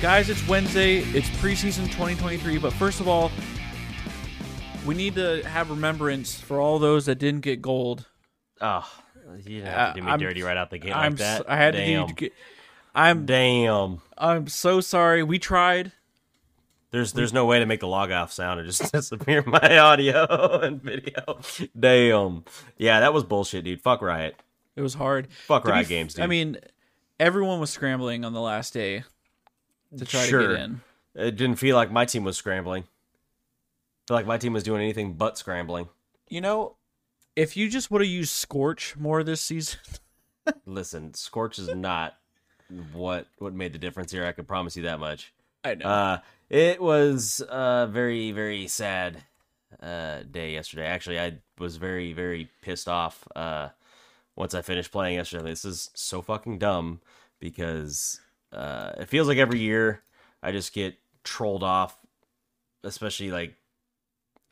[0.00, 0.98] Guys, it's Wednesday.
[0.98, 2.56] It's preseason 2023.
[2.58, 3.30] But first of all,
[4.86, 8.06] we need to have remembrance for all those that didn't get gold.
[8.62, 8.88] Oh,
[9.44, 11.40] you have to do me uh, I'm- dirty right out the gate I'm like that.
[11.40, 12.08] s- I had Damn.
[12.08, 12.30] to do.
[12.94, 14.00] I'm Damn.
[14.16, 15.22] I'm so sorry.
[15.22, 15.92] We tried.
[16.90, 17.34] There's there's mm.
[17.34, 21.40] no way to make the log off sound and just disappear my audio and video.
[21.78, 22.44] Damn.
[22.76, 23.80] Yeah, that was bullshit, dude.
[23.80, 24.36] Fuck Riot.
[24.76, 25.28] It was hard.
[25.46, 26.24] Fuck To Riot f- Games, dude.
[26.24, 26.58] I mean,
[27.18, 29.04] everyone was scrambling on the last day
[29.96, 30.80] to try to get in.
[31.14, 32.84] It didn't feel like my team was scrambling.
[34.06, 35.88] feel like my team was doing anything but scrambling.
[36.28, 36.76] You know,
[37.34, 39.80] if you just would have used Scorch more this season,
[40.66, 42.16] Listen, Scorch is not
[42.92, 44.24] what what made the difference here.
[44.24, 45.32] I can promise you that much.
[45.64, 45.86] I know.
[45.86, 49.22] Uh, it was a very, very sad
[49.82, 50.86] uh, day yesterday.
[50.86, 53.68] Actually, I was very, very pissed off uh,
[54.36, 55.44] once I finished playing yesterday.
[55.44, 57.00] This is so fucking dumb
[57.38, 58.20] because
[58.52, 60.02] uh, it feels like every year
[60.42, 61.96] I just get trolled off,
[62.82, 63.54] especially like,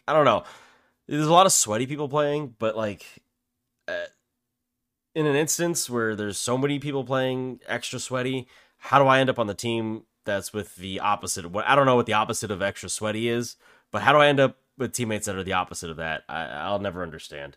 [0.06, 0.44] I don't know.
[1.06, 3.04] There's a lot of sweaty people playing, but like,
[3.88, 4.06] uh,
[5.14, 9.30] in an instance where there's so many people playing extra sweaty, how do I end
[9.30, 12.12] up on the team that's with the opposite of what I don't know what the
[12.12, 13.56] opposite of extra sweaty is,
[13.90, 16.22] but how do I end up with teammates that are the opposite of that?
[16.28, 17.56] I, I'll never understand.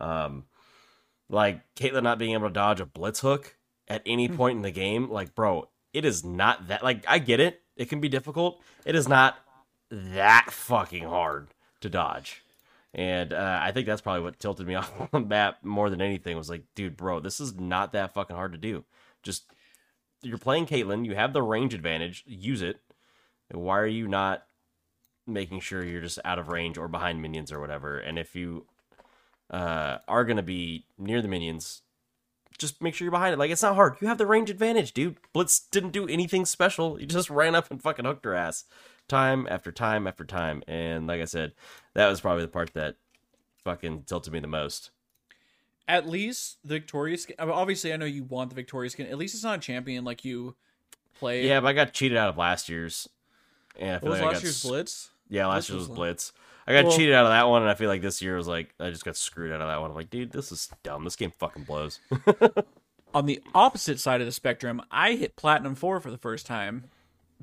[0.00, 0.44] Um,
[1.28, 3.56] like Caitlyn not being able to dodge a blitz hook
[3.88, 6.82] at any point in the game, like bro, it is not that.
[6.82, 8.60] Like I get it, it can be difficult.
[8.84, 9.36] It is not
[9.90, 11.48] that fucking hard
[11.80, 12.42] to dodge.
[12.94, 16.00] And uh, I think that's probably what tilted me off on the map more than
[16.00, 16.36] anything.
[16.36, 18.84] Was like, dude, bro, this is not that fucking hard to do.
[19.22, 19.52] Just
[20.26, 22.80] you're playing Caitlyn, you have the range advantage, use it.
[23.50, 24.44] Why are you not
[25.26, 27.98] making sure you're just out of range or behind minions or whatever?
[27.98, 28.66] And if you
[29.50, 31.82] uh, are gonna be near the minions,
[32.58, 33.38] just make sure you're behind it.
[33.38, 33.96] Like it's not hard.
[34.00, 35.16] You have the range advantage, dude.
[35.32, 37.00] Blitz didn't do anything special.
[37.00, 38.64] You just ran up and fucking hooked her ass
[39.08, 40.62] time after time after time.
[40.66, 41.52] And like I said,
[41.94, 42.96] that was probably the part that
[43.64, 44.90] fucking tilted me the most.
[45.88, 47.36] At least the Victorious skin.
[47.38, 49.06] Obviously, I know you want the Victorious skin.
[49.06, 50.56] At least it's not a champion like you
[51.18, 51.46] play.
[51.46, 53.08] Yeah, but I got cheated out of last year's.
[53.78, 55.10] And I feel What was like I last year's s- Blitz?
[55.28, 56.32] Yeah, last Blitz year was was- Blitz.
[56.66, 58.48] I got Well- cheated out of that one, and I feel like this year was
[58.48, 59.90] like I just got screwed out of that one.
[59.90, 61.04] I'm like, dude, this is dumb.
[61.04, 62.00] This game fucking blows.
[63.14, 66.84] On the opposite side of the spectrum, I hit Platinum 4 for the first time.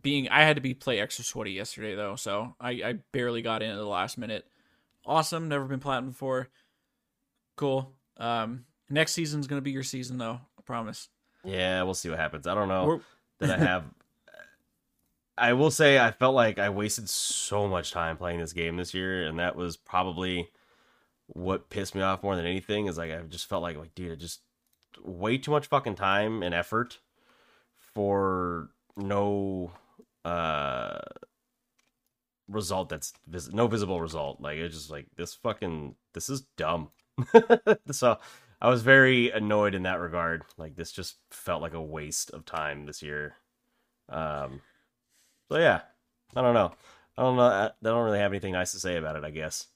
[0.02, 3.64] Being I had to be play extra sweaty yesterday though, so I, I barely got
[3.64, 4.46] in at the last minute.
[5.06, 6.50] Awesome, never been platinum before.
[7.56, 7.92] Cool.
[8.18, 11.09] Um next season's gonna be your season though, I promise.
[11.44, 12.47] yeah, we'll see what happens.
[12.47, 13.01] I don't know We're-
[13.40, 13.84] that I have.
[15.38, 18.94] I will say I felt like I wasted so much time playing this game this
[18.94, 20.50] year, and that was probably
[21.25, 22.85] what pissed me off more than anything.
[22.85, 24.41] Is like I just felt like like dude, I just
[25.03, 27.00] way too much fucking time and effort
[27.95, 29.72] for no
[30.24, 31.00] uh
[32.47, 36.90] result that's vis- no visible result like it's just like this fucking this is dumb
[37.91, 38.18] so
[38.62, 42.46] i was very annoyed in that regard like this just felt like a waste of
[42.46, 43.35] time this year
[44.09, 44.62] um
[45.51, 45.81] so yeah
[46.35, 46.74] i don't know
[47.18, 49.68] i don't know i don't really have anything nice to say about it i guess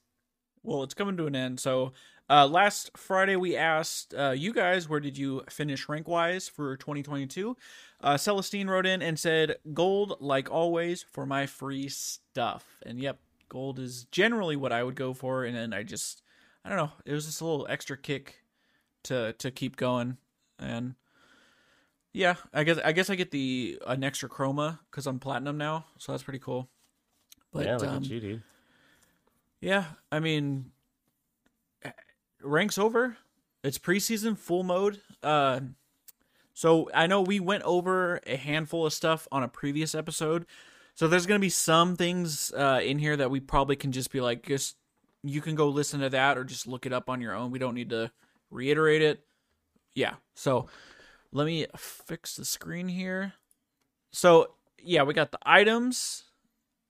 [0.63, 1.59] Well, it's coming to an end.
[1.59, 1.93] So,
[2.29, 6.75] uh, last Friday we asked uh, you guys where did you finish rank wise for
[6.75, 7.55] 2022.
[8.01, 12.65] Uh, Celestine wrote in and said gold like always for my free stuff.
[12.85, 15.45] And yep, gold is generally what I would go for.
[15.45, 16.21] And then I just
[16.67, 18.43] I don't know, it was just a little extra kick
[19.03, 20.17] to to keep going.
[20.59, 20.95] And
[22.11, 25.85] yeah, I guess I guess I get the an extra chroma because I'm platinum now,
[25.97, 26.67] so that's pretty cool.
[27.53, 28.43] But yeah look um, at you dude
[29.61, 30.71] yeah, I mean,
[32.41, 33.15] ranks over.
[33.63, 34.99] It's preseason full mode.
[35.23, 35.61] Uh,
[36.53, 40.45] so I know we went over a handful of stuff on a previous episode.
[40.95, 44.19] So there's gonna be some things uh, in here that we probably can just be
[44.19, 44.75] like, just
[45.29, 47.51] you can go listen to that or just look it up on your own.
[47.51, 48.11] We don't need to
[48.49, 49.23] reiterate it.
[49.93, 50.15] Yeah.
[50.35, 50.67] So
[51.31, 53.33] let me fix the screen here.
[54.11, 54.51] So
[54.81, 56.23] yeah, we got the items.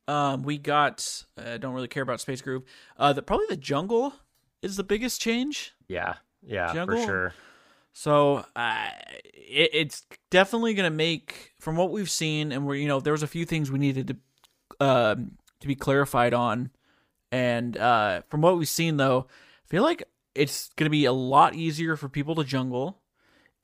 [0.08, 1.26] Um, we got.
[1.38, 2.68] I don't really care about Space Group.
[2.98, 4.14] Uh, the probably the jungle
[4.62, 5.74] is the biggest change.
[5.88, 6.98] yeah yeah Jungle?
[6.98, 7.34] for sure
[7.94, 8.90] So uh,
[9.34, 13.14] it, it's definitely going to make, from what we've seen, and we're you know there
[13.14, 16.70] was a few things we needed to um, to be clarified on,
[17.32, 20.04] and uh, from what we've seen though, I feel like
[20.36, 23.00] it's going to be a lot easier for people to jungle,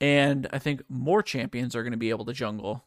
[0.00, 2.84] and I think more champions are going to be able to jungle,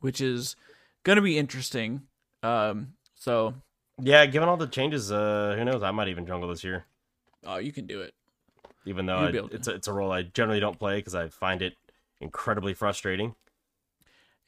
[0.00, 0.56] which is
[1.04, 2.02] going to be interesting.
[2.42, 3.54] Um, so
[4.00, 5.82] Yeah, given all the changes, uh, who knows?
[5.82, 6.84] I might even jungle this year,
[7.44, 8.14] Oh, you can do it.
[8.84, 9.56] even though I, be able to.
[9.56, 11.74] it's a, it's a role I generally don't play because I find it
[12.20, 13.34] incredibly frustrating.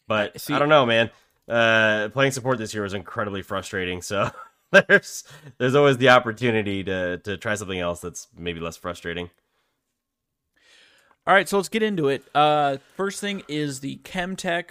[0.08, 1.10] But I- see- I don't know, man.
[1.48, 4.02] Uh, playing support this year was incredibly frustrating.
[4.02, 4.30] So
[4.88, 5.24] there's
[5.58, 9.30] there's always the opportunity to to try something else that's maybe less frustrating.
[11.26, 12.24] All right, so let's get into it.
[12.34, 14.70] Uh, first thing is the Chemtech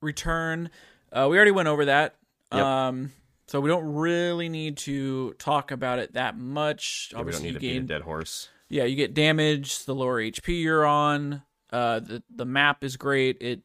[0.00, 0.70] return.
[1.12, 2.14] Uh, we already went over that.
[2.52, 2.64] Yep.
[2.64, 3.12] Um,
[3.48, 7.10] so we don't really need to talk about it that much.
[7.12, 8.48] Yeah, we don't need to beat a gain, dead horse.
[8.70, 9.84] yeah, you get damage.
[9.84, 11.42] The lower HP you're on.
[11.70, 13.36] Uh, the the map is great.
[13.42, 13.60] It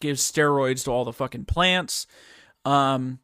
[0.00, 2.06] gives steroids to all the fucking plants.
[2.64, 3.18] Um,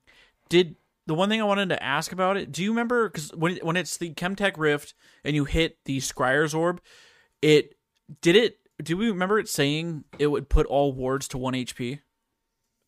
[0.48, 0.74] did
[1.06, 2.52] the one thing I wanted to ask about it?
[2.52, 3.08] Do you remember?
[3.08, 4.94] Because when when it's the Chemtech Rift
[5.24, 6.80] and you hit the Scryer's Orb,
[7.40, 7.74] it
[8.20, 8.58] did it.
[8.82, 12.00] Do we remember it saying it would put all wards to one HP?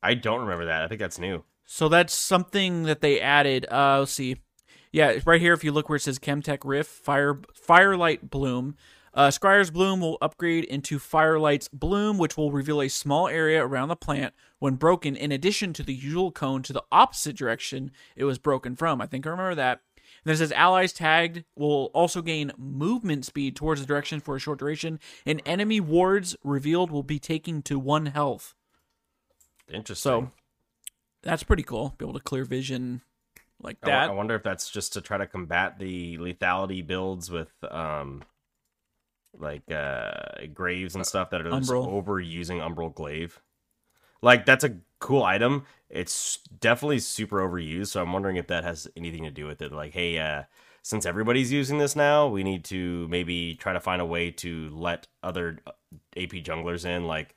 [0.03, 0.83] I don't remember that.
[0.83, 1.45] I think that's new.
[1.65, 3.67] So that's something that they added.
[3.71, 4.37] Uh, let's see.
[4.93, 5.55] Yeah, right here.
[5.55, 8.77] If you look where it says Chemtech Rift, Fire Firelight Bloom,
[9.15, 13.89] uh, Scryer's Bloom will upgrade into Firelight's Bloom, which will reveal a small area around
[13.89, 18.25] the plant when broken, in addition to the usual cone to the opposite direction it
[18.25, 19.01] was broken from.
[19.01, 19.81] I think I remember that.
[19.97, 24.37] And then it says allies tagged will also gain movement speed towards the direction for
[24.37, 28.55] a short duration, and enemy wards revealed will be taking to one health.
[29.73, 30.11] Interesting.
[30.11, 30.31] So
[31.23, 31.95] that's pretty cool.
[31.99, 33.03] Be able to clear vision
[33.61, 34.11] like that.
[34.11, 38.23] I wonder if that's just to try to combat the lethality builds with um
[39.39, 40.13] like uh
[40.53, 41.87] graves and stuff that are just Umbral.
[41.87, 43.41] overusing umbral glaive.
[44.23, 45.67] Like that's a cool item.
[45.91, 49.73] It's definitely super overused, so I'm wondering if that has anything to do with it.
[49.73, 50.45] Like, hey, uh
[50.83, 54.69] since everybody's using this now, we need to maybe try to find a way to
[54.71, 55.73] let other uh,
[56.17, 57.07] AP junglers in.
[57.07, 57.35] Like,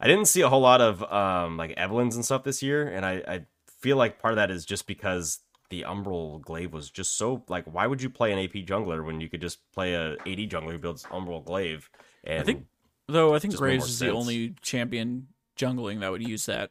[0.00, 3.04] I didn't see a whole lot of um like Evelynn's and stuff this year, and
[3.04, 3.46] I, I
[3.80, 5.40] feel like part of that is just because
[5.70, 9.20] the Umbral Glaive was just so like why would you play an AP jungler when
[9.20, 11.90] you could just play a AD jungler who builds Umbral Glaive?
[12.24, 12.66] And I think
[13.08, 16.70] though I think Graves is the only champion jungling that would use that.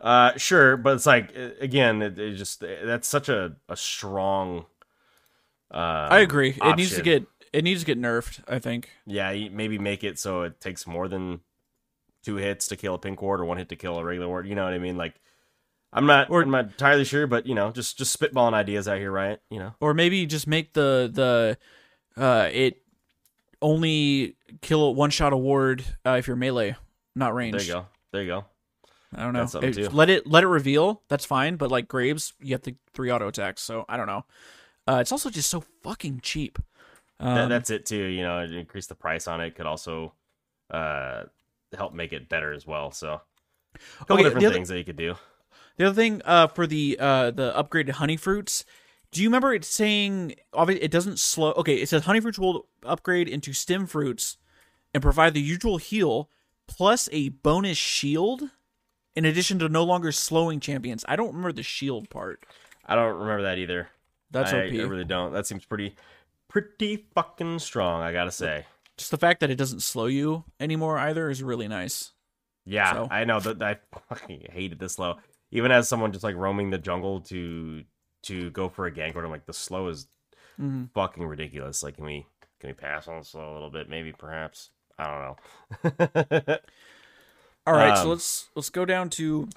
[0.00, 4.66] uh sure, but it's like uh, again, it, it just that's such a a strong.
[5.70, 6.56] Uh, I agree.
[6.62, 8.40] It needs to get it needs to get nerfed.
[8.48, 8.90] I think.
[9.06, 11.40] yeah, maybe make it so it takes more than
[12.22, 14.46] two hits to kill a pink ward or one hit to kill a regular ward.
[14.46, 14.96] You know what I mean?
[14.96, 15.14] Like,
[15.92, 18.98] I'm not, Or- I'm not entirely sure, but you know, just just spitballing ideas out
[18.98, 19.38] here, right?
[19.50, 21.58] You know, Or maybe just make the the
[22.22, 22.82] uh it
[23.60, 26.76] only kill one shot award uh, if you're melee,
[27.14, 27.58] not ranged.
[27.58, 28.44] there you go, there you go.
[29.16, 29.60] I don't know.
[29.62, 31.02] It- Let it let it reveal.
[31.08, 31.56] That's fine.
[31.56, 33.62] But like Graves, you have the three auto attacks.
[33.62, 34.24] So I don't know.
[34.86, 36.58] Uh, it's also just so fucking cheap.
[37.20, 38.04] Um, that, that's it too.
[38.04, 40.12] You know, increase the price on it could also
[40.70, 41.24] uh
[41.76, 42.90] help make it better as well.
[42.90, 43.20] So,
[43.74, 45.14] a couple Okay, different the other- things that you could do.
[45.78, 48.64] The other thing uh, for the uh, the upgraded honey fruits,
[49.12, 51.52] do you remember it saying obviously it doesn't slow?
[51.52, 54.36] Okay, it says honey fruits will upgrade into stem fruits
[54.92, 56.28] and provide the usual heal
[56.66, 58.42] plus a bonus shield.
[59.14, 62.44] In addition to no longer slowing champions, I don't remember the shield part.
[62.84, 63.88] I don't remember that either.
[64.30, 64.72] That's I, OP.
[64.72, 65.32] I really don't.
[65.32, 65.96] That seems pretty,
[66.48, 68.02] pretty fucking strong.
[68.02, 68.66] I gotta say.
[68.96, 72.12] Just the fact that it doesn't slow you anymore either is really nice.
[72.64, 73.78] Yeah, So- I know that I
[74.08, 75.16] fucking hated this slow.
[75.50, 77.84] Even as someone just like roaming the jungle to
[78.24, 80.06] to go for a gank, or I'm like the slow is
[80.56, 81.82] hmm fucking ridiculous.
[81.82, 82.26] Like, can we
[82.60, 83.88] can we pass on the slow a little bit?
[83.88, 84.70] Maybe, perhaps.
[84.98, 85.36] I
[85.84, 86.56] don't know.
[87.66, 89.48] All right, so Um, let's let's go down to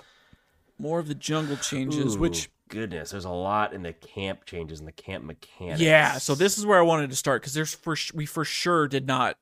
[0.77, 4.80] more of the jungle changes, Ooh, which goodness, there's a lot in the camp changes
[4.80, 5.80] and the camp mechanics.
[5.82, 8.44] Yeah, so this is where I wanted to start because there's for sh- we for
[8.46, 9.38] sure did not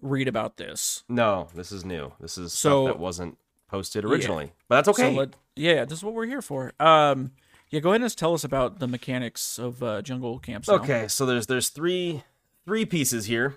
[0.00, 1.02] read about this.
[1.08, 2.12] no, this is new.
[2.20, 3.36] This is So- stuff that wasn't
[3.68, 5.14] posted originally, but that's okay.
[5.14, 6.72] So let, yeah, this is what we're here for.
[6.80, 7.32] Um,
[7.70, 10.68] yeah, go ahead and tell us about the mechanics of uh, jungle camps.
[10.68, 10.74] now.
[10.74, 12.22] Okay, so there's there's three
[12.64, 13.56] three pieces here.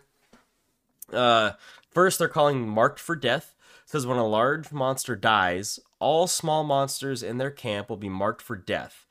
[1.12, 1.52] Uh,
[1.90, 3.56] first, they're calling marked for death.
[3.84, 8.10] It says when a large monster dies, all small monsters in their camp will be
[8.10, 9.06] marked for death.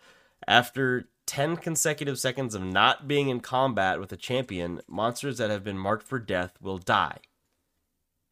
[0.46, 5.62] After 10 consecutive seconds of not being in combat with a champion, monsters that have
[5.62, 7.18] been marked for death will die.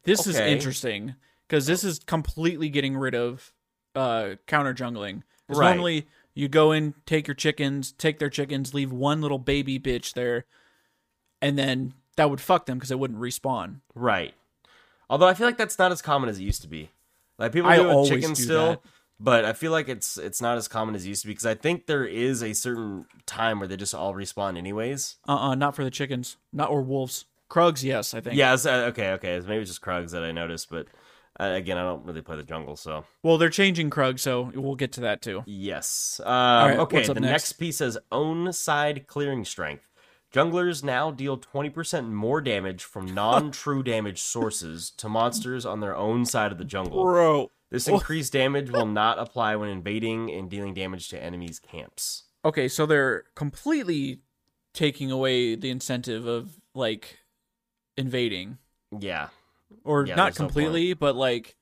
[0.03, 1.15] this is interesting
[1.49, 3.51] because this is completely getting rid of
[3.95, 5.23] uh, counter jungling.
[5.47, 5.69] Right.
[5.69, 10.13] Normally, you go in, take your chickens, take their chickens, leave one little baby bitch
[10.13, 10.45] there,
[11.41, 13.81] and then that would fuck them because it wouldn't respawn.
[13.95, 14.35] Right.
[15.09, 16.91] Although I feel like that's not as common as it used to be.
[17.39, 18.81] Like people do it with chickens still, that.
[19.19, 21.45] but I feel like it's it's not as common as it used to be because
[21.45, 25.15] I think there is a certain time where they just all respawn anyways.
[25.27, 27.25] Uh uh not for the chickens, not or wolves.
[27.49, 28.35] Krugs, yes, I think.
[28.35, 29.33] Yeah, it's, uh, okay, okay.
[29.33, 30.85] It's maybe just Krugs that I noticed, but
[31.39, 34.75] Uh, again, I don't really play the jungle, so Well, they're changing Krug, so we'll
[34.75, 35.43] get to that too.
[35.45, 36.19] yes.
[36.25, 37.21] Um, right, okay, the next?
[37.21, 37.53] next?
[37.53, 39.85] piece says own side clearing strength.
[40.33, 46.25] Junglers now deal 20% more damage from non-true damage sources to monsters on their own
[46.25, 47.03] side of the jungle.
[47.03, 47.51] Bro.
[47.71, 52.23] This increased damage will not apply when invading and dealing damage to enemies' camps.
[52.43, 54.21] Okay, so they're completely
[54.73, 57.19] taking away the incentive of like
[57.95, 58.57] invading.
[58.97, 59.27] Yeah,
[59.83, 61.55] Or Yeah, not there's no completely, but like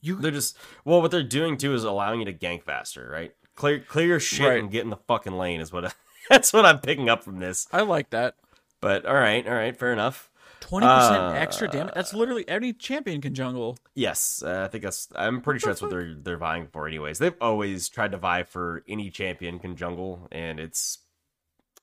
[0.00, 3.34] you they're just well, what they're doing too is allowing you to gank faster, right?
[3.56, 4.58] Clear, clear your shit Right.
[4.60, 5.94] and get in the fucking lane is what.
[6.30, 7.66] that's what I'm picking up from this.
[7.72, 8.34] I like that.
[8.80, 10.30] But all right, all right, fair enough.
[10.60, 11.94] Twenty percent Uh, extra damage.
[11.94, 13.76] That's literally any champion can jungle.
[13.94, 15.08] Yes, uh, I think that's.
[15.14, 16.86] I'm pretty sure that's what they're they're vying for.
[16.88, 20.98] Anyways, they've always tried to vie for any champion can jungle, and it's.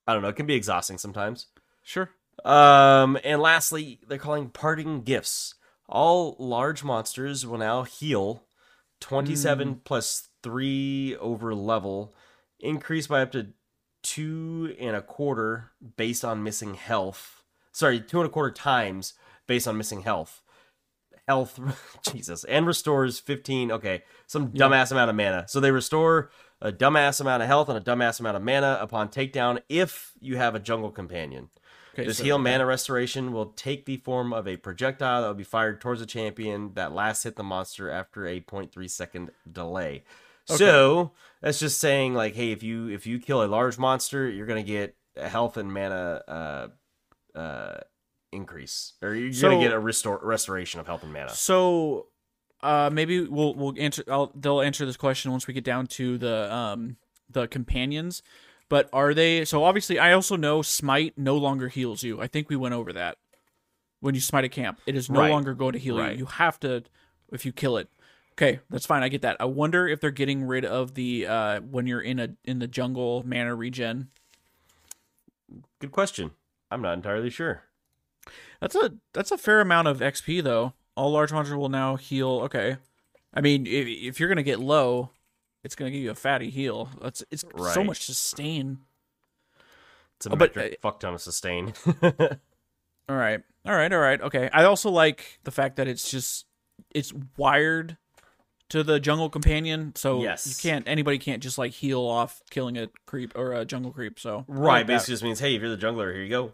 [0.07, 0.29] I don't know.
[0.29, 1.47] It can be exhausting sometimes.
[1.83, 2.09] Sure.
[2.43, 5.55] Um, and lastly, they're calling parting gifts.
[5.87, 8.43] All large monsters will now heal
[9.01, 12.15] 27 plus 3 over level,
[12.59, 13.47] increased by up to
[14.03, 17.43] two and a quarter based on missing health.
[17.71, 19.13] Sorry, two and a quarter times
[19.47, 20.41] based on missing health.
[21.27, 21.59] Health,
[22.11, 23.71] Jesus, and restores 15.
[23.71, 25.45] Okay, some dumbass amount of mana.
[25.47, 26.31] So they restore
[26.61, 30.37] a dumbass amount of health and a dumbass amount of mana upon takedown if you
[30.37, 31.49] have a jungle companion.
[31.93, 32.05] Okay.
[32.05, 35.43] This so- heal mana restoration will take the form of a projectile that will be
[35.43, 40.03] fired towards a champion that last hit the monster after a 0.3 second delay.
[40.45, 44.47] So that's just saying like, hey, if you if you kill a large monster, you're
[44.47, 47.79] gonna get a health and mana uh, uh,
[48.31, 51.29] increase, or you're So- gonna get a restore restoration of health and mana.
[51.29, 52.07] So,
[52.63, 54.03] uh, maybe we'll we'll answer.
[54.09, 56.97] I'll, they'll answer this question once we get down to the um
[57.29, 58.21] the companions.
[58.71, 59.43] But are they?
[59.43, 62.21] So obviously, I also know smite no longer heals you.
[62.21, 63.17] I think we went over that
[63.99, 64.79] when you smite a camp.
[64.87, 65.29] It is no Right.
[65.29, 66.13] longer going to heal Right.
[66.13, 66.19] you.
[66.19, 66.83] You have to
[67.33, 67.89] if you kill it.
[68.35, 69.03] Okay, that's fine.
[69.03, 69.35] I get that.
[69.41, 72.67] I wonder if they're getting rid of the uh when you're in a in the
[72.67, 74.07] jungle mana regen.
[75.79, 76.31] Good question.
[76.71, 77.63] I'm not entirely sure.
[78.61, 80.73] That's a that's a fair amount of XP though.
[80.95, 82.39] All large monsters will now heal.
[82.45, 82.77] Okay,
[83.33, 85.09] I mean if, if you're gonna get low,
[85.63, 86.89] it's gonna give you a fatty heal.
[87.01, 88.79] That's it's so much sustain.
[90.17, 91.73] It's a Oh, but, metric fuck ton of sustain.
[93.09, 94.21] All right, all right, all right.
[94.21, 94.49] Okay.
[94.53, 96.45] I also like the fact that it's just
[96.95, 97.97] it's wired
[98.69, 100.47] to the jungle companion, so Yes.
[100.63, 104.17] you can't anybody can't just like heal off killing a creep or a jungle creep.
[104.17, 106.53] So right, like basically just means hey, if you're the jungler, here you go.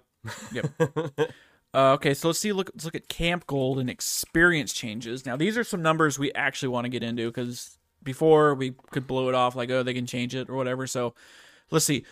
[0.52, 1.32] Yep.
[1.74, 2.54] Uh, okay, so let's see.
[2.54, 5.26] Look, let's look at camp gold and experience changes.
[5.28, 9.08] Now, these are some numbers we actually want to get into because before we could
[9.08, 10.88] blow it off like, oh, they can change it or whatever.
[10.88, 11.14] So,
[11.72, 12.06] let's see.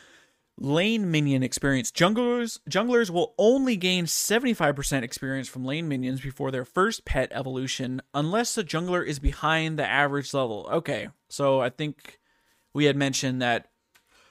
[0.58, 1.92] Lane minion experience.
[1.92, 8.02] Junglers junglers will only gain 75% experience from lane minions before their first pet evolution
[8.14, 10.70] unless the jungler is behind the average level.
[10.72, 11.10] Okay.
[11.28, 12.20] So I think
[12.74, 13.68] we had mentioned that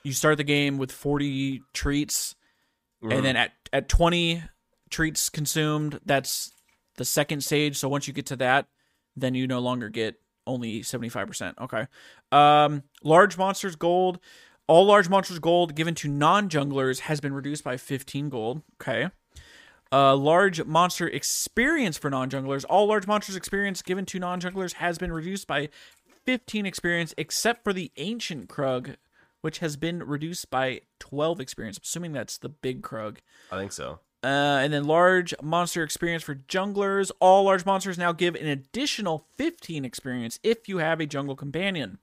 [0.03, 2.37] you start the game with 40 treats
[3.03, 3.23] and mm-hmm.
[3.23, 4.43] then at at 20
[4.89, 6.53] treats consumed, that's
[6.97, 7.77] the second stage.
[7.77, 8.67] So once you get to that,
[9.17, 11.55] then you no longer get only 75%.
[11.61, 11.87] Okay.
[12.33, 14.19] Um large monsters gold
[14.67, 18.63] all large monsters gold given to non-junglers has been reduced by 15 gold.
[18.81, 19.11] Okay.
[19.93, 22.65] Uh, large monster experience for non-junglers.
[22.69, 25.69] All large monsters experience given to non-junglers has been reduced by
[26.25, 28.97] 15 experience, except for the ancient Krug,
[29.43, 31.77] which has been reduced by 12 experience.
[31.77, 33.21] I'm assuming that's the big Krug.
[33.53, 34.01] I think so.
[34.25, 37.11] Uh, and then large monster experience for junglers.
[37.21, 41.99] All large monsters now give an additional 15 experience if you have a jungle companion.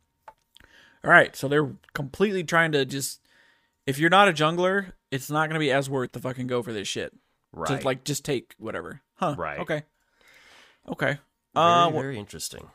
[1.03, 3.19] All right, so they're completely trying to just.
[3.87, 6.61] If you're not a jungler, it's not going to be as worth the fucking go
[6.61, 7.11] for this shit.
[7.51, 7.79] Right.
[7.81, 9.01] To like just take whatever.
[9.15, 9.33] Huh.
[9.37, 9.59] Right.
[9.59, 9.83] Okay.
[10.87, 11.05] Okay.
[11.07, 11.19] very,
[11.55, 12.67] Uh, very interesting.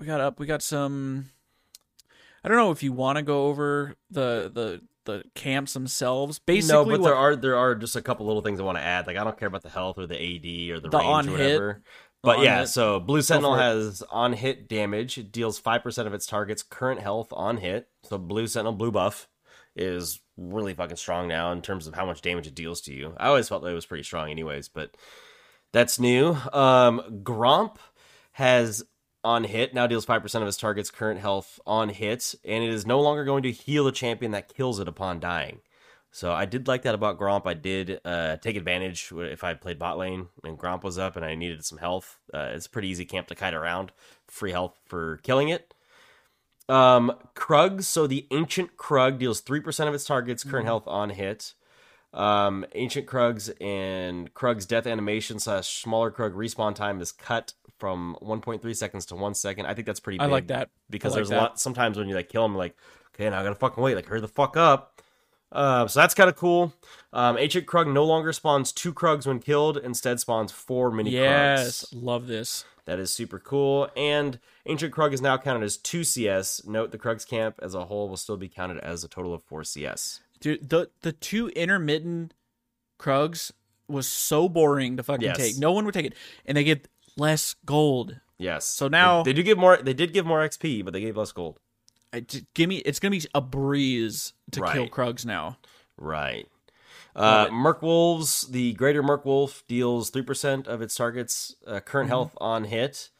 [0.00, 0.40] we got up.
[0.40, 1.30] We got some.
[2.42, 6.38] I don't know if you want to go over the the the camps themselves.
[6.38, 8.78] Basically, no, but what- there are there are just a couple little things I want
[8.78, 9.06] to add.
[9.08, 11.30] Like I don't care about the health or the AD or the, The range or
[11.30, 11.38] hit.
[11.38, 11.82] whatever.
[12.22, 12.68] But on yeah, hit.
[12.68, 15.18] so Blue Sentinel has on hit damage.
[15.18, 17.88] It deals five percent of its target's current health on hit.
[18.04, 19.28] So Blue Sentinel Blue buff
[19.76, 23.14] is really fucking strong now in terms of how much damage it deals to you.
[23.18, 24.96] I always felt that it was pretty strong, anyways, but
[25.72, 26.36] that's new.
[26.52, 27.76] Um, Gromp
[28.32, 28.84] has
[29.28, 32.70] on hit now deals five percent of its target's current health on hit, and it
[32.70, 35.60] is no longer going to heal a champion that kills it upon dying.
[36.10, 37.46] So I did like that about Gromp.
[37.46, 41.24] I did uh, take advantage if I played bot lane and Gromp was up and
[41.24, 42.18] I needed some health.
[42.32, 43.92] Uh, it's a pretty easy camp to kite around.
[44.26, 45.74] Free health for killing it.
[46.66, 47.82] Um, Krug.
[47.82, 51.52] So the Ancient Krug deals 3% of its target's current health on hit.
[52.14, 58.16] Um, Ancient Krugs and Krug's death animation slash smaller Krug respawn time is cut from
[58.22, 59.66] 1.3 seconds to one second.
[59.66, 60.18] I think that's pretty.
[60.20, 60.70] I like that.
[60.90, 61.38] because like there's that.
[61.38, 61.60] a lot.
[61.60, 62.76] Sometimes when you like kill them, like
[63.14, 63.94] okay, now I gotta fucking wait.
[63.94, 65.00] Like hurry the fuck up.
[65.50, 66.74] Uh, so that's kind of cool.
[67.12, 69.78] Um, Ancient Krug no longer spawns two Krugs when killed.
[69.78, 72.02] Instead, spawns four mini Yes, Krugs.
[72.04, 72.64] love this.
[72.84, 73.88] That is super cool.
[73.96, 76.62] And Ancient Krug is now counted as 2 CS.
[76.66, 79.42] Note the Krugs camp as a whole will still be counted as a total of
[79.42, 80.20] 4 CS.
[80.40, 82.32] Dude, the the two intermittent
[82.98, 83.52] Krugs
[83.88, 85.36] was so boring to fucking Yes.
[85.36, 85.58] take.
[85.58, 86.14] No one would take it,
[86.46, 86.80] and they give
[87.18, 88.20] less gold.
[88.38, 88.64] Yes.
[88.66, 91.16] So now- they, they do give more they did give more XP, but they gave
[91.16, 91.58] less gold.
[92.12, 95.58] I, give me, it's gonna be a breeze to kill Krugs now.
[95.98, 96.46] Right.
[97.16, 97.48] Uh.
[97.50, 102.10] Merc Wolves, the greater Merc Wolf deals 3% of its target's uh, current Mm-hmm.
[102.10, 103.10] health on hit.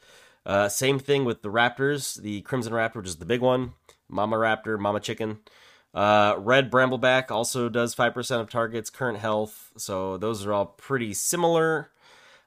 [0.46, 3.72] Uh, same thing with the Raptors, the Crimson Raptor, which is the big one,
[4.08, 5.40] Mama Raptor, Mama Chicken.
[5.92, 11.12] Uh, Red Brambleback also does 5% of target's current health, so those are all pretty
[11.12, 11.90] similar.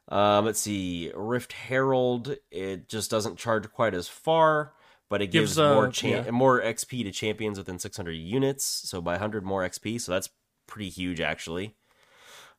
[0.10, 4.74] Um, let's see, Rift Herald, it just doesn't charge quite as far,
[5.10, 6.32] but it gives, Gives, uh, more cha- yeah.
[6.32, 10.30] more XP to champions within 600 units, so by 100 more XP, so that's
[10.68, 11.76] pretty huge actually.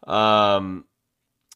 [0.04, 0.86] Um,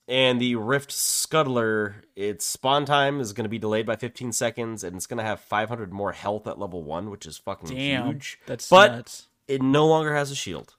[0.08, 4.84] and the Rift Scuttler, its spawn time is going to be delayed by 15 seconds,
[4.84, 8.06] and it's going to have 500 more health at level one, which is fucking Damn,
[8.06, 8.38] huge.
[8.46, 9.28] that's But- nuts.
[9.48, 10.74] It no longer has a shield,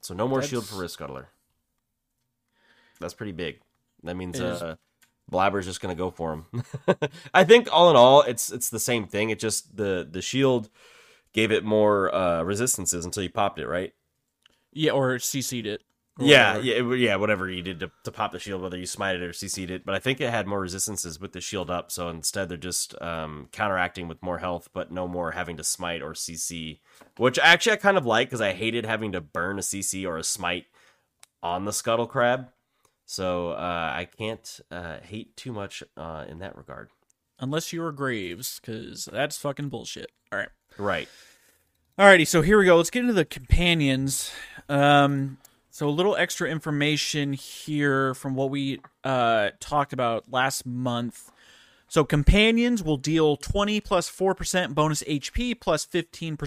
[0.00, 1.26] so no more That's- shield for Rift Scuttler.
[3.00, 3.60] That's pretty big.
[4.02, 4.76] That means uh,
[5.30, 6.64] Blaber's just going to go for him.
[7.34, 9.30] I think all in all, it's it's the same thing.
[9.30, 10.68] It just the the shield
[11.32, 13.92] gave it more uh, resistances until you popped it, right?
[14.72, 15.82] Yeah, or CC'd it.
[16.18, 16.96] or Yeah, whatever.
[16.96, 17.16] yeah, yeah.
[17.16, 19.84] Whatever you did to, to pop the shield, whether you smited it or CC'd it,
[19.84, 21.90] but I think it had more resistances with the shield up.
[21.92, 26.02] So instead, they're just um, counteracting with more health, but no more having to smite
[26.02, 26.80] or CC,
[27.16, 30.16] which actually I kind of like because I hated having to burn a CC or
[30.18, 30.66] a smite
[31.42, 32.48] on the scuttle crab.
[33.10, 36.90] So uh, I can't uh, hate too much uh, in that regard.
[37.40, 40.12] Unless you're Graves, because that's fucking bullshit.
[40.30, 40.48] All right.
[40.78, 41.08] Right.
[41.98, 42.76] Alrighty, so here we go.
[42.76, 44.30] Let's get into the companions.
[44.68, 45.38] Um,
[45.70, 51.29] so a little extra information here from what we uh, talked about last month.
[51.90, 56.38] So companions will deal 20 plus 4% bonus HP plus 15%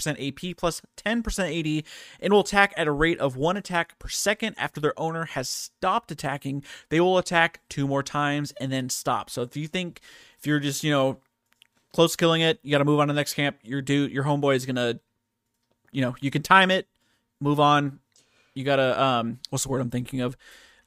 [0.52, 1.84] AP plus 10% AD
[2.22, 5.50] and will attack at a rate of one attack per second after their owner has
[5.50, 6.64] stopped attacking.
[6.88, 9.30] They will attack two more times and then stop.
[9.30, 10.00] So if you think
[10.40, 11.20] if you're just, you know,
[11.92, 13.58] close to killing it, you got to move on to the next camp.
[13.64, 15.00] Your dude, your homeboy is going to
[15.92, 16.88] you know, you can time it,
[17.40, 18.00] move on.
[18.54, 20.38] You gotta um what's the word I'm thinking of?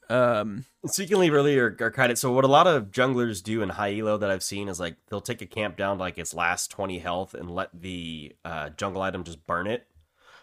[0.09, 2.17] Um So you can leave early or, or.
[2.17, 4.97] So what a lot of junglers do in high elo that I've seen is like
[5.09, 8.71] they'll take a camp down to like its last twenty health and let the uh,
[8.71, 9.87] jungle item just burn it.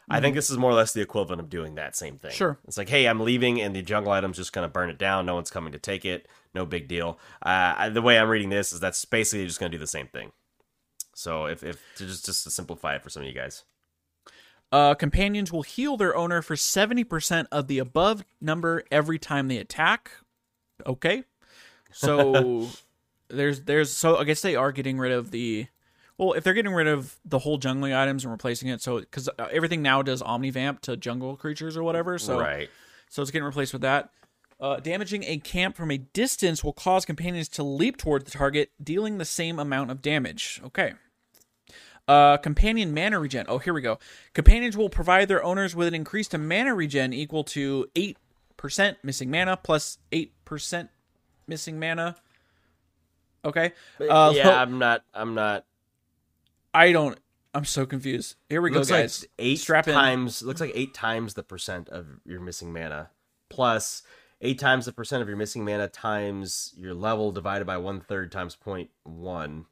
[0.10, 2.32] I think this is more or less the equivalent of doing that same thing.
[2.32, 2.60] Sure.
[2.68, 5.26] It's like, hey, I'm leaving, and the jungle item's just gonna burn it down.
[5.26, 6.28] No one's coming to take it.
[6.54, 7.18] No big deal.
[7.42, 10.08] Uh, I- the way I'm reading this is that's basically just gonna do the same
[10.08, 10.34] thing.
[11.16, 13.64] So if if to just just to simplify it for some of you guys.
[14.74, 19.58] Uh companions will heal their owner for 70% of the above number every time they
[19.58, 20.12] attack.
[20.86, 21.24] Okay.
[21.92, 22.68] So
[23.30, 25.68] there's there's so I guess they are getting rid of the
[26.18, 29.30] well, if they're getting rid of the whole jungling items and replacing it, so because
[29.52, 32.70] everything now does omnivamp to jungle creatures or whatever, so right.
[33.10, 34.10] So it's getting replaced with that.
[34.60, 38.72] Uh, damaging a camp from a distance will cause companions to leap toward the target,
[38.82, 40.62] dealing the same amount of damage.
[40.64, 40.94] Okay.
[42.08, 43.46] Uh, companion mana regen.
[43.48, 43.98] Oh, here we go.
[44.34, 49.56] Companions will provide their owners with an increased mana regen equal to 8% missing mana
[49.58, 50.90] plus 8%
[51.48, 52.18] missing mana.
[53.46, 53.72] Okay.
[54.00, 55.04] Uh, yeah, I'm not.
[55.14, 55.66] I'm not.
[56.74, 57.18] I don't.
[57.54, 58.36] I'm so confused.
[58.50, 59.22] Here we looks go, guys.
[59.22, 59.94] like eight Strap in.
[59.94, 63.12] times looks like eight times the percent of your missing mana
[63.50, 64.02] plus
[64.42, 68.32] eight times the percent of your missing mana times your level divided by one third
[68.32, 69.66] times point one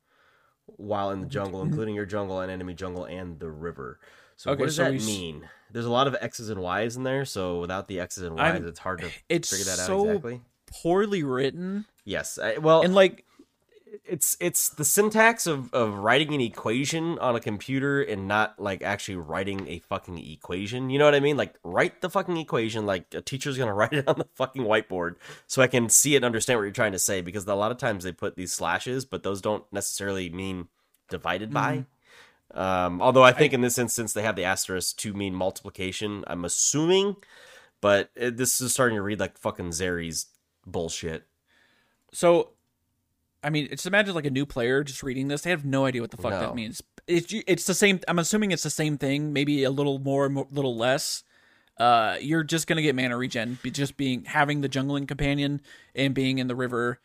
[0.78, 4.00] while in the jungle including your jungle and enemy jungle and the river.
[4.36, 5.48] So Okay, what does so that mean?
[5.72, 8.54] There's a lot of x's and y's in there so without the x's and y's
[8.56, 10.42] I'm- it's hard to It's figure that so out exactly.
[10.82, 13.26] poorly written, yes I, well and like
[14.06, 18.82] it's it's the syntax of, of writing an equation on a computer and not like
[18.84, 20.90] actually writing a fucking equation.
[20.90, 21.38] You know what I mean?
[21.38, 25.16] Like write the fucking equation like a teacher's gonna write it on the fucking whiteboard
[25.48, 27.72] so I can see it and understand what you're trying to say because a lot
[27.72, 30.68] of times they put these slashes, but those don't necessarily mean
[31.10, 31.86] divided by.
[32.54, 36.24] Um, although I think in this instance they have the asterisk to mean multiplication.
[36.28, 37.16] I'm assuming,
[37.80, 40.28] but it, this is starting to read like fucking Zeri's
[40.66, 41.28] bullshit.
[42.14, 42.50] So,
[43.44, 45.42] I mean, just imagine like a new player just reading this.
[45.42, 46.40] They have no idea what the fuck No.
[46.42, 46.82] that means.
[47.08, 48.00] It's it's the same.
[48.08, 51.24] I'm assuming it's the same thing, maybe a little more, a little less.
[51.78, 55.62] Uh, you're just gonna get mana regen, just being having the jungling companion
[55.96, 57.00] and being in the river.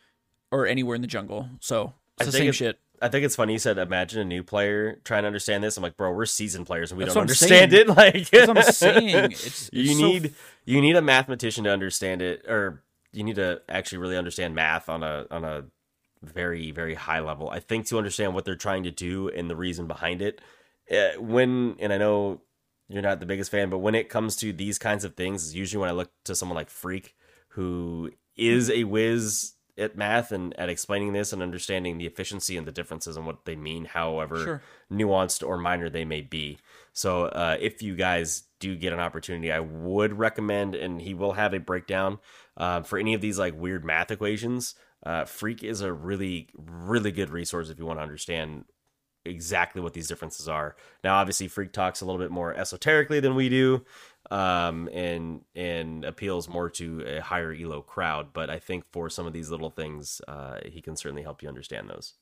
[0.49, 1.49] or anywhere in the jungle.
[1.59, 2.79] So I the same it- shit.
[3.01, 5.75] I think it's funny you said imagine a new player trying to understand this.
[5.77, 7.89] I'm like, bro, we're seasoned players and we That's don't understand saying.
[7.89, 7.95] it.
[7.95, 9.31] Like That's what I'm saying.
[9.33, 10.33] It's, you it's so need
[10.65, 14.87] you need a mathematician to understand it, or you need to actually really understand math
[14.89, 15.65] on a on a
[16.23, 17.49] very very high level.
[17.49, 20.41] I think to understand what they're trying to do and the reason behind it.
[20.91, 22.41] Uh, when and I know
[22.89, 25.55] you're not the biggest fan, but when it comes to these kinds of things, is
[25.55, 27.11] usually when I look to someone like Phreak,
[27.49, 32.65] who is a whiz at math and at explaining this and understanding the efficiency and
[32.65, 34.61] the differences and what they mean, however Sure.
[34.91, 36.57] nuanced or minor they may be.
[36.93, 41.33] So uh, if you guys do get an opportunity, I would recommend, and he will
[41.33, 42.17] have a breakdown
[42.55, 44.73] uh, for any of these like weird math equations.
[45.05, 48.65] Uh, Phreak is a really, really good resource if you want to understand
[49.25, 50.75] exactly what these differences are.
[51.03, 53.85] Now, obviously, Phreak talks a little bit more esoterically than we do,
[54.31, 58.33] um, and and appeals more to a higher elo crowd.
[58.33, 61.49] But I think for some of these little things, uh, he can certainly help you
[61.49, 62.13] understand those.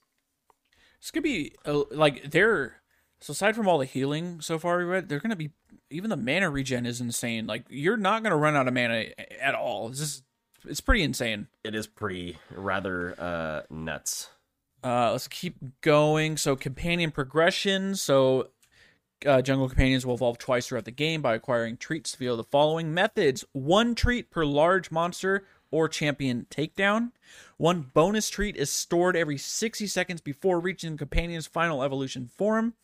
[1.00, 2.82] It's gonna be uh, like they're
[3.22, 5.52] so aside from all the healing so far we read, they're gonna be
[5.90, 7.48] even the mana regen is insane.
[7.48, 9.06] Like you're not gonna run out of mana
[9.42, 9.90] at all.
[9.90, 10.24] It's just
[10.68, 11.48] it's pretty insane.
[11.64, 14.30] It is pretty rather uh, nuts.
[14.84, 16.38] Uh, let's keep going.
[16.38, 17.96] So companion progression.
[17.96, 18.50] So
[19.26, 22.94] uh, jungle companions will evolve twice throughout the game by acquiring treats via the following
[22.94, 27.12] methods: one treat per large monster or champion takedown.
[27.58, 32.76] One bonus treat is stored every 60 seconds before reaching the companion's final evolution form.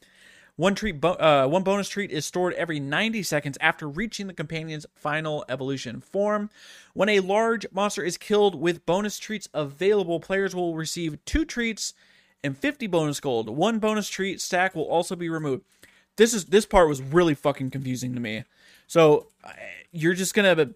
[0.62, 4.34] One treat, bo- uh, one bonus treat is stored every 90 seconds after reaching the
[4.34, 6.52] companion's final evolution form.
[6.93, 11.95] When a large monster is killed with bonus treats available, players will receive two treats
[12.43, 13.50] and 50 bonus gold.
[13.50, 15.63] One bonus treat stack will also be removed.
[16.17, 18.43] This is this part was really fucking confusing to me.
[18.86, 19.30] So
[19.91, 20.76] you're just gonna you're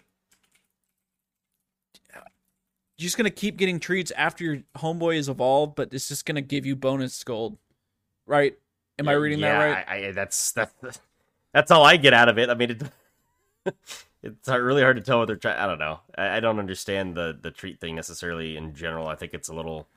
[2.97, 6.65] just gonna keep getting treats after your homeboy is evolved, but it's just gonna give
[6.65, 7.59] you bonus gold,
[8.25, 8.57] right?
[8.97, 9.85] Am I reading yeah, that right?
[9.87, 10.73] I, I, that's that's
[11.53, 12.49] that's all I get out of it.
[12.49, 13.75] I mean, it,
[14.23, 15.57] it's really hard to tell what they're trying.
[15.57, 15.99] I don't know.
[16.17, 19.07] I, I don't understand the the treat thing necessarily in general.
[19.07, 19.87] I think it's a little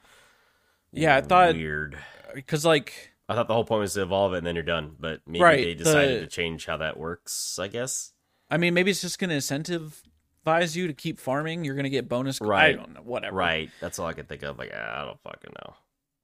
[0.92, 1.98] yeah, I thought weird.
[2.34, 4.96] because like I thought the whole point was to evolve it and then you're done.
[4.98, 7.58] But maybe Right, they decided the- to change how that works.
[7.58, 8.12] I guess.
[8.50, 11.64] I mean maybe it's just gonna incentivize you to keep farming.
[11.64, 12.40] You're gonna get bonus.
[12.40, 12.70] Right.
[12.70, 13.02] I don't know.
[13.02, 13.36] Whatever.
[13.36, 13.70] Right.
[13.80, 14.58] That's all I can think of.
[14.58, 15.74] Like I don't fucking know.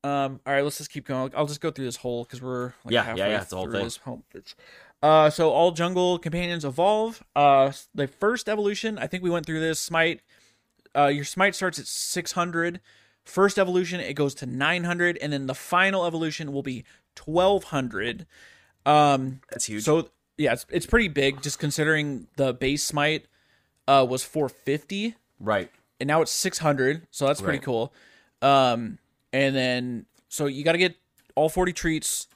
[0.05, 0.41] Um.
[0.47, 0.63] All right.
[0.63, 1.33] Let's just keep going.
[1.37, 3.57] I'll just go through this whole because we're like Yeah, yeah, halfway yeah, it's the
[3.57, 3.85] whole through thing.
[3.85, 4.55] this whole bitch.
[5.03, 5.31] Uh.
[5.31, 7.23] So all jungle companions evolve.
[7.35, 7.73] Uh.
[7.95, 8.99] The first evolution.
[8.99, 9.81] I think we went through this.
[9.81, 10.21] Smite.
[10.95, 11.07] Uh.
[11.07, 12.81] Your smite starts at 600.
[13.25, 16.85] First evolution it goes to 900, and then the final evolution will be
[17.25, 18.27] 1200.
[18.87, 19.41] Um.
[19.51, 19.85] That's huge.
[19.85, 23.27] So yeah, it's it's pretty big just considering the base smite
[23.87, 25.71] uh was 450 right.
[26.01, 27.65] and now it's 600 so that's pretty Right.
[27.65, 27.93] cool
[28.43, 28.99] um
[29.35, 30.95] and then so you got to get
[31.35, 32.29] all 40 treats.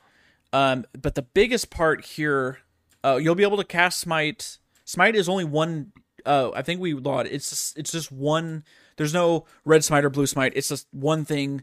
[0.53, 2.59] Um but the biggest part here
[3.05, 4.59] uh you'll be able to cast smite.
[4.85, 5.93] Smite is only one
[6.27, 8.65] uh i think we thought it's just, it's just one
[8.97, 10.53] there's no red smite or blue smite.
[10.57, 11.63] It's just one thing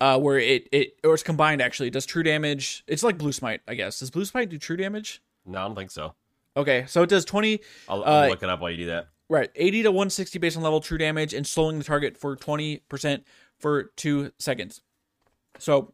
[0.00, 1.88] uh where it it or it's combined actually.
[1.88, 2.84] It does true damage.
[2.86, 3.98] It's like blue smite i guess.
[3.98, 5.20] Does blue smite do true damage?
[5.44, 6.14] No, I don't think so.
[6.56, 9.08] okay so it does 20 I'll, I'll Uh, look it up while you do that.
[9.28, 13.24] Right, 80 to 160 based on level true damage and slowing the target for 20%
[13.58, 14.80] for 2 seconds.
[15.58, 15.92] So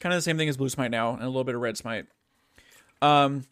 [0.00, 1.76] kind of the same thing as blue smite now and a little bit of red
[1.76, 2.06] smite.
[3.02, 3.44] Um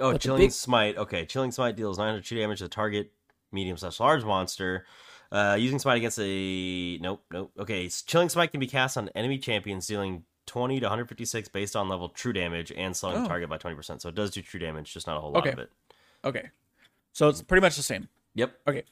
[0.00, 0.96] Oh, chilling big- smite.
[0.96, 3.12] Okay, chilling smite deals 900 true damage to the target
[3.52, 4.86] medium slash large monster.
[5.30, 7.52] Uh, using smite against a nope, nope.
[7.58, 11.88] Okay, chilling smite can be cast on enemy champions, dealing 20 to 156 based on
[11.88, 13.22] level true damage and slowing Oh.
[13.22, 14.00] the target by 20%.
[14.02, 15.52] So it does do true damage, just not a whole lot Okay.
[15.52, 15.70] of it.
[16.24, 16.50] okay.
[17.12, 18.08] So it's pretty much the same.
[18.34, 18.58] Yep.
[18.66, 18.82] Okay.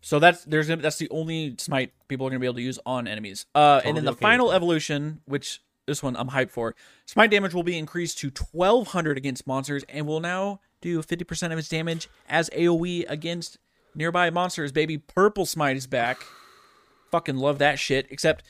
[0.00, 2.62] So that's there's gonna, that's the only smite people are going to be able to
[2.62, 3.46] use on enemies.
[3.54, 6.74] Uh and then the okay final evolution, which this one I'm hyped for.
[7.06, 11.58] Smite damage will be increased to 1200 against monsters and will now do 50% of
[11.58, 13.58] its damage as AoE against
[13.94, 14.70] nearby monsters.
[14.70, 16.22] Baby, purple smite is back.
[17.10, 18.06] Fucking love that shit.
[18.10, 18.44] Except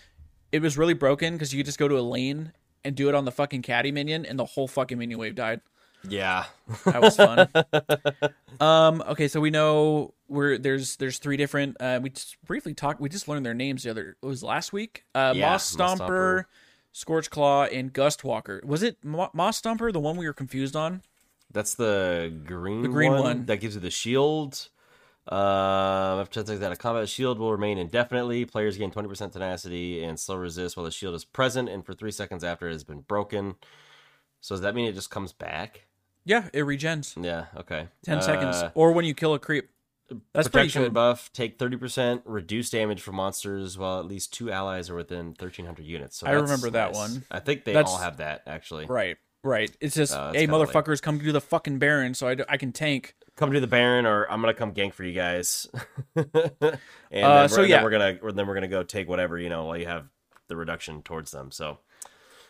[0.53, 2.53] it was really broken because you could just go to a lane
[2.85, 5.61] and do it on the fucking caddy minion, and the whole fucking minion wave died.
[6.07, 6.45] Yeah.
[6.85, 7.49] That was fun.
[8.61, 9.03] um.
[9.09, 11.77] Okay, so we know we're there's there's three different.
[11.81, 13.01] Uh, we just briefly talked.
[13.01, 14.17] We just learned their names the other.
[14.23, 15.05] It was last week.
[15.15, 16.45] Uh, Yeah, Moss Stomper, Stomper.
[16.93, 18.61] Scorch Claw, and Gust Walker.
[18.65, 21.03] Was it Mo- Moss Stomper the one we were confused on?
[21.51, 23.47] That's the green, The green one, one.
[23.47, 24.69] that gives you the shield.
[25.31, 28.45] Um, after 10 seconds out of combat, shield will remain indefinitely.
[28.47, 32.11] Players gain 20% tenacity and slow resist while the shield is present, and for three
[32.11, 33.57] seconds after it has been broken.
[34.41, 35.87] So does that mean it just comes back?
[36.29, 37.47] Yeah, it regens Yeah.
[37.57, 37.89] Okay.
[38.05, 39.71] ten Uh, seconds, or when you kill a creep.
[40.33, 40.95] That's pretty protection good.
[40.95, 41.31] buff.
[41.33, 45.65] Take thirty percent reduced damage from monsters while at least two allies are within thirteen
[45.67, 46.17] hundred units.
[46.19, 46.97] So I that's remember that nice.
[46.97, 47.25] one.
[47.31, 48.87] I think they That's- all have that actually.
[48.87, 49.71] Right, right.
[49.81, 50.67] It's just, Uh, hey, kinda lame.
[50.69, 53.15] motherfuckers, come do the fucking Baron so I, d- I can tank.
[53.37, 55.67] Come to the Baron, or I'm gonna come gank for you guys.
[56.17, 56.79] and then, Uh,
[57.13, 57.83] we're, so then yeah.
[57.83, 60.07] we're gonna or then we're gonna go take whatever you know while you have
[60.49, 61.51] the reduction towards them.
[61.51, 61.79] So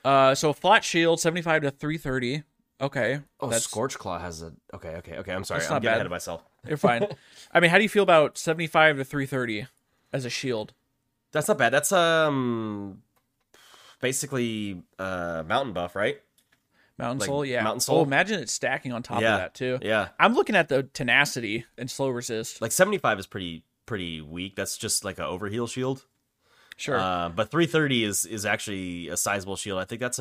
[0.05, 2.45] Uh, so flat shield, 75 to 330.
[2.81, 3.21] Okay.
[3.41, 5.33] oh, that's, Scorch Claw has a okay okay okay.
[5.33, 5.97] I'm sorry, That's I'm not getting bad.
[5.97, 6.45] ahead of myself.
[6.67, 7.07] You're fine.
[7.53, 9.67] I mean, how do you feel about 75 to 330
[10.13, 10.75] as a shield?
[11.33, 11.71] That's not bad.
[11.71, 13.03] That's um
[14.01, 16.21] basically uh mountain buff, right?
[16.99, 17.45] Mountain Like Soul?
[17.45, 17.63] Yeah.
[17.63, 17.99] Mountain Soul?
[18.01, 19.35] Oh, imagine it stacking on top Yeah.
[19.35, 19.79] of that, too.
[19.83, 20.09] Yeah.
[20.19, 22.61] I'm looking at the tenacity and slow resist.
[22.61, 24.57] Like 75 is pretty pretty weak.
[24.57, 26.05] That's just like a overheal shield.
[26.77, 26.99] Sure.
[26.99, 29.79] Uh, but 330 is is actually a sizable shield.
[29.81, 30.19] I think that's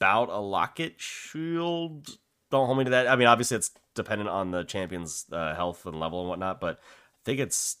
[0.00, 2.08] about a locket shield.
[2.50, 3.08] Don't hold me to that.
[3.08, 6.78] I mean, obviously it's dependent on the champion's uh, health and level and whatnot, but
[6.78, 7.76] I think it's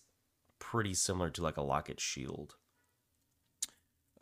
[0.58, 2.54] pretty similar to like a locket shield.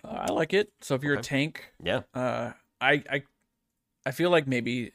[0.04, 0.72] Uh, I like it.
[0.80, 2.00] So if you're a tank, Yeah.
[2.14, 3.22] uh, I, I,
[4.04, 4.92] I feel like maybe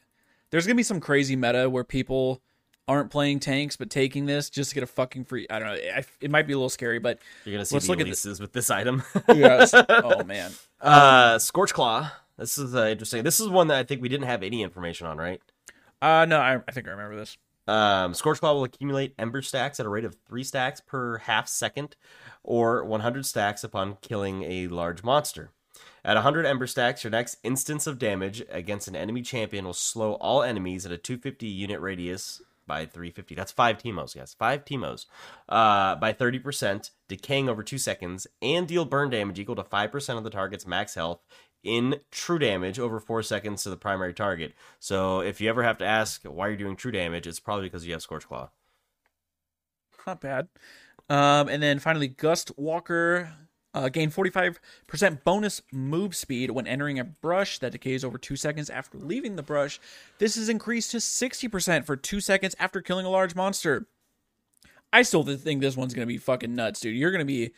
[0.50, 2.42] there's gonna be some crazy meta where people
[2.86, 5.46] aren't playing tanks but taking this just to get a fucking free.
[5.50, 5.74] I don't know.
[5.74, 8.52] I, it might be a little scary, but You're gonna see Let's look at with
[8.52, 9.02] this item.
[9.28, 9.72] yes.
[9.88, 10.52] oh man.
[10.80, 12.10] uh, Scorch Claw.
[12.38, 13.24] This is uh, interesting.
[13.24, 15.42] This is one that I think we didn't have any information on, right?
[16.00, 17.36] Uh, no, I, I think I remember this.
[17.66, 21.48] Um, Scorch Claw will accumulate Ember stacks at a rate of three stacks per half
[21.48, 21.96] second,
[22.42, 25.50] or 100 stacks upon killing a large monster.
[26.04, 30.14] At 100 Ember stacks, your next instance of damage against an enemy champion will slow
[30.14, 33.34] all enemies at a 250 unit radius by 350.
[33.34, 35.06] That's five Teemos, yes, five Teemos.
[35.48, 40.24] Uh, by 30%, decaying over two seconds, and deal burn damage equal to 5% of
[40.24, 41.20] the target's max health
[41.62, 44.54] in true damage over four seconds to the primary target.
[44.78, 47.86] So if you ever have to ask why you're doing true damage, it's probably because
[47.86, 48.50] you have Scorch Claw.
[50.06, 50.48] Not bad.
[51.10, 53.32] Um, and then finally, Gust Walker
[53.74, 54.58] uh, gain 45%
[55.24, 59.42] bonus move speed when entering a brush that decays over two seconds after leaving the
[59.42, 59.80] brush.
[60.18, 63.86] This is increased to 60% for two seconds after killing a large monster.
[64.92, 66.96] I still think this one's gonna be fucking nuts, dude.
[66.96, 67.52] You're gonna be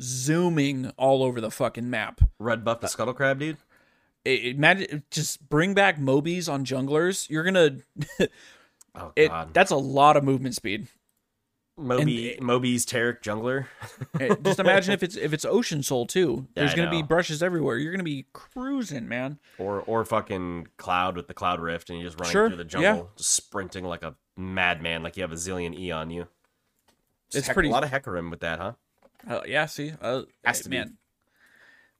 [0.00, 2.20] zooming all over the fucking map.
[2.38, 3.56] Red buff the Scuttle Crab, dude.
[4.24, 7.28] It, imagine just bring back Mobies on junglers.
[7.30, 7.78] You're gonna
[8.94, 9.28] Oh it.
[9.28, 10.88] god, That's a lot of movement speed.
[11.80, 13.66] Moby Moby's Tarek Jungler.
[14.44, 16.48] Just imagine if it's if it's Ocean Soul too.
[16.56, 17.76] There's I gonna be brushes everywhere.
[17.76, 19.38] You're gonna be cruising, man.
[19.58, 22.80] or or fucking Cloud with the Cloud Rift, and you're just running Sure, through the
[22.80, 22.94] yeah.
[22.94, 26.22] jungle, just sprinting like a madman, like you have a zillion E on you.
[27.30, 28.72] Just It's heck- pretty- a lot of Hecarim with that, huh?
[29.28, 30.78] Uh, yeah, see, uh, Has to be.
[30.78, 30.96] man.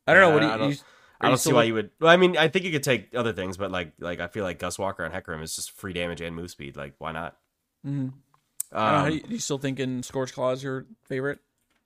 [0.07, 0.31] I don't know.
[0.31, 0.77] What do Yeah, I don't- you-
[1.21, 1.91] I don't see why you would.
[2.01, 4.45] Well, I mean, I think you could take other things, but like, like I feel
[4.45, 6.77] like Gust Walker and Hecarim is just free damage and move speed.
[6.77, 7.37] Like, why not?
[7.85, 8.13] Mhm.
[8.73, 11.41] I don't know, Um, how you, you still thinking Scorch Claw is your favorite?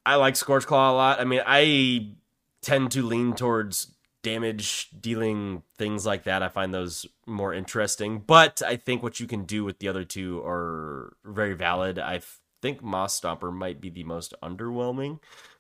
[0.05, 1.19] I like Scorch Claw a lot.
[1.21, 2.13] I mean, I
[2.61, 6.43] tend to lean towards damage dealing things like that.
[6.43, 8.19] I find those more interesting.
[8.19, 11.99] But I think what you can do with the other two are very valid.
[11.99, 15.19] I f- think Moss Stomper might be the most underwhelming,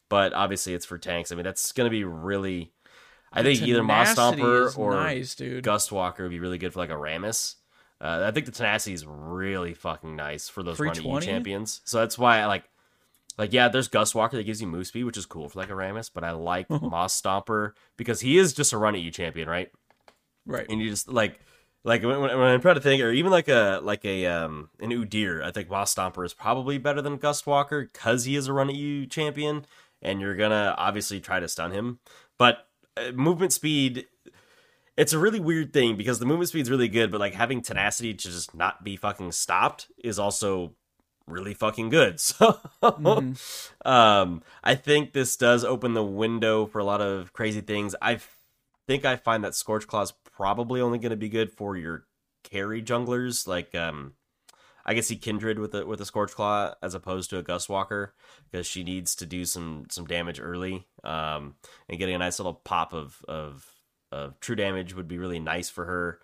[0.08, 1.32] but obviously it's for tanks.
[1.32, 2.72] I mean, that's going to be really.
[3.32, 5.34] I think either Moss Stomper or nice.
[5.62, 7.56] Gust Walker would be really good for like a Rammus.
[8.00, 11.26] Uh, I think the tenacity is really fucking nice for those run 320?
[11.26, 11.80] champions.
[11.84, 12.64] So that's why I like,
[13.38, 15.70] like yeah, there's Gust Walker that gives you move speed, which is cool for like
[15.70, 16.10] a Rammus.
[16.12, 19.70] But I like Moss Stomper because he is just a run at you champion, right?
[20.44, 20.66] Right.
[20.68, 21.40] And you just like,
[21.84, 24.90] like when, when I'm trying to think, or even like a like a um an
[24.90, 28.52] Udyr, I think Moss Stomper is probably better than Gust Walker because he is a
[28.52, 29.66] run at you champion,
[30.00, 31.98] and you're gonna obviously try to stun him,
[32.38, 34.06] but uh, movement speed
[34.96, 38.12] it's a really weird thing because the movement speed's really good, but like having tenacity
[38.12, 40.74] to just not be fucking stopped is also
[41.26, 42.20] really fucking good.
[42.20, 42.60] So
[43.84, 47.94] um I think this does open the window for a lot of crazy things.
[48.02, 48.20] I
[48.86, 52.04] think I find that Scorch Claw's probably only going to be good for your
[52.44, 54.14] carry junglers like um
[54.84, 57.68] I can see Kindred with a with a Scorch Claw as opposed to a Gust
[57.68, 58.14] Walker
[58.50, 60.86] because she needs to do some some damage early.
[61.04, 61.54] Um,
[61.88, 63.64] and getting a nice little pop of of
[64.10, 66.18] of true damage would be really nice for her.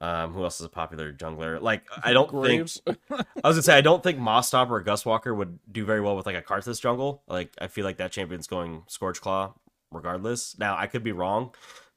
[0.00, 1.60] Um, who else is a popular jungler?
[1.60, 2.80] Like I don't Graves.
[2.84, 5.84] think I was gonna say I don't think Moss Stomper or Gust Walker would do
[5.84, 7.22] very well with like a Karthus jungle.
[7.26, 9.54] Like I feel like that champion's going Scorch Claw
[9.92, 10.58] regardless.
[10.58, 11.54] Now I could be wrong,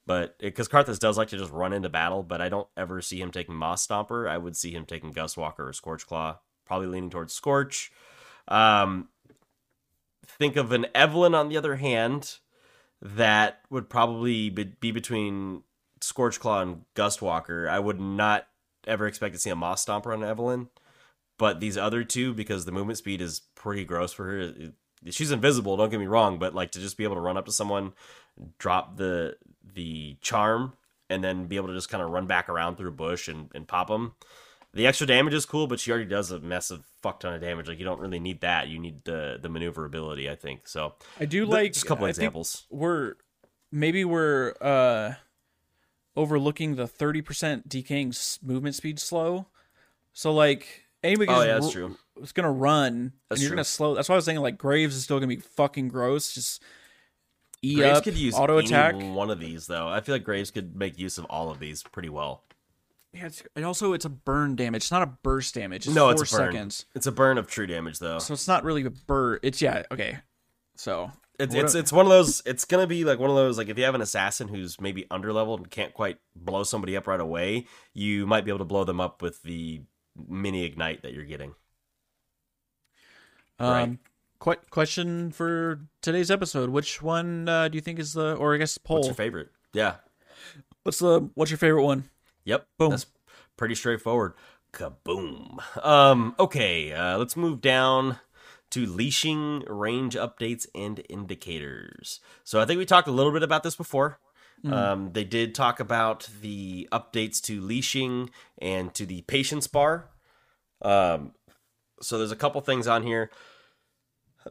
[0.07, 3.19] but because Karthus does like to just run into battle, but I don't ever see
[3.19, 4.27] him taking Moss Stomper.
[4.27, 7.91] I would see him taking Gust Walker or Scorch Claw, probably leaning towards Scorch.
[8.47, 9.09] Um,
[10.25, 12.37] think of an Evelynn on the other hand
[13.01, 15.63] that would probably be be between
[15.99, 17.67] Scorch Claw and Gust Walker.
[17.69, 18.47] I would not
[18.87, 20.69] ever expect to see a Moss Stomper on Evelynn.
[21.37, 24.53] but these other two, because the movement speed is pretty gross for her.
[25.09, 25.77] She's invisible.
[25.77, 27.93] Don't get me wrong, but like to just be able to run up to someone,
[28.57, 29.35] drop the
[29.73, 30.73] the charm,
[31.09, 33.49] and then be able to just kind of run back around through a bush and,
[33.55, 34.13] and pop them.
[34.73, 37.67] The extra damage is cool, but she already does a massive fuck ton of damage.
[37.67, 38.67] Like you don't really need that.
[38.67, 40.67] You need the the maneuverability, I think.
[40.67, 42.67] So I do like just a couple I examples.
[42.69, 43.13] We're
[43.71, 45.13] maybe we're uh
[46.15, 49.47] overlooking the thirty percent decaying movement speed slow.
[50.13, 51.97] So like anybody Oh yeah, that's ru- true.
[52.21, 53.55] is gonna run That's and you're true.
[53.57, 53.95] gonna slow.
[53.95, 56.33] That's why I was saying like Graves is still gonna be fucking gross.
[56.33, 56.61] Just
[57.71, 58.95] e Graves up, could use auto any attack.
[58.95, 59.87] one of these though.
[59.87, 62.43] I feel like Graves could make use of all of these pretty well.
[63.13, 64.83] Yeah, it's, and also it's a burn damage.
[64.83, 65.87] It's not a burst damage.
[65.87, 66.51] It's no, four it's a burn.
[66.53, 66.85] seconds.
[66.93, 68.19] It's a burn of true damage though.
[68.19, 69.39] So it's not really a burn.
[69.43, 70.19] It's yeah okay.
[70.75, 72.41] So It's it's a- it's one of those.
[72.45, 73.57] It's gonna be like one of those.
[73.57, 76.95] Like if you have an assassin who's maybe under leveled and can't quite blow somebody
[76.97, 79.81] up right away, you might be able to blow them up with the
[80.27, 81.53] mini ignite that you're getting.
[83.59, 83.97] um, Right.
[84.39, 88.57] Que- question for today's episode: Which one uh, do you think is the, or I
[88.57, 88.97] guess poll?
[88.97, 89.49] What's your favorite?
[89.73, 89.95] Yeah.
[90.83, 92.09] What's the what's your favorite one?
[92.45, 92.67] Yep.
[92.77, 92.89] Boom.
[92.91, 93.05] That's
[93.57, 94.33] pretty straightforward.
[94.73, 95.59] Kaboom.
[95.83, 96.35] Um.
[96.39, 96.93] Okay.
[96.93, 98.19] Uh, let's move down
[98.69, 102.19] to leashing range updates and indicators.
[102.43, 104.19] So I think we talked a little bit about this before.
[104.65, 110.09] Um, they did talk about the updates to leashing and to the patience bar.
[110.81, 111.33] Um,
[112.01, 113.29] so there's a couple things on here.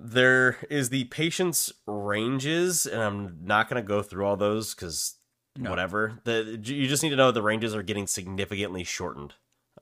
[0.00, 5.14] There is the patience ranges, and I'm not going to go through all those because
[5.56, 5.70] No.
[5.70, 6.20] whatever.
[6.24, 9.34] The you just need to know the ranges are getting significantly shortened.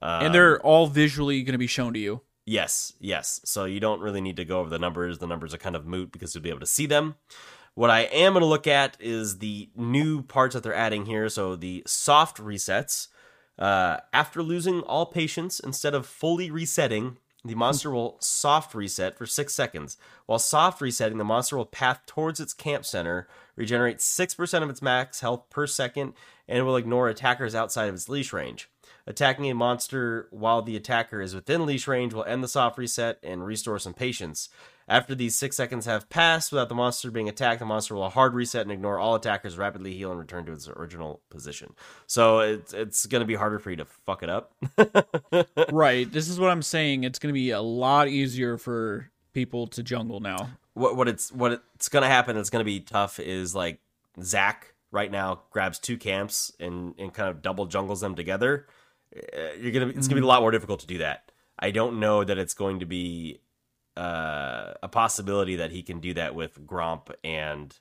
[0.03, 2.21] Um, and they're all visually going to be shown to you.
[2.47, 3.41] Yes, yes.
[3.45, 5.19] So you don't really need to go over the numbers.
[5.19, 7.15] The numbers are kind of moot because you'll be able to see them.
[7.75, 11.29] What I am going to look at is the new parts that they're adding here.
[11.29, 13.09] So the soft resets.
[13.59, 19.27] Uh, after losing all patience, instead of fully resetting, the monster will soft reset for
[19.27, 19.99] six seconds.
[20.27, 24.81] While soft resetting, the monster will path towards its camp center, regenerate 6% of its
[24.81, 26.15] max health per second,
[26.49, 28.71] and will ignore attackers outside of its leash range.
[29.07, 33.19] Attacking a monster while the attacker is within leash range will end the soft reset
[33.23, 34.49] and restore some patience.
[34.87, 38.35] After these six seconds have passed without the monster being attacked, the monster will hard
[38.35, 41.75] reset and ignore all attackers, rapidly heal, and return to its original position.
[42.07, 44.55] So it's it's going to be harder for you to fuck it up.
[45.73, 46.11] right.
[46.11, 47.05] This is what I'm saying.
[47.05, 50.51] It's going to be a lot easier for people to jungle now.
[50.75, 53.81] what what it's what it's gonna happen that's gonna be tough is like
[54.23, 58.67] Zac right now grabs two camps and and kind of double jungles them together.
[59.15, 61.33] Uh, You're gonna it's gonna be a lot more difficult to do that.
[61.59, 63.41] I don't know that it's going to be
[63.97, 67.77] uh, a possibility that he can do that with Gromp and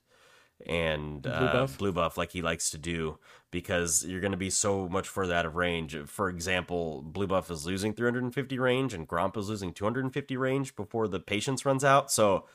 [0.65, 1.77] and uh, Blue buff?
[1.77, 3.19] blue buff like he likes to do
[3.51, 5.97] because you're going to be so much further out of range.
[6.05, 11.07] For example, blue buff is losing 350 range and Gromp is losing 250 range before
[11.07, 12.11] the patience runs out.
[12.11, 12.45] So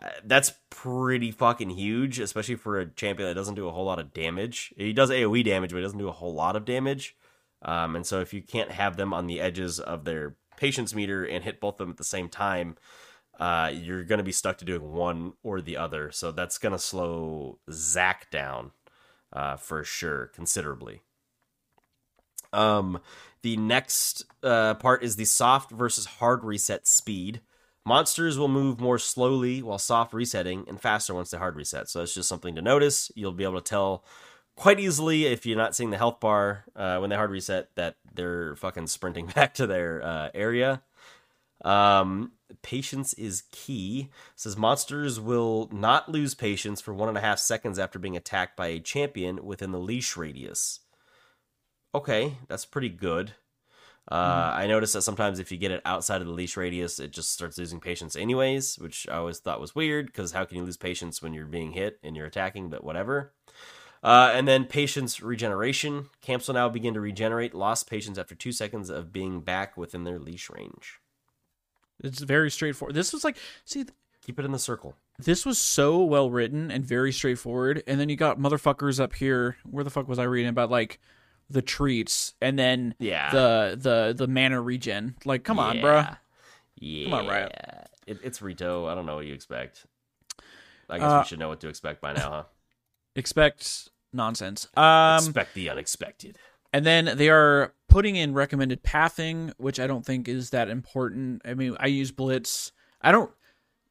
[0.00, 3.98] uh, that's pretty fucking huge, especially for a champion that doesn't do a whole lot
[3.98, 4.72] of damage.
[4.76, 7.16] He does AoE damage, but he doesn't do a whole lot of damage.
[7.62, 11.24] Um, and so if you can't have them on the edges of their patience meter
[11.24, 12.76] and hit both of them at the same time,
[13.38, 16.10] uh, you're going to be stuck to doing one or the other.
[16.10, 18.72] So that's going to slow Zac down
[19.32, 21.02] uh, for sure, considerably.
[22.52, 23.00] Um,
[23.42, 27.40] the next uh, part is the soft versus hard reset speed.
[27.86, 31.88] Monsters will move more slowly while soft resetting and faster once they hard reset.
[31.88, 33.10] So that's just something to notice.
[33.14, 34.04] You'll be able to tell
[34.56, 37.96] quite easily if you're not seeing the health bar uh, when they hard reset that
[38.12, 40.82] they're fucking sprinting back to their uh, area.
[41.64, 44.10] Um, patience is key.
[44.10, 48.16] It says monsters will not lose patience for one and a half seconds after being
[48.16, 50.80] attacked by a champion within the leash radius.
[51.94, 53.32] Okay, that's pretty good.
[54.10, 57.10] Uh, I noticed that sometimes if you get it outside of the leash radius, it
[57.10, 60.64] just starts losing patience anyways, which I always thought was weird because how can you
[60.64, 62.70] lose patience when you're being hit and you're attacking?
[62.70, 63.34] But whatever.
[64.02, 66.06] Uh, and then patience regeneration.
[66.22, 70.04] Camps will now begin to regenerate lost patience after two seconds of being back within
[70.04, 71.00] their leash range.
[72.02, 72.94] It's very straightforward.
[72.94, 73.84] This was like, see,
[74.22, 74.94] Keep it in the circle.
[75.18, 77.82] this was so well written and very straightforward.
[77.86, 79.56] And then you got motherfuckers up here.
[79.68, 81.00] Where the fuck was I reading about like
[81.48, 83.30] the treats and then Yeah.
[83.30, 85.16] the the the mana regen?
[85.24, 86.18] Like, come on, bruh.
[86.78, 87.04] Yeah.
[87.06, 87.52] come on, Riot.
[88.06, 88.86] It, it's Rito.
[88.86, 89.86] I don't know what you expect.
[90.90, 92.42] I guess Uh, we should know what to expect by now, huh?
[93.16, 94.68] Expect nonsense.
[94.76, 96.38] Um, expect the unexpected.
[96.72, 101.42] and then they are putting in recommended pathing, which I don't think is that important.
[101.44, 102.72] I mean, I use Blitz.
[103.00, 103.30] I don't.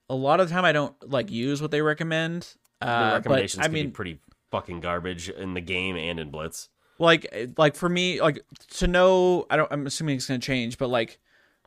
[0.09, 2.55] A lot of the time, I don't like use what they recommend.
[2.81, 4.19] The Uh, recommendations but I can mean, be pretty
[4.51, 6.69] fucking garbage in the game and in Blitz.
[6.99, 10.77] like like for me like to know i don't i'm assuming it's going to change
[10.79, 11.19] but like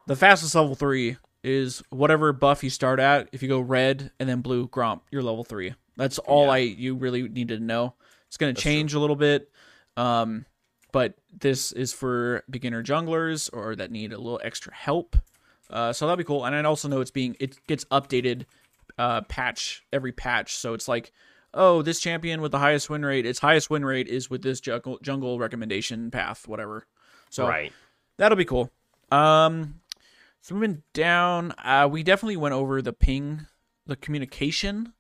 [0.07, 3.29] the fastest level three is whatever buff you start at.
[3.33, 5.75] If you go red and then blue Gromp, you're level three.
[5.97, 6.53] That's all Yeah.
[6.53, 7.95] I you really need to know.
[8.29, 9.51] It's gonna change a little bit,
[9.97, 10.47] um,
[10.93, 15.17] but this is for beginner junglers or that need a little extra help.
[15.69, 16.45] Uh, so that'll be cool.
[16.45, 18.45] And I also know it's being it gets updated
[18.99, 20.57] uh, patch every patch.
[20.57, 21.13] So it's like,
[21.55, 24.61] oh, this champion with the highest win rate, its highest win rate is with this
[24.61, 26.87] jungle, jungle recommendation path, whatever.
[27.31, 27.73] So right.
[28.17, 28.71] that'll be cool.
[29.11, 29.81] Um,
[30.41, 33.47] so moving down, uh, we definitely went over the ping,
[33.87, 34.93] the communication.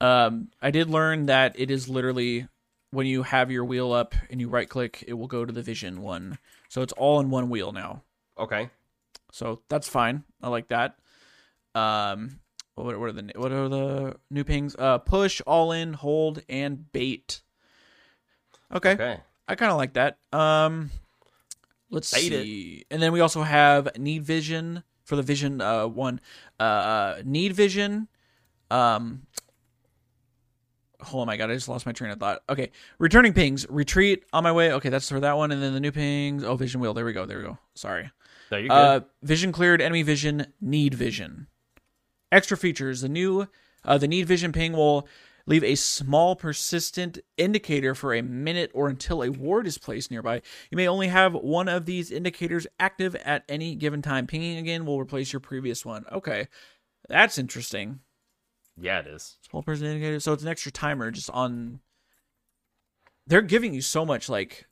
[0.00, 2.48] Um, I did learn that it is literally
[2.92, 5.62] when you have your wheel up and you right click, it will go to the
[5.62, 6.38] vision one.
[6.68, 8.02] So it's all in one wheel now.
[8.38, 8.70] Okay.
[9.32, 10.24] So that's fine.
[10.42, 10.96] I like that.
[11.74, 12.38] Um,
[12.74, 14.76] what, what are the what are the new pings?
[14.78, 17.40] Uh, push, all in, hold, and bait.
[18.74, 19.20] Okay, Okay.
[19.48, 20.18] I kind of like that.
[20.32, 20.90] Um,
[21.90, 22.44] let's Bait it.
[22.44, 22.84] see.
[22.90, 26.20] And then we also have need vision for the vision uh one.
[26.60, 28.08] Uh, need vision.
[28.70, 29.22] Um.
[31.12, 32.42] Oh my god, I just lost my train of thought.
[32.48, 34.72] Okay, returning pings, retreat on my way.
[34.72, 36.44] Okay, that's for that one, and then the new pings.
[36.44, 36.94] Oh, vision wheel.
[36.94, 37.26] There we go.
[37.26, 37.58] There we go.
[37.74, 38.10] Sorry.
[38.50, 38.74] No, you're good.
[38.74, 41.46] Uh, vision cleared, enemy vision, need vision.
[42.30, 43.48] Extra features: the new,
[43.84, 45.08] uh, the need vision ping will
[45.46, 50.40] leave a small persistent indicator for a minute or until a ward is placed nearby.
[50.70, 54.26] You may only have one of these indicators active at any given time.
[54.26, 56.04] Pinging again will replace your previous one.
[56.12, 56.48] Okay,
[57.08, 58.00] that's interesting.
[58.80, 59.36] Yeah, it is.
[59.48, 61.80] Small person indicator, so it's an extra timer just on.
[63.26, 64.66] They're giving you so much like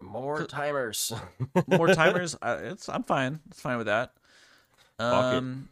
[0.00, 1.12] More timers.
[1.66, 2.36] more timers.
[2.42, 3.40] I, it's I'm fine.
[3.50, 4.14] It's fine with that.
[4.98, 5.68] Um,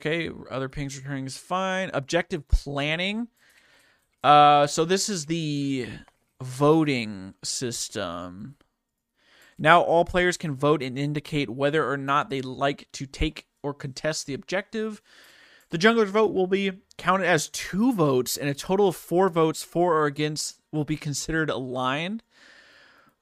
[0.00, 1.90] okay, other pings returning is fine.
[1.94, 3.28] Objective planning.
[4.22, 5.88] Uh, so this is the
[6.42, 8.56] voting system.
[9.58, 13.74] Now all players can vote and indicate whether or not they like to take or
[13.74, 15.00] contest the objective.
[15.72, 19.62] The jungler's vote will be counted as two votes, and a total of four votes
[19.62, 22.22] for or against will be considered aligned.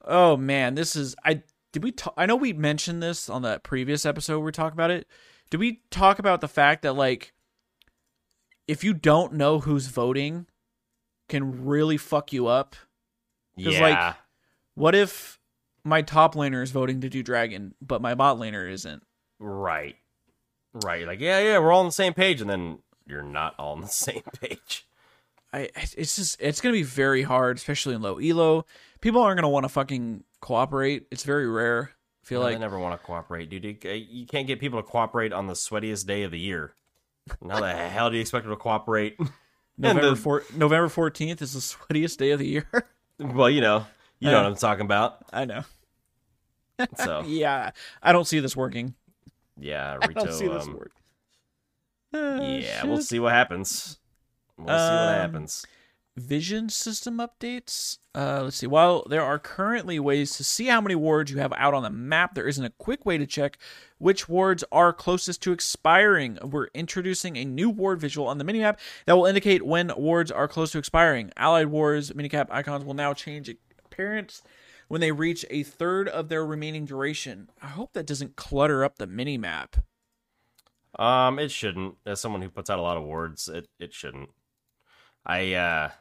[0.03, 3.59] Oh man, this is I did we talk, I know we mentioned this on the
[3.63, 5.07] previous episode we talking about it.
[5.49, 7.31] Did we talk about the fact that like
[8.67, 10.45] if you don't know who's voting
[11.29, 12.75] can really fuck you up?
[13.55, 13.81] 'Cause, yeah.
[13.81, 14.15] like,
[14.75, 15.39] What if
[15.85, 19.03] my top laner is voting to do dragon, but my bot laner isn't?
[19.39, 19.95] right.
[20.73, 21.05] Right.
[21.05, 23.81] Like, yeah, yeah, we're all on the same page, and then you're not all on
[23.81, 24.85] the same page.
[25.53, 28.65] I it's just it's gonna be very hard, especially in low elo.
[29.01, 31.07] People aren't gonna want to fucking cooperate.
[31.11, 31.91] It's very rare.
[32.23, 33.65] I feel No, like they never want to cooperate, dude.
[33.83, 36.73] You, can't get people to cooperate on the sweatiest day of the year.
[37.49, 39.17] How the hell do you expect them to cooperate?
[39.77, 42.67] November the- four, November fourteenth is the sweatiest day of the year.
[43.19, 43.85] well, you know,
[44.19, 45.25] you know Uh, what I'm talking about.
[45.33, 45.63] I know.
[46.97, 48.95] So Yeah, I don't see this working.
[49.61, 50.57] Yeah, I don't see Rito.
[50.57, 50.91] this Um, work.
[52.13, 53.99] Uh, yeah, we'll see what happens.
[54.57, 55.65] We'll see what Um, happens.
[56.17, 57.97] Vision system updates.
[58.13, 58.67] Uh, let's see.
[58.67, 61.89] While there are currently ways to see how many wards you have out on the
[61.89, 63.57] map, there isn't a quick way to check
[63.97, 66.37] which wards are closest to expiring.
[66.43, 70.49] We're introducing a new ward visual on the minimap that will indicate when wards are
[70.49, 71.31] close to expiring.
[71.37, 73.49] Allied wars minimap icons will now change
[73.85, 74.41] appearance
[74.91, 77.49] when they reach a third of their remaining duration.
[77.61, 79.77] I hope that doesn't clutter up the mini map.
[80.99, 81.95] Um, it shouldn't.
[82.05, 84.31] As someone who puts out a lot of words, it it shouldn't.
[85.25, 85.91] I uh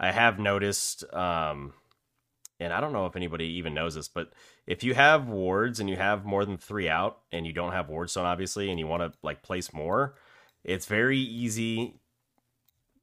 [0.00, 1.74] I have noticed um
[2.58, 4.32] and I don't know if anybody even knows this, but
[4.66, 7.88] if you have wards and you have more than 3 out and you don't have
[7.88, 10.14] wardstone obviously and you want to like place more,
[10.64, 12.00] it's very easy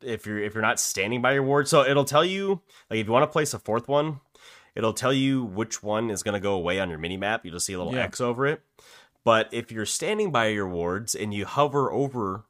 [0.01, 1.67] if you're if you're not standing by your ward.
[1.67, 4.19] So it'll tell you like if you want to place a fourth one,
[4.75, 7.45] it'll tell you which one is going to go away on your mini map.
[7.45, 8.03] You'll just see a little Yeah.
[8.03, 8.61] X over it.
[9.23, 12.43] But if you're standing by your wards and you hover over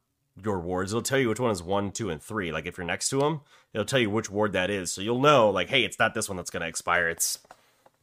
[0.43, 2.51] your wards, it'll tell you which one is one, two, and three.
[2.51, 3.41] Like if you're next to them,
[3.73, 4.91] it'll tell you which ward that is.
[4.91, 7.07] So you'll know, like, hey, it's not this one that's going to expire.
[7.07, 7.39] It's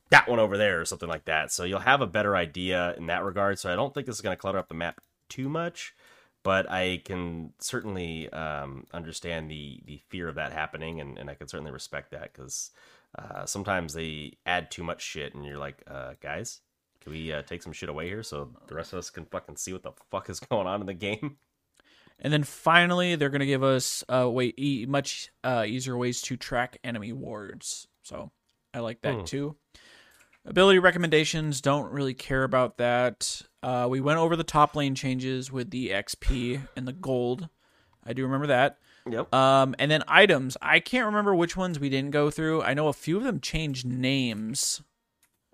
[0.09, 1.53] that one over there or something like that.
[1.53, 3.59] So you'll have a better idea in that regard.
[3.59, 5.95] So I don't think this is going to clutter up the map too much.
[6.45, 11.35] But I can certainly um, understand the the fear of that happening, and, and I
[11.35, 12.73] can certainly respect that because
[13.19, 16.61] uh, sometimes they add too much shit, and you're like, uh, guys,
[17.01, 19.57] can we uh, take some shit away here so the rest of us can fucking
[19.57, 21.37] see what the fuck is going on in the game?
[22.21, 26.23] And then finally, they're going to give us uh, way e- much uh, easier ways
[26.23, 27.89] to track enemy wards.
[28.03, 28.31] So
[28.73, 29.25] I like that Hmm.
[29.25, 29.57] too.
[30.45, 33.43] Ability recommendations don't really care about that.
[33.63, 37.49] Uh, we went over the top lane changes with the XP and the gold.
[38.05, 38.79] I do remember that.
[39.11, 39.33] Yep.
[39.35, 40.57] Um, and then items.
[40.63, 42.63] I can't remember which ones we didn't go through.
[42.63, 44.83] I know a few of them changed names.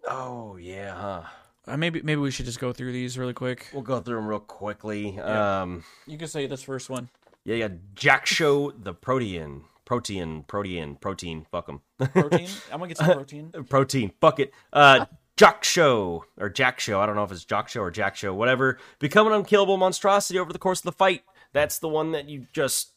[0.06, 1.22] Oh yeah, huh?
[1.66, 3.68] Uh, maybe maybe we should just go through these really quick.
[3.72, 5.14] We'll go through them real quickly.
[5.16, 5.62] Yeah.
[5.62, 7.08] Um, You can say this first one.
[7.44, 7.68] yeah, yeah.
[7.94, 11.46] Jack Show the Protean, Protean, protein, Protein.
[11.50, 11.80] Fuck 'em.
[12.12, 12.48] Protein.
[12.72, 13.50] I'm gonna get some protein.
[13.68, 14.12] protein.
[14.20, 14.52] Fuck it.
[14.72, 17.00] Uh, Jock Show or Jack Show.
[17.00, 18.34] I don't know if it's Jock Show or Jack Show.
[18.34, 18.78] Whatever.
[18.98, 21.22] Become an unkillable monstrosity over the course of the fight.
[21.52, 22.92] That's the one that you just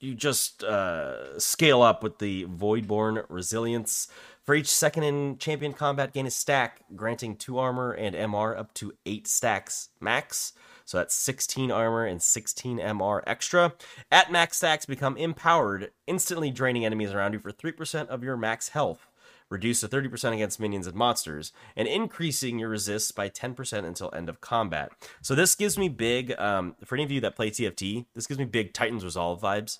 [0.00, 4.08] you just uh, scale up with the Voidborn Resilience.
[4.42, 8.74] For each second in champion combat, gain a stack, granting two armor and MR up
[8.74, 10.54] to eight stacks max.
[10.86, 13.74] So that's 16 armor and 16 MR extra.
[14.10, 18.70] At max stacks, become empowered, instantly draining enemies around you for 3% of your max
[18.70, 19.06] health.
[19.50, 24.28] Reduce to 30% against minions and monsters, and increasing your resists by 10% until end
[24.28, 24.90] of combat.
[25.22, 28.38] So this gives me big, um, for any of you that play TFT, this gives
[28.38, 29.78] me big Titans Resolve vibes.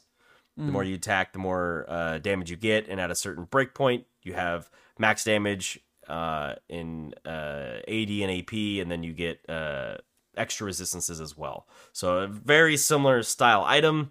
[0.67, 4.05] The more you attack, the more uh, damage you get, and at a certain breakpoint,
[4.23, 9.97] you have max damage uh, in uh, AD and AP, and then you get uh,
[10.37, 11.67] extra resistances as well.
[11.93, 14.11] So a very similar style item.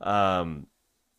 [0.00, 0.66] Um,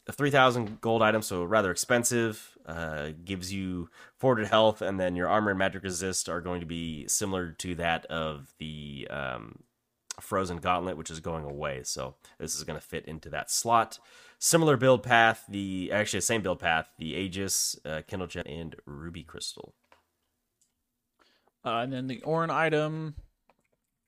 [0.07, 2.57] a 3000 gold item, so rather expensive.
[2.65, 6.65] Uh, gives you 400 health, and then your armor and magic resist are going to
[6.65, 9.59] be similar to that of the um,
[10.19, 11.81] Frozen Gauntlet, which is going away.
[11.83, 13.99] So this is going to fit into that slot.
[14.39, 18.75] Similar build path, the actually the same build path, the Aegis, uh, Kindle Gem, and
[18.85, 19.73] Ruby Crystal.
[21.65, 23.15] Uh, and then the Ornn item.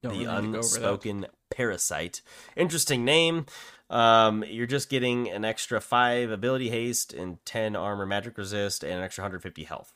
[0.02, 0.76] Don't the really need to go over that.
[0.78, 2.22] unspoken parasite.
[2.56, 3.46] Interesting name.
[3.90, 8.94] Um, you're just getting an extra five ability haste and ten armor magic resist and
[8.94, 9.94] an extra 150 health.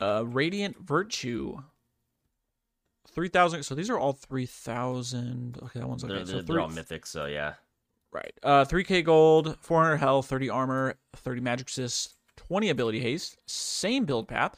[0.00, 1.58] Uh, Radiant Virtue.
[3.10, 3.64] Three thousand.
[3.64, 5.58] So these are all three thousand.
[5.62, 6.14] Okay, that one's okay.
[6.14, 7.54] They're, so they're, three, they're all mythic, so yeah.
[8.12, 8.32] Right.
[8.42, 13.36] Uh, 3k gold, 400 health, 30 armor, 30 magic resist, 20 ability haste.
[13.46, 14.54] Same build path.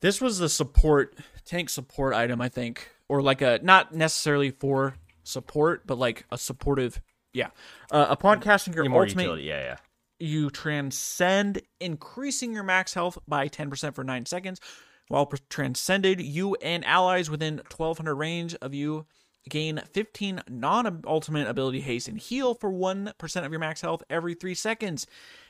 [0.00, 4.94] This was the support tank support item, I think, or like a not necessarily for
[5.24, 7.00] support, but like a supportive.
[7.32, 7.48] Yeah.
[7.90, 9.76] Uh, upon casting your more ultimate, utility, yeah, yeah.
[10.18, 14.60] you transcend, increasing your max health by 10% for 9 seconds.
[15.08, 19.06] While transcended, you and allies within 1200 range of you
[19.48, 24.34] gain 15 non ultimate ability haste and heal for 1% of your max health every
[24.34, 25.06] 3 seconds,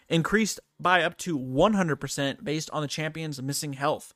[0.09, 4.15] increased by up to 100% based on the champion's missing health.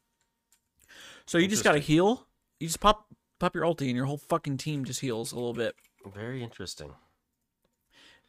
[1.26, 2.26] So you just got to heal.
[2.60, 3.06] You just pop
[3.38, 5.74] pop your ulti and your whole fucking team just heals a little bit.
[6.14, 6.90] Very interesting.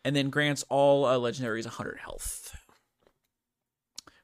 [0.06, 2.56] And then grants all uh, legendaries 100 health.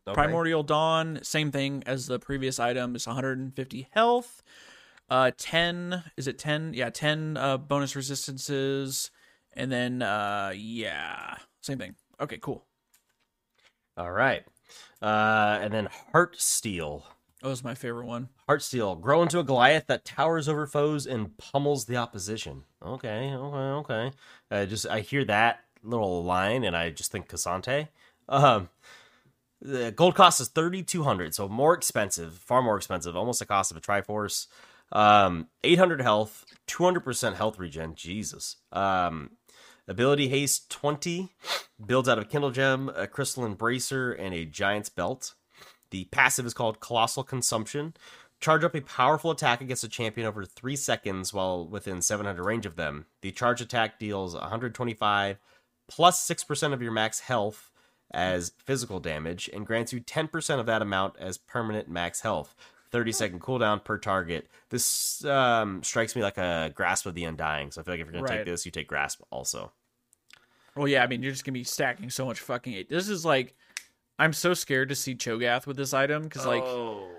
[0.08, 0.16] Okay.
[0.16, 2.96] Primordial Dawn, same thing as the previous item.
[2.96, 4.42] It's 150 health.
[5.10, 6.74] Uh, 10 is it 10?
[6.74, 9.12] Yeah, 10 uh, bonus resistances,
[9.54, 11.96] and then uh, yeah, same thing.
[12.20, 12.66] Okay, cool.
[13.98, 14.44] All right.
[15.02, 17.06] Uh, and then Heart Steel.
[17.42, 18.28] That was my favorite one.
[18.48, 22.64] heart steel grow into a Goliath that towers over foes and pummels the opposition.
[22.86, 24.12] Okay, okay, okay.
[24.52, 27.88] Uh, just I hear that little line and I just think K'Sante.
[28.28, 28.68] Um,
[29.62, 33.46] the gold cost is thirty two hundred, so more expensive, far more expensive, almost the
[33.46, 34.48] cost of a Triforce.
[34.92, 37.96] Um, eight hundred health, two hundred percent health regen.
[37.96, 38.58] Jesus.
[38.72, 39.32] Um,
[39.88, 41.30] ability haste twenty,
[41.84, 45.34] builds out of a Kindle Gem, a Crystalline Bracer, and a Giant's Belt.
[45.92, 47.94] The passive is called Colossal Consumption.
[48.40, 52.66] Charge up a powerful attack against a champion over 3 seconds while within 700 range
[52.66, 53.06] of them.
[53.22, 55.40] The charge attack deals 125
[55.90, 57.72] plus 6% of your max health
[58.12, 62.56] as physical damage and grants you 10% of that amount as permanent max health.
[62.92, 64.48] 30 second cooldown per target.
[64.70, 67.72] This um, strikes me like a Grasp of the Undying.
[67.72, 68.38] So I feel like if you're going to Right.
[68.40, 69.72] take this, you take Grasp also.
[70.76, 72.86] Well, yeah, I mean, you're just gonna be stacking so much fucking.
[72.90, 73.56] This is like,
[74.18, 77.10] I'm so scared to see Cho'Gath with this item because like oh,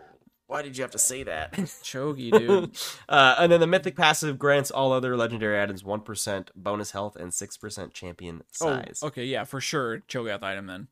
[0.47, 1.53] why did you have to say that?
[1.57, 2.77] Chogi, dude.
[3.09, 7.33] uh, and then the mythic passive grants all other legendary items 1% bonus health and
[7.33, 9.01] 6% champion size.
[9.03, 10.89] Oh, okay, yeah, for sure, Cho'Gath item then.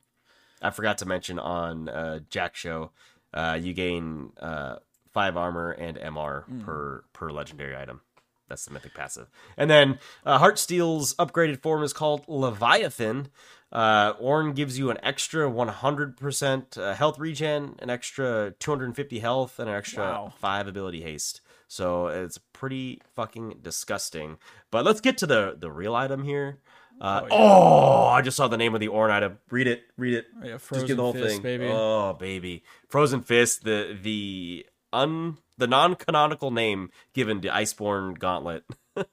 [0.61, 2.91] I forgot to mention on uh, Jack Show,
[3.35, 4.77] uh, you gain uh,
[5.13, 6.61] 5 armor and MR Hmm.
[6.61, 8.01] per per legendary item.
[8.49, 9.29] That's the mythic passive.
[9.59, 13.29] And then uh, Heartsteel's upgraded form is called Leviathan.
[13.71, 19.69] Uh, Ornn gives you an extra 100% uh, health regen, an extra 250 health, and
[19.69, 20.33] an extra Wow.
[20.39, 21.41] 5 ability haste.
[21.67, 24.39] So it's pretty fucking disgusting.
[24.71, 26.61] But let's get to the, the real item here.
[27.01, 28.07] Uh, Oh, oh.
[28.09, 29.39] I just saw the name of the Ornn item.
[29.51, 29.83] Read it.
[29.97, 30.27] Read it.
[30.43, 31.69] Yeah, Just get the whole Fist, thing, baby.
[31.71, 38.65] Oh, baby, Frozen Fist, the the un the non canonical name given to Iceborne Gauntlet.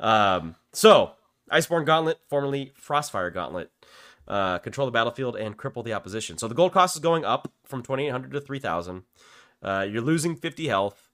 [0.00, 1.12] um, so
[1.50, 3.70] Iceborne Gauntlet, formerly Frostfire Gauntlet.
[4.28, 6.38] uh, control the battlefield, and cripple the opposition.
[6.38, 9.02] So the gold cost is going up from 2,800 to 3,000.
[9.62, 11.08] Uh, you're losing 50 health.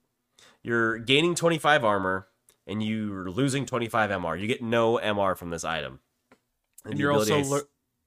[0.63, 2.27] You're gaining 25 armor,
[2.69, 4.41] and you're losing 25 MR.
[4.41, 6.01] You get no MR from this item.
[6.85, 7.61] And the you're also lo-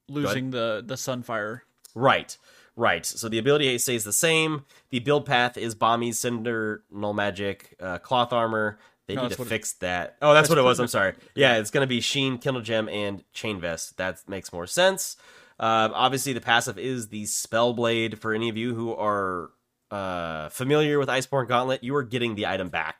[0.08, 1.62] losing the the sunfire.
[1.94, 2.38] Right,
[2.76, 3.06] right.
[3.06, 4.66] So the ability haste stays the same.
[4.92, 8.80] The build path is Bami's, Cinder, Null Magic, uh, Cloth Armor.
[9.08, 10.16] They No, need to what it- fix that.
[10.22, 10.80] Oh, that's, That's what it was.
[10.80, 11.16] I'm sorry.
[11.36, 13.98] Yeah, it's going to be Sheen, Kindle Gem, and Chain Vest.
[13.98, 15.18] That makes more sense.
[15.60, 18.20] Uh, obviously, the passive is the Spell Blade.
[18.20, 19.50] For any of you who are
[19.92, 22.96] uh, familiar with Iceborne Gauntlet, you are getting the item back.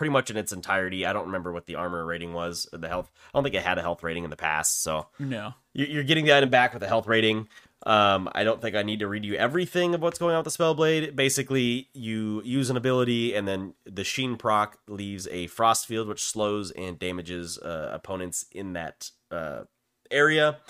[0.00, 1.04] Pretty much in its entirety.
[1.04, 3.10] I don't remember what the armor rating was, or the health.
[3.14, 5.52] I don't think it had a health rating in the past, so No.
[5.74, 7.48] you- you're getting the item back with a health rating.
[7.84, 10.56] Um, I don't think I need to read you everything of what's going on with
[10.56, 11.14] the Spellblade.
[11.14, 16.22] Basically, you use an ability, and then the Sheen proc leaves a frost field, which
[16.22, 19.64] slows and damages uh, opponents in that uh,
[20.10, 20.60] area.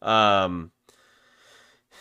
[0.00, 0.72] Um,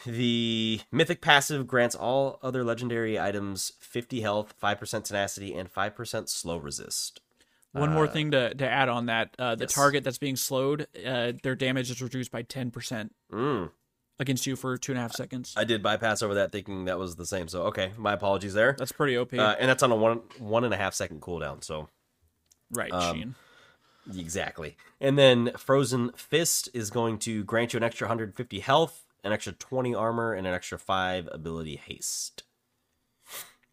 [0.05, 6.57] the Mythic passive grants all other legendary items 50 health, 5% tenacity, and 5% slow
[6.57, 7.21] resist.
[7.73, 9.73] One more thing to, to add on that: uh, the yes.
[9.73, 13.71] target that's being slowed, uh, their damage is reduced by ten percent Mm.
[14.19, 15.53] against you for two and a half seconds.
[15.55, 17.47] I did bypass over that thinking that was the same.
[17.47, 18.75] So, okay, my apologies there.
[18.77, 21.63] That's pretty OP, Uh, and that's on a one one and a half second cooldown.
[21.63, 21.87] So
[22.71, 23.35] right, um, Sheen?
[24.19, 24.75] exactly.
[24.99, 29.53] And then Frozen Fist is going to grant you an extra 150 health, an extra
[29.53, 32.43] 20 armor, and an extra five ability haste.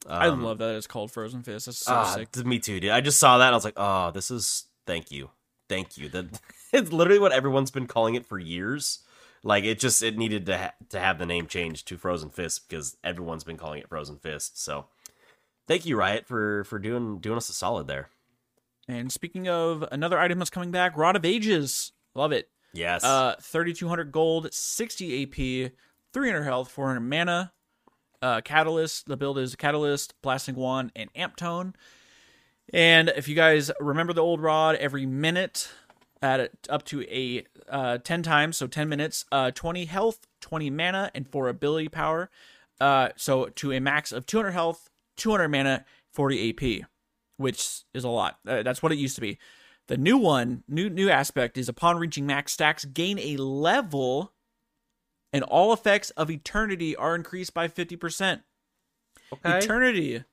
[0.08, 1.66] I Um, love that it's called Frozen Fist.
[1.66, 2.34] That's so ah, sick.
[2.46, 2.90] me too, dude.
[2.90, 5.30] I just saw that and I was like, oh, this is thank you,
[5.68, 6.08] thank you.
[6.08, 6.40] That
[6.72, 9.00] it's literally what everyone's been calling it for years.
[9.42, 12.68] Like it just it needed to ha- to have the name changed to Frozen Fist
[12.68, 14.62] because everyone's been calling it Frozen Fist.
[14.62, 14.86] So
[15.66, 18.08] thank you, Riot, for for doing doing us a solid there.
[18.86, 21.92] And speaking of another item that's coming back, Rod of Ages.
[22.14, 22.48] Love it.
[22.72, 23.04] Yes.
[23.04, 25.72] Uh, 3,200 gold, 60 AP,
[26.12, 27.52] 300 health, 400 mana.
[28.20, 29.06] Uh, Catalyst.
[29.06, 31.74] The build is Catalyst, Blasting Wand, and Amp Tome.
[32.72, 35.68] And if you guys remember the old rod, every minute
[36.20, 41.10] at up to a uh, 10 times, so 10 minutes, uh, 20 health, 20 mana,
[41.14, 42.28] and 4 ability power.
[42.80, 46.86] Uh, so to a max of 200 health, 200 mana, 40 AP,
[47.36, 48.38] which is a lot.
[48.46, 49.38] Uh, that's what it used to be.
[49.88, 54.32] The new one, new new aspect is upon reaching max stacks, gain a level,
[55.32, 58.42] and all effects of eternity are increased by 50%.
[59.32, 59.58] okay.
[59.58, 60.24] Eternity.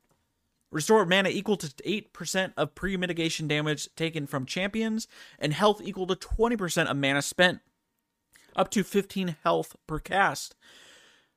[0.72, 5.08] Restore mana equal to 8% of pre mitigation damage taken from champions,
[5.40, 7.60] and health equal to 20% of mana spent.
[8.58, 10.56] Up to 15 health per cast.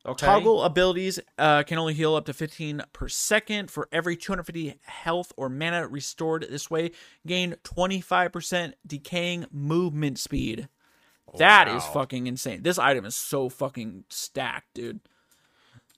[0.08, 0.26] Okay.
[0.26, 3.70] Toggle abilities uh, can only heal up to 15 per second.
[3.70, 6.90] For every 250 health or mana restored this way,
[7.26, 10.68] gain 25% decaying movement speed.
[11.36, 11.92] That is Wow.
[11.92, 12.62] fucking insane.
[12.62, 15.00] This item is so fucking stacked, dude.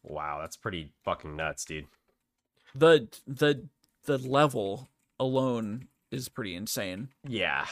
[0.02, 1.86] Wow, that's pretty fucking nuts, dude.
[2.74, 3.68] The the
[4.06, 4.88] the level
[5.20, 7.08] alone is pretty insane.
[7.28, 7.66] Yeah.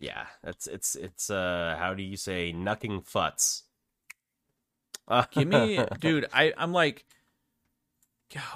[0.00, 0.26] Yeah.
[0.42, 3.62] That's it's it's uh how do you say knucking futs?
[5.08, 6.26] Uh, Give me, dude.
[6.32, 7.04] I I'm like,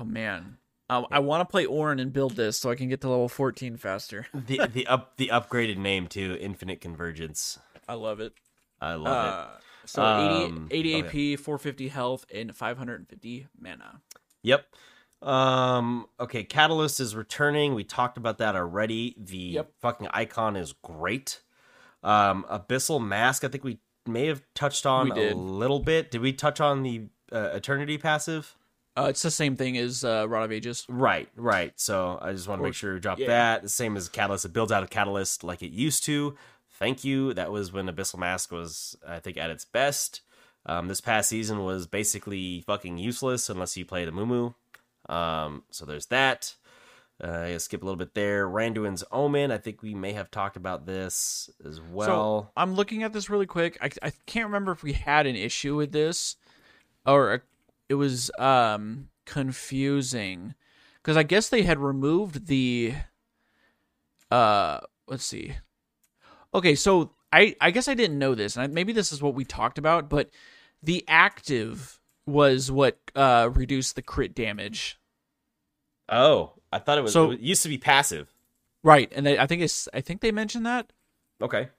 [0.01, 3.01] oh man, um, I want to play Ornn and build this so I can get
[3.03, 4.27] to level 14 faster.
[4.35, 7.59] the the up the upgraded name to Infinite Convergence.
[7.89, 8.33] I love it.
[8.81, 9.47] I love Uh,
[9.85, 14.01] so Um, 80, 80 oh, AP, 450 health, and 550 mana.
[14.43, 14.67] Yep.
[15.23, 17.75] Um okay, Catalyst is returning.
[17.75, 19.17] We talked about that already.
[19.19, 19.73] The Yep.
[19.81, 21.43] fucking icon is great.
[22.03, 26.11] Um Abyssal Mask, I think we may have touched on a little bit.
[26.11, 28.57] Did we touch on the uh, Eternity passive?
[28.97, 30.87] Uh, it's the same thing as uh, Rod of Ages.
[30.89, 31.73] Right, right.
[31.77, 33.27] So I just want to make sure we drop yeah.
[33.27, 33.63] that.
[33.63, 34.47] The same as Catalyst.
[34.47, 36.35] It builds out of Catalyst like it used to.
[36.79, 37.35] Thank you.
[37.35, 40.23] That was when Abyssal Mask was, I think, at its best.
[40.65, 44.55] Um, this past season was basically fucking useless unless you play the Mumu.
[45.13, 46.55] Um, so there's that.
[47.23, 48.47] Uh, I skip a little bit there.
[48.47, 49.51] Randuin's Omen.
[49.51, 52.07] I think we may have talked about this as well.
[52.07, 53.79] so I'm looking at this really quick.
[53.81, 56.37] I, I can't remember if we had an issue with this
[57.07, 57.39] or uh,
[57.89, 60.55] it was um, confusing
[60.97, 62.95] because I guess they had removed the.
[64.31, 65.55] Uh, let's see.
[66.53, 69.35] Okay, so I I guess I didn't know this, and I, maybe this is what
[69.35, 70.31] we talked about, but
[70.83, 74.99] the active was what uh reduced the crit damage.
[76.09, 77.13] oh, I thought it was.
[77.13, 78.33] So- it used to be passive.
[78.83, 80.93] Right, and they, I think it's I think they mentioned that
[81.43, 81.71] Okay.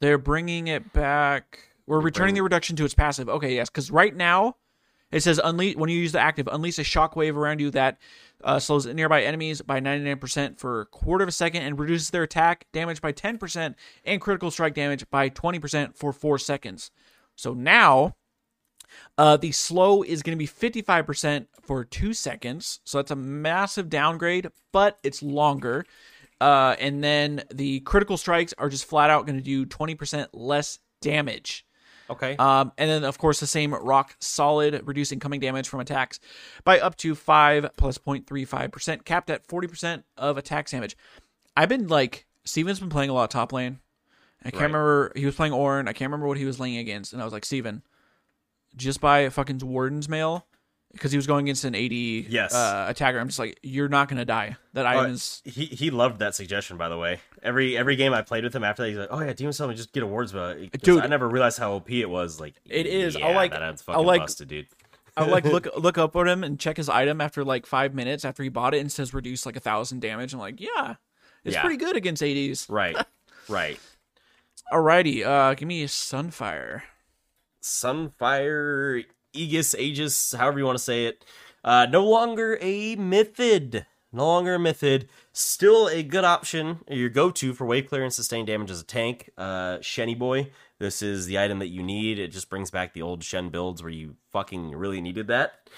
[0.00, 1.58] they're bringing it back.
[1.86, 3.28] We're returning the reduction to its passive.
[3.28, 4.56] Okay, yes, because right now
[5.12, 7.98] it says unleash when you use the active, unleash a shockwave around you that
[8.42, 12.22] uh, slows nearby enemies by 99% for a quarter of a second and reduces their
[12.22, 13.74] attack damage by 10%
[14.06, 16.90] and critical strike damage by 20% for four seconds.
[17.36, 18.16] So now,
[19.18, 22.80] uh, the slow is going to be 55% for two seconds.
[22.84, 25.84] So that's a massive downgrade, but it's longer.
[26.40, 30.78] Uh, and then the critical strikes are just flat out going to do 20% less
[31.00, 31.64] damage.
[32.10, 32.36] Okay.
[32.36, 36.20] Um, and then, of course, the same rock solid, reducing coming damage from attacks
[36.64, 40.96] by up to 5 plus 0.35%, capped at 40% of attack damage.
[41.56, 43.78] I've been like, Steven's been playing a lot of top lane.
[44.42, 44.66] I can't Right.
[44.66, 45.88] remember, he was playing Ornn.
[45.88, 47.14] I can't remember what he was laying against.
[47.14, 47.82] And I was like, Steven,
[48.76, 50.46] just by a fucking Warden's Mail.
[50.92, 52.54] Because he was going against an AD Yes.
[52.54, 53.18] uh, attacker.
[53.18, 54.56] I'm just like, you're not going to die.
[54.74, 55.42] That item is.
[55.44, 57.18] he he loved that suggestion, by the way.
[57.42, 59.74] Every every game I played with him after that, he's like, "Oh yeah, Demon Summon,
[59.74, 61.02] just get awards." But Dude.
[61.02, 62.38] I never realized how OP it was.
[62.38, 63.16] Like It is.
[63.16, 64.66] Yeah, I'll like- that fucking like- busted, dude.
[65.16, 68.24] I like look look up at him and check his item after like five minutes
[68.24, 70.32] after he bought it and says reduce like a thousand damage.
[70.32, 70.94] I'm like, yeah,
[71.44, 71.60] it's Yeah.
[71.62, 72.68] pretty good against ADs.
[72.68, 72.96] Right,
[73.48, 73.80] right.
[74.72, 76.82] Alrighty, uh, give me a Sunfire.
[77.64, 81.24] Sunfire, Aegis, Aegis, however you want to say it.
[81.64, 83.86] Uh, no longer a Mythic.
[84.12, 85.08] No longer a Mythic.
[85.32, 89.30] Still a good option, your go-to for wave clear and sustained damage as a tank.
[89.38, 90.50] Uh, Shenny Boy.
[90.78, 92.18] This is the item that you need.
[92.18, 95.70] It just brings back the old Shen builds where you fucking really needed that.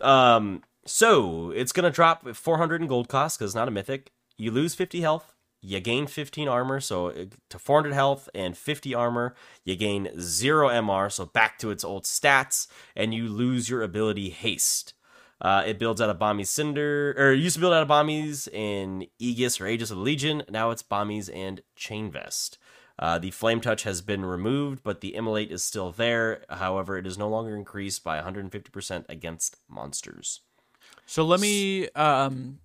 [0.00, 4.12] Um, so it's gonna drop 400 in gold cost because it's not a mythic.
[4.36, 5.34] You lose 50 health.
[5.62, 9.34] You gain 15 armor, so to 400 health and 50 armor,
[9.64, 14.30] you gain zero MR, so back to its old stats, and you lose your ability
[14.30, 14.94] haste.
[15.40, 19.06] Uh, it builds out of Bami's Cinder, or used to build out of Bami's in
[19.18, 20.42] Aegis or Aegis of the Legion.
[20.50, 22.58] Now it's Bami's and Chain Vest.
[22.98, 26.44] Uh, the Flame Touch has been removed, but the Immolate is still there.
[26.50, 30.42] However, it is no longer increased by 150% against monsters.
[31.06, 32.58] So let me um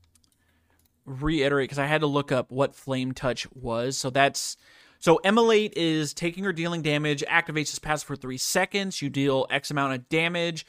[1.06, 3.98] reiterate because I had to look up what Flame Touch was.
[3.98, 4.58] So that's
[5.00, 9.02] so Immolate is taking or dealing damage, activates this passive for three seconds.
[9.02, 10.66] You deal X amount of damage,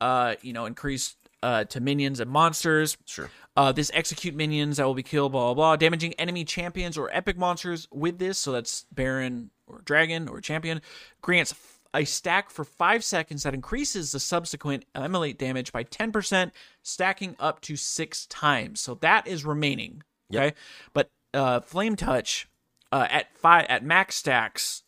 [0.00, 2.96] uh, you know, increase uh to minions and monsters.
[3.04, 3.30] Sure.
[3.56, 5.76] Uh, this execute minions that will be killed, blah, blah, blah.
[5.76, 8.38] Damaging enemy champions or epic monsters with this.
[8.38, 10.80] So that's Baron or Dragon or Champion.
[11.22, 11.52] Grants
[11.94, 16.50] a stack for five seconds that increases the subsequent Immolate damage by 10%,
[16.82, 18.80] stacking up to six times.
[18.80, 20.02] So that is remaining.
[20.32, 20.54] Okay.
[20.92, 22.48] But uh, Flame Touch
[22.92, 24.82] uh, at five at max stacks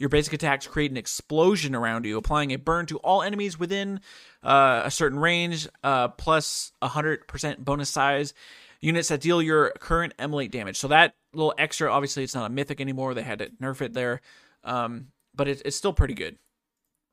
[0.00, 4.00] your basic attacks create an explosion around you, applying a burn to all enemies within
[4.42, 8.32] uh, a certain range, uh, plus 100% bonus size
[8.80, 10.78] units that deal your current Immolate damage.
[10.78, 13.12] So that little extra, obviously, it's not a mythic anymore.
[13.12, 14.22] They had to nerf it there,
[14.64, 15.08] um,
[15.40, 16.36] but it, it's still pretty good.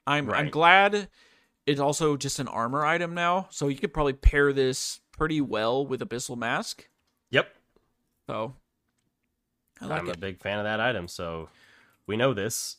[0.06, 1.08] I'm I'm glad
[1.66, 5.86] it's also just an armor item now, so you could probably pair this pretty well
[5.86, 6.90] with Abyssal Mask.
[7.32, 7.48] Yep.
[8.28, 8.54] So
[9.80, 10.16] I like I'm it.
[10.18, 11.48] a big fan of that item, so
[12.06, 12.78] we know this.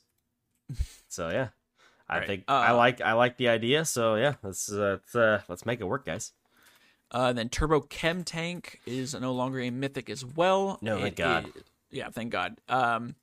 [1.08, 1.48] So yeah,
[2.06, 2.26] I Right.
[2.26, 3.86] think Uh, I like I like the idea.
[3.86, 6.32] So yeah, let's uh, let's, uh, let's make it work, guys.
[7.10, 10.78] Uh, then Turbo Chem Tank is no longer a mythic as well.
[10.82, 11.46] No, thank It God.
[11.56, 12.60] is- yeah, thank God.
[12.68, 13.14] Um,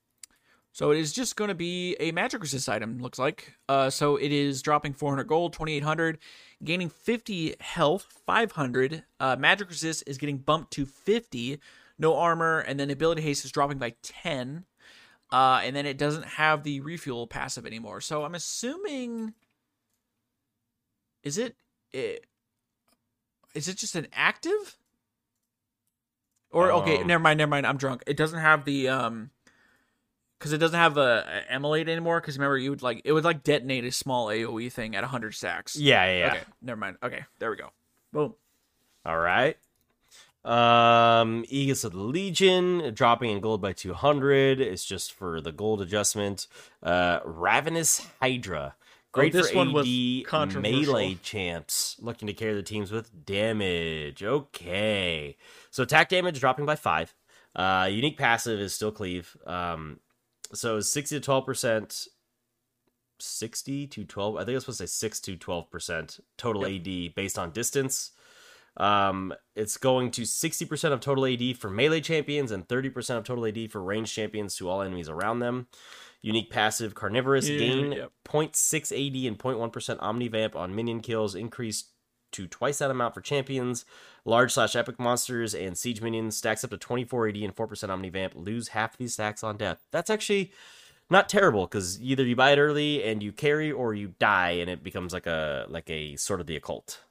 [0.76, 3.00] so it is just going to be a magic resist item.
[3.00, 3.54] Looks like.
[3.70, 6.18] Uh, so it is dropping 400 gold, 2800,
[6.66, 9.06] gaining 50 health, 500.
[9.18, 11.60] Uh, magic resist is getting bumped to 50.
[11.98, 14.66] No armor, and then ability haste is dropping by 10.
[15.32, 18.02] Uh, and then it doesn't have the refuel passive anymore.
[18.02, 19.34] So I'm assuming.
[21.24, 21.56] Is it?
[21.94, 22.26] it
[23.54, 24.76] is it just an active?
[26.52, 27.66] Or okay, Um, never mind, never mind.
[27.66, 28.04] I'm drunk.
[28.06, 29.32] It doesn't have the um,
[30.40, 32.20] because it doesn't have a, a Immolate anymore.
[32.22, 35.34] Because remember, you would like it would like detonate a small AOE thing at 100
[35.34, 35.76] stacks.
[35.76, 36.32] Yeah, yeah, yeah.
[36.34, 36.98] Okay, never mind.
[37.04, 37.70] Okay, there we go.
[38.12, 38.34] Boom.
[39.06, 39.58] All right.
[40.44, 44.60] Um, Aegis of the Legion dropping in gold by 200.
[44.62, 46.48] It's just for the gold adjustment.
[46.84, 48.76] Uh, Ravenous Hydra.
[49.12, 50.94] Great Oh, this for one was AD controversial.
[50.94, 54.22] melee champs looking to carry the teams with damage.
[54.24, 55.36] Okay.
[55.72, 57.16] So attack damage dropping by 5.
[57.56, 59.36] Uh, unique passive is still cleave.
[59.48, 60.00] Um,
[60.54, 62.08] so 60 to 12%.
[63.18, 67.16] 60 to 12 i think i was supposed to say 6 to 12% total ad
[67.16, 68.12] based on distance
[68.78, 73.46] um, it's going to 60% of total AD for melee champions and 30% of total
[73.46, 75.68] AD for ranged champions to all enemies around them.
[76.22, 78.12] Unique passive carnivorous Yeah, gain yep.
[78.26, 81.92] 0.6 AD and 0.1% omnivamp on minion kills increased
[82.34, 83.86] to twice that amount for champions.
[84.26, 88.32] Large slash epic monsters and siege minions stacks up to 24 AD and 4% omnivamp.
[88.36, 89.86] Lose half these stacks on death.
[89.92, 90.52] That's actually
[91.10, 94.70] not terrible because either you buy it early and you carry or you die and
[94.70, 97.02] it becomes like a like a sort of the occult.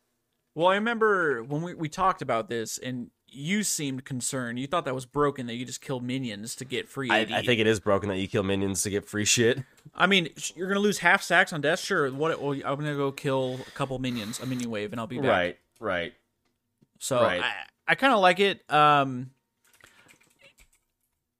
[0.54, 4.58] Well, I remember when we, we talked about this, and you seemed concerned.
[4.60, 7.20] You thought that was broken that you just kill minions to get free I.
[7.20, 9.62] I think it is broken that you kill minions to get free shit.
[9.94, 11.80] I mean, you're gonna lose half stacks on death.
[11.80, 12.10] Sure.
[12.10, 12.40] What?
[12.40, 15.28] Well, I'm gonna go kill a couple minions, a minion wave, and I'll be back.
[15.28, 16.14] Right, right.
[16.98, 17.42] So Right.
[17.42, 17.52] I,
[17.88, 18.62] I kind of like it.
[18.70, 19.30] Um,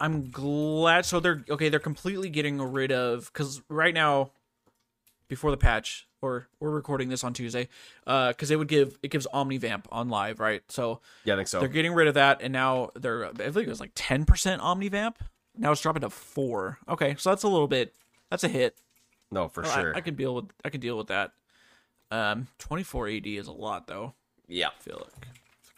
[0.01, 1.05] I'm glad.
[1.07, 1.69] So they're okay.
[1.69, 4.33] They're completely getting rid of because right now,
[5.29, 7.69] before the patch, or we're recording this on Tuesday,
[8.07, 10.63] uh, because it would give it gives Omnivamp on live, right?
[10.69, 11.61] So Yeah, I think so.
[11.61, 14.61] they're getting rid of that, and now they're I think it was like ten percent
[14.61, 15.15] Omnivamp.
[15.57, 16.79] Now it's dropping to four.
[16.89, 17.95] Okay, so that's a little bit.
[18.31, 18.77] That's a hit.
[19.31, 19.97] no, for I- sure.
[19.97, 20.47] I, can deal with.
[20.65, 21.31] I can deal with that.
[22.11, 24.15] Um, 24 AD is a lot though.
[24.49, 24.69] yeah.
[24.69, 25.29] I feel like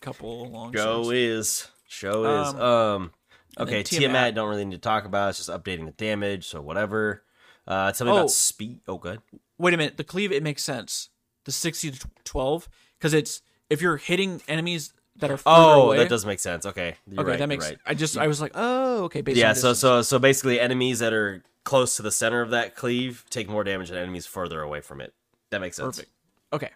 [0.07, 0.73] couple long.
[0.73, 1.13] Go shows.
[1.13, 1.69] is.
[1.89, 2.49] Show is.
[2.55, 3.11] Um, Um,
[3.59, 4.01] okay, Tiamat.
[4.13, 4.35] Tiamat.
[4.35, 5.31] don't really need to talk about.
[5.31, 7.23] It's just updating the damage, so whatever.
[7.67, 8.17] Uh, tell me Oh.
[8.19, 8.81] about speed.
[8.89, 9.21] Oh, good.
[9.59, 9.97] Wait a minute.
[9.97, 11.11] The cleave it makes sense.
[11.45, 15.99] The 60 to 12 because it's if you're hitting enemies that are Oh, away.
[15.99, 16.67] that does make sense.
[16.67, 17.65] Okay, okay, right, that makes.
[17.69, 17.79] right.
[17.87, 19.21] I just I was like, oh, okay.
[19.23, 22.75] Based Yeah, so so so basically, enemies that are close to the center of that
[22.77, 25.15] cleave take more damage than enemies further away from it.
[25.51, 25.97] That makes sense.
[25.97, 26.13] Perfect.
[26.53, 26.71] Okay.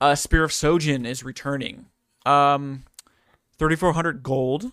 [0.00, 1.86] Uh, Spear of Shojin is returning.
[2.26, 2.84] Um,
[3.58, 4.72] 3,400 gold.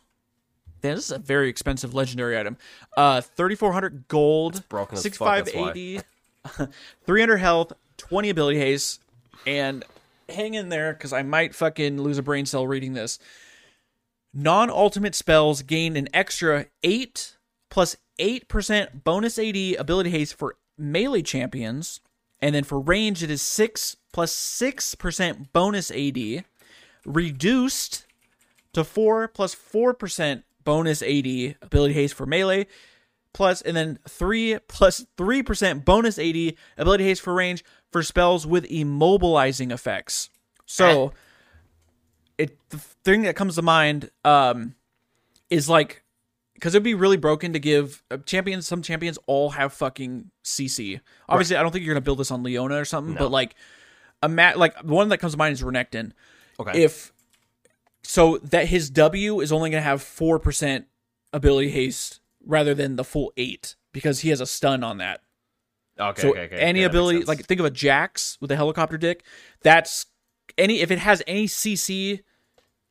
[0.82, 2.58] Damn, this is a very expensive legendary item.
[2.96, 4.68] Uh, 3,400 gold.
[4.70, 6.02] broken as fuck, 6580.
[7.06, 9.02] 300 health, 20 ability haste,
[9.48, 9.84] and
[10.30, 13.20] hang in there because I might fucking lose a brain cell reading this.
[14.34, 17.38] Non ultimate spells gain an extra 8
[17.70, 22.02] plus 8% bonus AD ability haste for melee champions.
[22.42, 26.46] And then for range, it is 6 plus 6% bonus AD,
[27.06, 28.06] reduced
[28.74, 32.68] to 4 plus 4% bonus AD ability haste for melee,
[33.34, 38.66] plus, and then 3 plus 3% bonus AD ability haste for range for spells with
[38.66, 40.30] immobilizing effects.
[40.66, 41.14] So,
[42.38, 44.76] it the thing that comes to mind um,
[45.50, 46.04] is like
[46.54, 48.66] because it'd be really broken to give uh, champions.
[48.66, 51.00] Some champions all have fucking CC.
[51.30, 53.56] Obviously, I don't think you're gonna build this on Leona or something, but like
[54.24, 56.12] a mat like the one that comes to mind is Renekton.
[56.60, 56.84] Okay.
[56.84, 57.12] If
[58.04, 60.86] so, that his W is only gonna have four percent
[61.34, 65.22] ability haste rather than the full eight because he has a stun on that.
[66.00, 66.58] okay, So okay, okay.
[66.58, 69.24] any Yeah, ability, like think of a Jax with a helicopter dick.
[69.64, 70.06] That's
[70.58, 72.22] any if it has any CC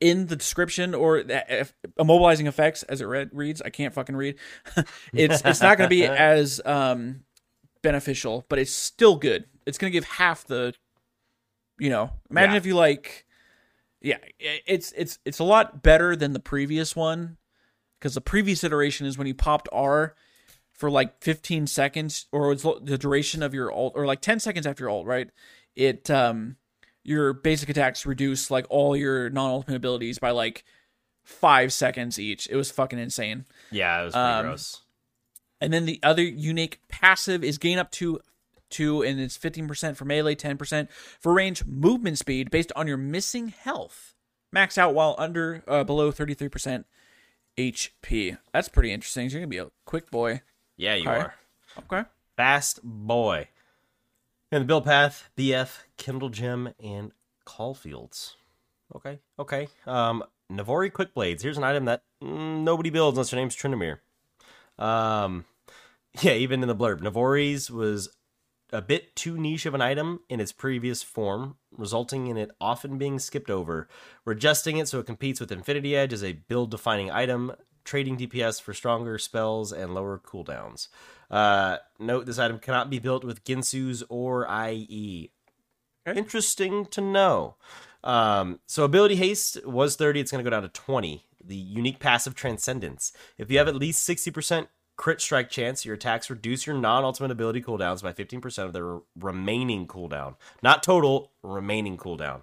[0.01, 3.63] in the description or that if, immobilizing effects as it read, reads.
[3.63, 4.37] I can't fucking read.
[5.15, 7.21] it's it's not going to be as um
[7.83, 9.45] beneficial, but it's still good.
[9.67, 10.75] It's going to give half the.
[11.79, 12.59] You know, imagine Yeah.
[12.59, 13.25] if you like.
[14.05, 17.39] Yeah, it's it's it's a lot better than the previous one
[17.99, 20.15] because the previous iteration is when you popped R
[20.75, 24.67] for like 15 seconds or it's the duration of your ult or like 10 seconds
[24.67, 25.31] after your ult, right?
[25.75, 26.57] It um
[27.03, 30.65] your basic attacks reduce like all your non-ultimate abilities by like
[31.23, 32.47] 5 seconds each.
[32.51, 33.47] It was fucking insane.
[33.71, 34.83] yeah, it was pretty um, gross.
[35.63, 38.21] And then the other unique passive is gain up to
[38.75, 40.89] 2 and it's 15% for melee, 10%
[41.21, 44.15] for range movement speed based on your missing health.
[44.53, 46.85] Max out while under uh, below 33%
[47.59, 48.39] HP.
[48.53, 49.29] That's pretty interesting.
[49.29, 50.43] So you're going to be a quick boy.
[50.77, 51.21] Yeah, you okay.
[51.21, 51.35] are
[51.79, 52.09] Okay.
[52.37, 53.49] fast boy.
[54.53, 57.13] And the build path: BF, Kindle Gem, and
[57.45, 58.37] Caulfield's.
[58.95, 59.69] Okay, okay.
[59.87, 60.23] Um,
[60.53, 61.43] Navori Quick Blades.
[61.43, 63.99] Here's an item that mm, nobody builds unless your name's Trinamir.
[64.79, 65.45] Um,
[66.21, 68.09] yeah, even in the blurb, Navori's was
[68.73, 72.99] a bit too niche of an item in its previous form, resulting in it often
[72.99, 73.89] being skipped over.
[74.25, 77.53] We're adjusting it so it competes with Infinity Edge as a build defining item,
[77.85, 80.89] trading DPS for stronger spells and lower cooldowns.
[81.31, 85.31] Uh, note this item cannot be built with Guinsoo's or IE.
[86.07, 86.19] Okay.
[86.19, 87.57] Interesting to know.
[88.03, 91.25] Um, so ability haste was 30, it's going to go down to 20.
[91.43, 93.13] The unique passive transcendence.
[93.39, 97.31] If you have at least 60% crit strike chance, your attacks reduce your non ultimate
[97.31, 100.37] ability cooldowns by 15% of their remaining cooldown.
[100.63, 102.43] Not total, remaining cooldown.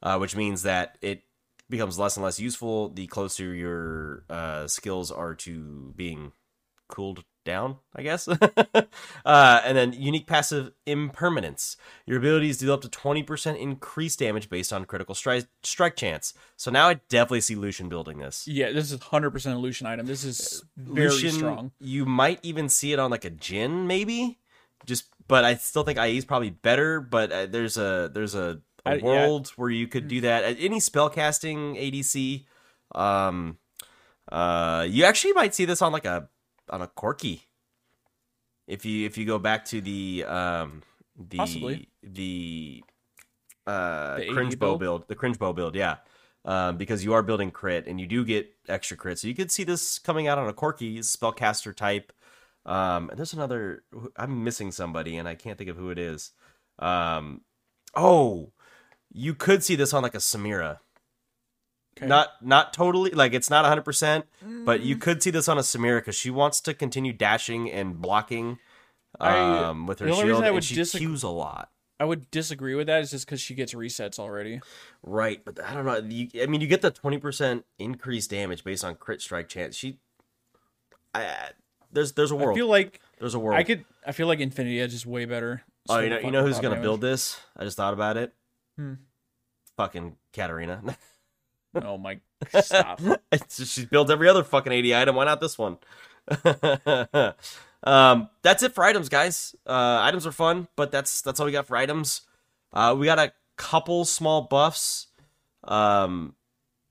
[0.00, 1.24] Uh, which means that it
[1.68, 6.32] becomes less and less useful the closer your uh, skills are to being
[6.88, 8.28] cooled down, I guess.
[9.24, 11.76] uh, and then unique passive impermanence.
[12.06, 16.34] Your abilities deal up to 20% increased damage based on critical strike strike chance.
[16.56, 18.46] So now I definitely see Lucian building this.
[18.46, 20.06] Yeah, this is 100% a Lucian item.
[20.06, 21.72] This is very Lucian, strong.
[21.80, 24.38] You might even see it on like a Jhin, maybe.
[24.86, 27.00] Just, but I still think IE is probably better.
[27.00, 29.02] But uh, there's a there's a, a I- yeah.
[29.02, 30.44] world where you could do that.
[30.44, 32.44] Uh, Any spellcasting ADC,
[32.98, 33.58] um,
[34.30, 36.28] uh, you actually might see this on like a
[36.70, 37.42] on a Corki.
[38.66, 40.82] If you if you go back to the um
[41.16, 41.88] the Possibly.
[42.02, 42.84] the
[43.66, 44.80] uh The cringe bow build?
[44.80, 45.96] build the cringe bow build yeah
[46.44, 49.18] um, because you are building crit and you do get extra crit.
[49.18, 52.12] So you could see this coming out on a Corki spellcaster type.
[52.64, 53.84] Um, and there's another.
[54.16, 56.32] I'm missing somebody, and I can't think of who it is.
[56.78, 57.42] Um,
[57.94, 58.52] oh,
[59.12, 60.78] you could see this on like a Samira.
[61.98, 62.06] Okay.
[62.06, 64.24] Not not totally like it's not 100, percent
[64.64, 64.84] but Mm.
[64.84, 68.58] you could see this on a Samira because she wants to continue dashing and blocking
[69.20, 71.70] I- um, with her the only shield, reason I and would she cues a lot.
[72.00, 73.00] I would disagree with that.
[73.02, 74.60] Is just because she gets resets already.
[75.02, 75.96] Right, but I don't know.
[75.96, 79.74] You, I mean, you get the twenty percent increased damage based on crit strike chance.
[79.74, 79.98] She,
[81.14, 81.50] I,
[81.92, 82.56] there's there's a world.
[82.56, 83.58] I feel like there's a world.
[83.58, 83.84] I could.
[84.06, 85.62] I feel like Infinity Edge is way better.
[85.88, 87.40] oh, you know, you know who's gonna build this?
[87.56, 88.32] I just thought about it.
[88.76, 88.94] Hmm.
[89.76, 90.82] Fucking Katarina.
[91.84, 92.20] Oh my!
[92.60, 93.00] Stop.
[93.48, 95.16] She builds every other fucking AD item.
[95.16, 95.78] Why not this one?
[97.82, 99.54] um, that's it for items, guys.
[99.66, 102.22] Uh, items are fun, but that's that's all we got for items.
[102.72, 105.08] Uh, we got a couple small buffs.
[105.64, 106.34] Um,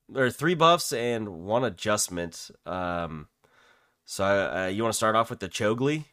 [0.09, 2.51] there are three buffs and one adjustment.
[2.65, 3.27] Um,
[4.05, 6.05] so uh, you want to start off with the Chogli?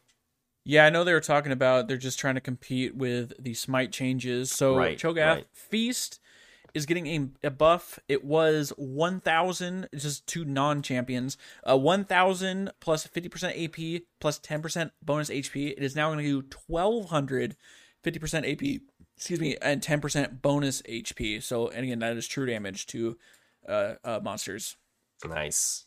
[0.64, 3.92] Yeah, I know they were talking about they're just trying to compete with the smite
[3.92, 4.50] changes.
[4.50, 5.46] So Right, Cho'Gath right.
[5.52, 6.20] Feast
[6.74, 7.98] is getting a, a buff.
[8.08, 11.38] It was 1,000, it's just two non-champions.
[11.68, 15.72] Uh, 1,000 plus 50% AP plus 10% bonus HP.
[15.72, 17.56] It is now going to do 1,200
[18.04, 18.82] 50% AP,
[19.16, 21.42] excuse me, and 10% bonus HP.
[21.42, 23.16] So, and again, that is true damage to
[23.66, 24.76] uh, uh, monsters.
[25.24, 25.86] Nice.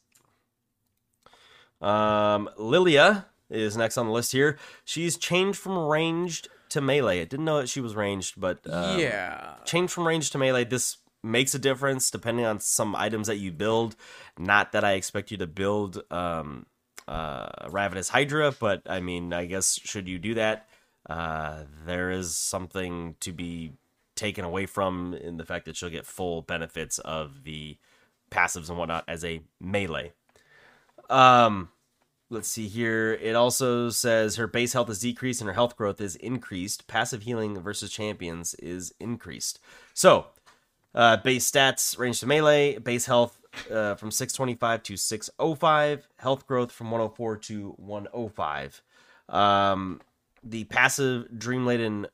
[1.79, 4.57] Um, Lilia is next on the list here.
[4.83, 7.21] She's changed from ranged to melee.
[7.21, 9.55] I didn't know that she was ranged, but um, yeah.
[9.65, 10.65] change from range to melee.
[10.65, 13.95] This makes a difference depending on some items that you build.
[14.37, 16.65] Not that I expect you to build um,
[17.07, 20.67] uh, Ravenous Hydra, but I mean, I guess should you do that,
[21.09, 23.73] uh, there is something to be
[24.15, 27.77] taken away from in the fact that she'll get full benefits of the
[28.31, 30.11] passives and whatnot as a melee.
[31.09, 31.69] Um,
[32.29, 33.13] let's see here.
[33.13, 36.87] It also says her base health is decreased and her health growth is increased.
[36.87, 39.59] Passive healing versus champions is increased.
[39.93, 40.27] So,
[40.93, 43.39] uh, base stats range to melee, base health
[43.71, 48.81] uh, from 625 to 605, health growth from 104 to 105.
[49.29, 50.01] Um,
[50.43, 52.07] the passive Dream Laden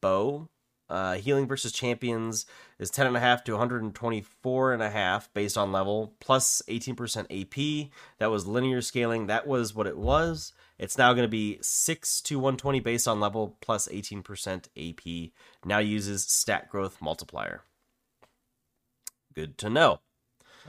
[0.00, 0.48] bough
[0.92, 2.44] uh, healing versus champions
[2.78, 7.90] is 10.5 to 124.5 based on level, plus 18% AP.
[8.18, 9.26] That was linear scaling.
[9.26, 10.52] That was what it was.
[10.78, 15.30] It's now going to be 6 to 120 based on level, plus 18% AP.
[15.64, 17.62] Now uses stat growth multiplier.
[19.34, 20.00] Good to know.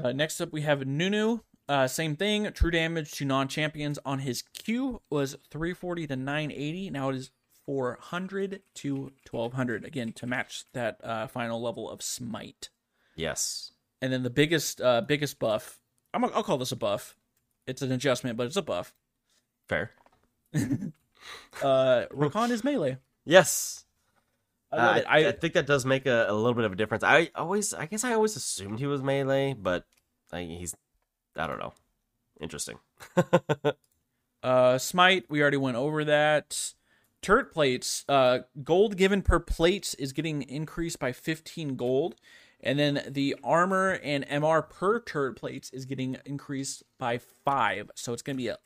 [0.01, 1.39] Uh, next up, we have Nunu.
[1.67, 2.49] Uh, same thing.
[2.53, 6.89] True damage to non-champions on his Q was 340 to 980.
[6.91, 7.31] Now it is
[7.65, 8.95] 400 to
[9.29, 9.85] 1200.
[9.85, 12.69] Again, to match that uh, final level of Smite.
[13.15, 13.71] Yes.
[14.01, 15.79] And then the biggest, uh, biggest buff.
[16.13, 17.15] I'm, I'll call this a buff.
[17.65, 18.93] It's an adjustment, but it's a buff.
[19.67, 19.91] Fair.
[21.61, 22.97] Uh, Rakan is melee.
[23.23, 23.85] Yes.
[24.73, 24.81] I Uh.
[25.07, 27.01] I, I, I think that does make a, a little bit of a difference.
[27.01, 29.85] I always, I guess I always assumed he was melee, but
[30.33, 30.75] I, he's,
[31.37, 31.71] I don't know.
[32.41, 32.77] Interesting.
[34.43, 36.73] Uh, Smite, we already went over that.
[37.23, 42.15] Turret plates, uh, gold given per plate is getting increased by 15 gold.
[42.61, 47.91] And then the armor and MR per turret plates is getting increased by 5.
[47.95, 48.57] So it's going to be a,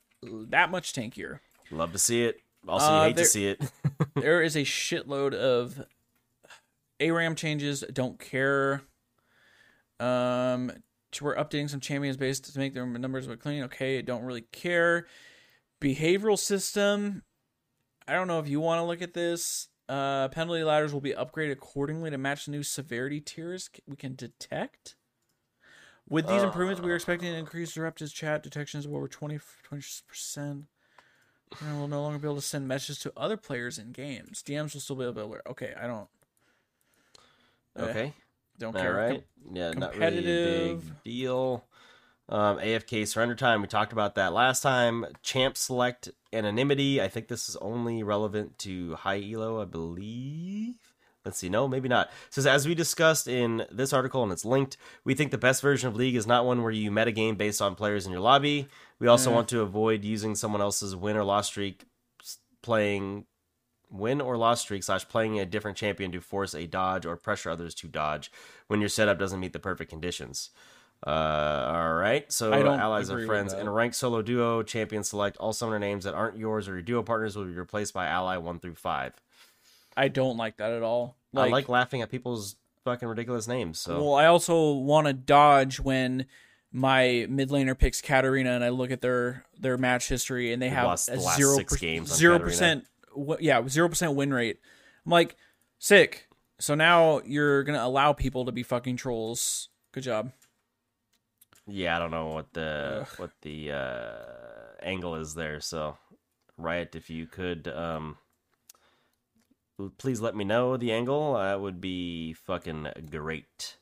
[0.49, 1.39] that much tankier.
[1.71, 2.41] Love to see it.
[2.67, 3.61] Also, Uh, hate there- to see it.
[4.15, 5.83] there is a shitload of
[6.99, 7.83] ARAM changes.
[7.93, 8.81] Don't care.
[9.99, 10.71] Um,
[11.21, 13.63] we're updating some champions based to make their numbers look clean.
[13.63, 15.07] Okay, don't really care.
[15.81, 17.23] Behavioral system.
[18.07, 19.67] I don't know if you want to look at this.
[19.89, 24.15] Uh, penalty ladders will be upgraded accordingly to match the new severity tiers we can
[24.15, 24.95] detect.
[26.09, 29.39] With these improvements, we are expecting an increase disruptive chat detections of over 20
[30.07, 30.65] percent.
[31.61, 34.43] And we'll no longer be able to send messages to other players in games.
[34.43, 35.49] DMs will still be able to.
[35.49, 36.07] Okay, I don't.
[37.77, 38.13] eh, Okay.
[38.59, 38.93] Don't All care.
[38.93, 39.23] right.
[39.51, 41.65] Yeah, not really a big deal.
[42.29, 43.61] Um, AFK surrender time.
[43.61, 45.05] We talked about that last time.
[45.21, 47.01] Champ select anonymity.
[47.01, 50.75] I think this is only relevant to high elo, I believe.
[51.25, 51.49] Let's see.
[51.49, 52.07] No, maybe not.
[52.27, 54.77] It says as we discussed in this article, and it's linked.
[55.03, 57.75] We think the best version of League is not one where you metagame based on
[57.75, 58.67] players in your lobby.
[58.99, 59.35] We also Yeah.
[59.35, 61.83] want to avoid using someone else's win or loss streak,
[62.61, 63.25] playing
[63.89, 67.49] win or loss streak slash playing a different champion to force a dodge or pressure
[67.49, 68.31] others to dodge
[68.67, 70.49] when your setup doesn't meet the perfect conditions.
[71.05, 72.31] Uh, all right.
[72.31, 76.15] So allies or friends in a ranked solo duo, champion select all summoner names that
[76.15, 79.13] aren't yours or your duo partners will be replaced by ally one through five.
[79.95, 81.15] I don't like that at all.
[81.35, 83.79] I like laughing at people's fucking ridiculous names.
[83.79, 86.25] So Well, I also want to dodge when
[86.71, 90.69] my mid laner picks Katarina and I look at their their match history and they
[90.69, 92.85] have lost a the zero six games zero percent
[93.39, 94.59] yeah zero percent win rate.
[95.05, 95.35] I'm like
[95.79, 96.27] sick.
[96.59, 99.69] So now you're gonna allow people to be fucking trolls.
[99.91, 100.31] Good job.
[101.67, 104.11] Yeah, I don't know what the what the uh,
[104.81, 105.59] angle is there.
[105.59, 105.97] So
[106.57, 108.17] Riot, if you could um,
[109.97, 111.33] please let me know the angle.
[111.35, 113.77] That would be fucking great.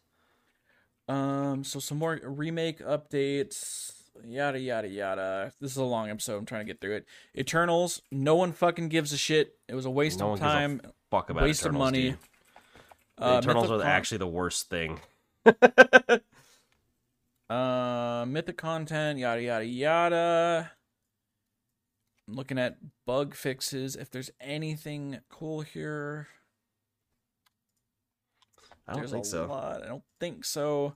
[1.08, 3.94] Um, so some more remake updates,
[4.26, 5.52] yada yada yada.
[5.62, 6.38] This is a long episode.
[6.38, 7.06] I'm trying to get through it.
[7.38, 8.02] Eternals.
[8.12, 9.56] No one fucking gives a shit.
[9.68, 10.82] It was a waste No of time.
[11.12, 12.02] Fuck about Waste of money.
[12.12, 12.18] dude.
[13.18, 15.00] Uh, Eternals are Mythicon- actually the worst thing.
[17.50, 20.72] Uh, mythic content, yada yada yada.
[22.28, 23.96] I'm looking at bug fixes.
[23.96, 26.28] If there's anything cool here,
[28.88, 29.46] I don't there's think so.
[29.46, 29.84] lot.
[29.84, 30.96] I don't think so.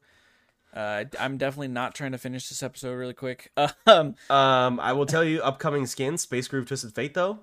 [0.74, 3.52] Uh, I'm definitely not trying to finish this episode really quick.
[3.88, 7.39] Um, Um, I will tell you upcoming skins: Space Groove, Twisted Fate, though.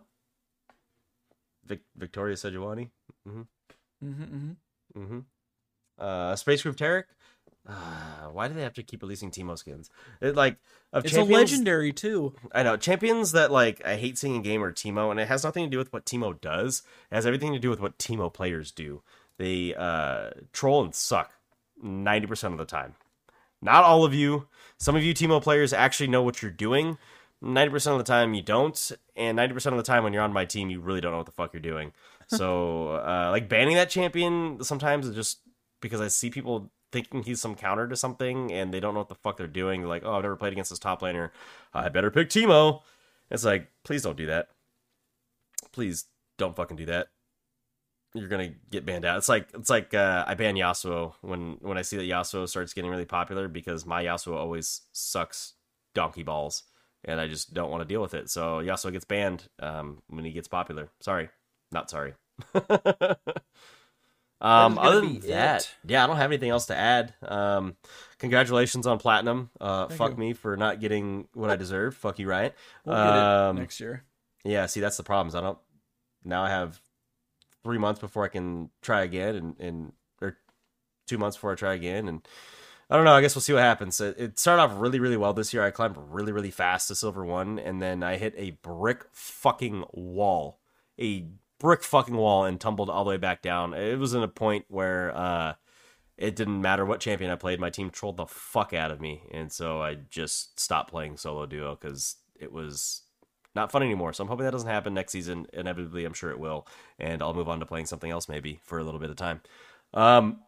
[1.65, 2.91] Vic- Victorious Sejuani.
[3.27, 3.47] mhm,
[4.05, 4.57] mhm.
[4.97, 5.19] Mm-hmm.
[5.99, 7.05] Uh, Space Groove Taric.
[7.67, 7.73] Uh,
[8.33, 9.91] why do they have to keep releasing Teemo skins?
[10.21, 10.57] It like
[10.93, 12.35] of it's a legendary too.
[12.53, 15.45] I know champions that like I hate seeing in game are Teemo, and it has
[15.45, 16.83] nothing to do with what Teemo does.
[17.11, 19.03] It has everything to do with what Teemo players do.
[19.39, 21.33] They uh, troll and suck
[21.83, 22.95] ninety percent of the time.
[23.63, 24.49] Not all of you.
[24.79, 26.99] Some of you Teemo players actually know what you're doing.
[27.43, 30.23] Ninety percent of the time you don't, and ninety percent of the time when you're
[30.23, 31.93] on my team, you really don't know what the fuck you're doing.
[32.29, 35.39] So, uh, like banning that champion sometimes is just
[35.81, 39.11] because I see people thinking he's some counter to something, and they don't know what
[39.11, 39.81] the fuck they're doing.
[39.81, 41.31] They're like, "Oh, I've never played against this top laner.
[41.75, 42.81] I better pick Teemo."
[43.31, 44.49] It's like, please don't do that.
[45.73, 46.07] Please
[46.39, 47.09] don't fucking do that.
[48.15, 49.19] You're gonna get banned out.
[49.19, 52.73] It's like it's like uh, I ban Yasuo when when I see that Yasuo starts
[52.73, 55.53] getting really popular because my Yasuo always sucks
[55.95, 56.63] donkey balls,
[57.05, 58.31] and I just don't want to deal with it.
[58.31, 60.89] So Yasuo gets banned um, when he gets popular.
[61.01, 61.29] Sorry,
[61.73, 62.15] not sorry.
[64.41, 65.75] um, other than that, it.
[65.87, 67.15] yeah, I don't have anything else to add.
[67.23, 67.77] Um,
[68.19, 69.51] congratulations on platinum.
[69.61, 70.17] Uh, Thank fuck you.
[70.17, 71.95] me for not getting what I deserve.
[71.97, 72.55] fuck you, Riot.
[72.85, 74.05] We'll Um, next year.
[74.45, 75.35] Yeah, see, that's the problem.
[75.37, 75.59] I don't.
[76.25, 76.81] Now I have
[77.65, 80.39] three months before I can try again, and and or
[81.07, 82.27] two months before I try again, and
[82.91, 83.15] I don't know.
[83.15, 84.01] I guess we'll see what happens.
[84.01, 85.65] It, it started off really, really well this year.
[85.65, 89.85] I climbed really, really fast to silver one, and then I hit a brick fucking
[89.93, 90.61] wall,
[91.01, 91.27] a
[91.59, 93.75] brick fucking wall, and tumbled all the way back down.
[93.75, 95.55] It was in a point where uh,
[96.17, 97.61] it didn't matter what champion I played.
[97.61, 101.47] My team trolled the fuck out of me, and so I just stopped playing solo
[101.47, 103.03] duo because it was
[103.55, 104.13] not fun anymore.
[104.13, 105.47] So I'm hoping that doesn't happen next season.
[105.53, 106.67] Inevitably, I'm sure it will,
[106.99, 109.41] and I'll move on to playing something else maybe for a little bit of time.
[109.95, 110.41] Um,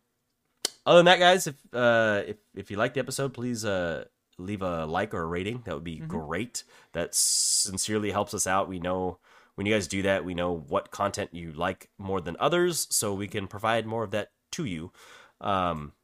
[0.87, 4.05] other than that, guys, if uh, if if you liked the episode, please uh,
[4.39, 5.63] leave a like or a rating.
[5.65, 6.65] That would be great.
[6.93, 8.69] That sincerely helps us out.
[8.69, 9.19] We know
[9.59, 13.13] when you guys do that, we know what content you like more than others, so
[13.13, 14.93] we can provide more of that to you.
[15.41, 15.95] Um,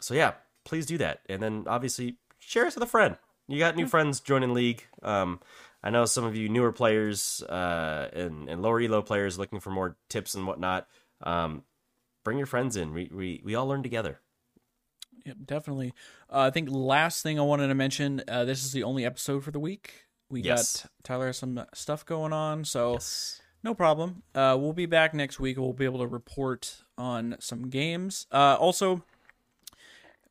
[0.00, 0.32] so yeah,
[0.64, 3.18] please do that, and then obviously share us with a friend.
[3.46, 4.84] You got new friends joining league.
[5.02, 5.40] Um,
[5.82, 9.68] I know some of you newer players uh, and and lower elo players looking for
[9.68, 10.88] more tips and whatnot.
[11.22, 11.64] Um,
[12.24, 12.94] bring your friends in.
[12.94, 14.20] We we we all learn together.
[15.26, 15.92] Yep, definitely.
[16.32, 18.22] Uh, I think last thing I wanted to mention.
[18.26, 20.03] Uh, this is the only episode for the week.
[20.34, 20.82] We Yes.
[20.82, 23.40] got Tyler has some stuff going on, so Yes.
[23.62, 24.22] no problem.
[24.34, 25.56] Uh, we'll be back next week.
[25.56, 28.26] We'll be able to report on some games.
[28.32, 29.04] Uh, also,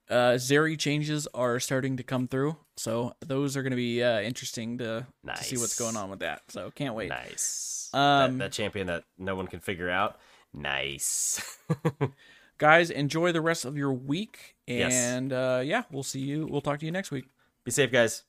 [0.09, 4.19] uh, Zeri changes are starting to come through, so those are going to be uh,
[4.21, 6.41] interesting to, to see what's going on with that.
[6.49, 7.09] So can't wait.
[7.09, 7.89] Nice.
[7.93, 10.19] Um, that, that champion that no one can figure out.
[10.53, 11.57] Nice.
[12.57, 14.93] Guys, enjoy the rest of your week, Yes.
[14.93, 16.45] and uh, yeah, we'll see you.
[16.45, 17.25] We'll talk to you next week.
[17.65, 18.23] Be safe, guys.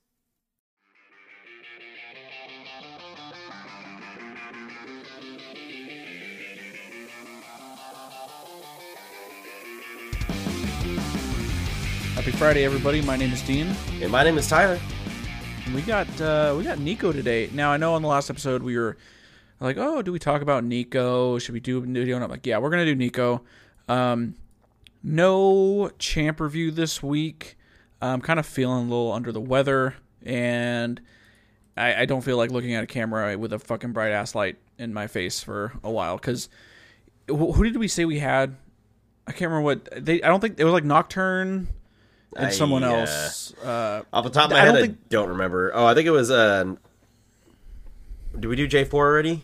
[12.15, 13.03] Happy Friday, everybody.
[13.03, 13.75] My name is Dean.
[14.01, 14.79] And my name is Tyler.
[15.75, 17.51] We got uh, we got Neeko today.
[17.53, 18.97] Now I know on the last episode we were
[19.59, 21.41] like, oh, do we talk about Neeko?
[21.41, 22.15] Should we do a video?
[22.15, 23.41] And I'm like, yeah, we're gonna do Neeko.
[23.89, 24.37] Um,
[25.03, 27.57] no champ review this week.
[28.01, 31.01] I'm kind of feeling a little under the weather, and
[31.77, 34.57] I, I don't feel like looking at a camera with a fucking bright ass light
[34.79, 36.17] in my face for a while.
[36.17, 36.49] Because
[37.27, 38.55] who who did we say we had?
[39.27, 40.23] I can't remember what they.
[40.23, 41.67] I don't think it was like Nocturne
[42.37, 43.53] and I, someone uh, else.
[43.55, 45.71] Uh, Off the top of my I head, don't I think- don't remember.
[45.75, 46.31] Oh, I think it was.
[46.31, 46.75] Uh,
[48.39, 49.43] did we do J four already?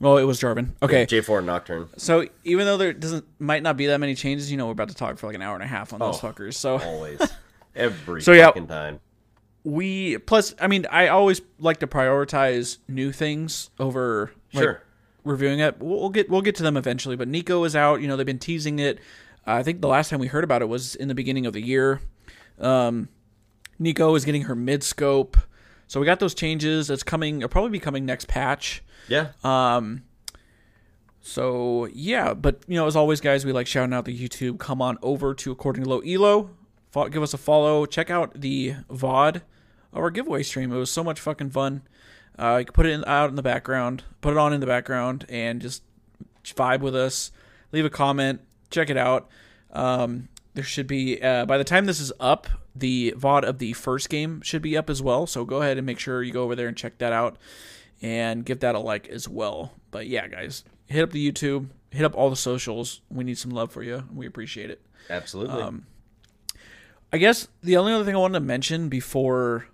[0.00, 0.70] Well, it was Jarvan.
[0.80, 1.06] Okay.
[1.06, 1.88] J4 Nocturne.
[1.96, 4.90] So even though there doesn't might not be that many changes, you know, we're about
[4.90, 6.28] to talk for like an hour and a half on those Oh.
[6.28, 6.54] fuckers.
[6.54, 7.20] So Always.
[7.74, 8.46] Every So, yeah.
[8.46, 9.00] fucking time.
[9.64, 14.82] we plus, I mean, I always like to prioritize new things over like, Sure.
[15.24, 15.80] reviewing it.
[15.80, 17.16] We'll, we'll get we'll get to them eventually.
[17.16, 18.00] But Neeko is out.
[18.00, 18.98] You know, they've been teasing it.
[19.48, 21.54] Uh, I think the last time we heard about it was in the beginning of
[21.54, 22.00] the year.
[22.60, 23.08] Um,
[23.80, 25.36] Neeko is getting her mid scope.
[25.86, 26.90] So we got those changes.
[26.90, 27.38] It's coming.
[27.38, 28.82] It'll probably be coming next patch.
[29.08, 29.28] Yeah.
[29.42, 30.02] Um,
[31.20, 34.58] so yeah, but you know, as always, guys, we like shouting out the YouTube.
[34.58, 36.50] Come on over to According to Low Elo,
[36.90, 37.86] Fo- give us a follow.
[37.86, 39.44] Check out the VOD of
[39.94, 40.72] our giveaway stream.
[40.72, 41.82] It was so much fucking fun.
[42.38, 44.66] Uh, you can put it in, out in the background, put it on in the
[44.66, 45.82] background, and just
[46.44, 47.32] vibe with us.
[47.72, 48.40] Leave a comment.
[48.70, 49.28] Check it out.
[49.72, 50.28] Um,
[50.58, 54.10] there should be uh, by the time this is up, the VOD of the first
[54.10, 55.24] game should be up as well.
[55.24, 57.36] So go ahead and make sure you go over there and check that out
[58.02, 59.70] and give that a like as well.
[59.92, 63.02] But yeah, guys, hit up the YouTube, hit up all the socials.
[63.08, 64.02] We need some love for you.
[64.12, 64.82] We appreciate it.
[65.08, 65.62] Absolutely.
[65.62, 65.86] Um,
[67.12, 69.68] I guess the only other thing I wanted to mention before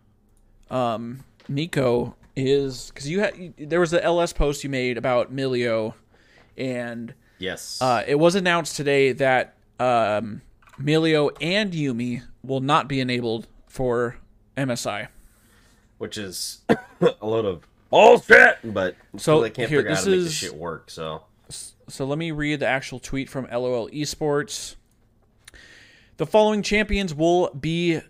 [0.69, 5.95] um, Neeko is because you had there was the LS post you made about Milio,
[6.59, 7.81] and yes.
[7.81, 10.43] uh, it was announced today that um,
[10.81, 14.17] Milio and Yuumi will not be enabled for
[14.57, 15.09] MSI.
[15.99, 18.59] Which is a load of bullshit.
[18.65, 20.91] But So, they can't here, figure out how to make is- this shit work.
[20.91, 21.23] So
[21.89, 24.77] So let me read the actual tweet from LOL Esports.
[26.17, 28.01] The following champions will be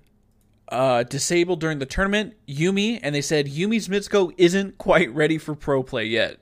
[0.68, 2.34] uh, disabled during the tournament.
[2.46, 6.38] Yuumi, and they said Yuumi's midscope isn't quite ready for pro play yet.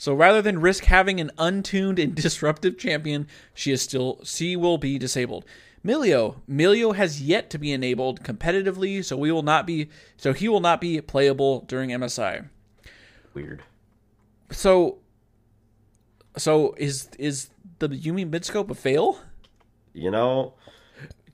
[0.00, 4.78] So rather than risk having an untuned and disruptive champion, she is still she will
[4.78, 5.44] be disabled.
[5.84, 10.48] Milio, Milio has yet to be enabled competitively, so we will not be so he
[10.48, 12.48] will not be playable during MSI.
[13.34, 13.62] weird.
[14.50, 15.00] So,
[16.34, 19.18] so is is the Yuumi midscope a fail?
[19.92, 20.54] You know,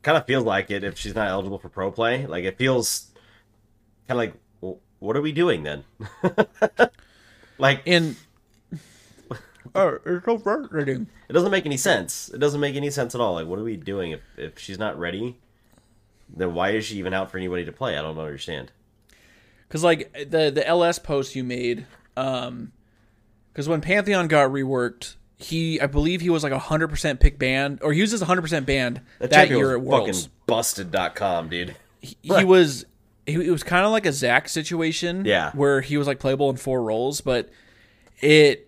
[0.02, 2.26] kind of feels like it if she's not eligible for pro play.
[2.26, 3.12] Like it feels
[4.08, 5.84] kind of like, well, what are we doing then?
[7.58, 8.16] like And
[9.74, 11.06] oh, it's so frustrating.
[11.28, 12.28] it doesn't make any sense.
[12.28, 13.34] It doesn't make any sense at all.
[13.34, 15.38] Like what are we doing if if she's not ready?
[16.34, 17.96] Then why is she even out for anybody to play?
[17.96, 18.72] I don't understand.
[19.68, 21.86] Because like the the LS post you made,
[22.16, 22.72] um,
[23.52, 27.80] because when Pantheon got reworked, he I believe he was like hundred percent pick banned,
[27.82, 30.22] or he was just hundred percent banned that, champion year at was Worlds.
[30.22, 31.76] fucking busted.com, dude.
[32.00, 32.86] he, he was
[33.26, 35.50] he, it was kind of like a Zac situation, Yeah.
[35.52, 37.50] where he was like playable in four roles, but
[38.20, 38.65] it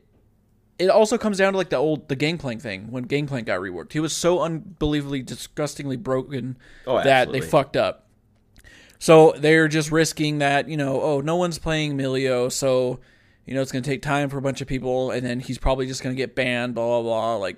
[0.79, 3.93] it also comes down to like the old the Gangplank thing when Gangplank got reworked.
[3.93, 6.57] He was so unbelievably disgustingly broken
[6.87, 8.07] Oh, that they fucked up.
[9.01, 12.99] So they're just risking that, you know, oh, no one's playing Milio, so
[13.47, 15.57] you know it's going to take time for a bunch of people, and then he's
[15.59, 17.37] probably just going to get banned, blah blah blah.
[17.37, 17.57] Like,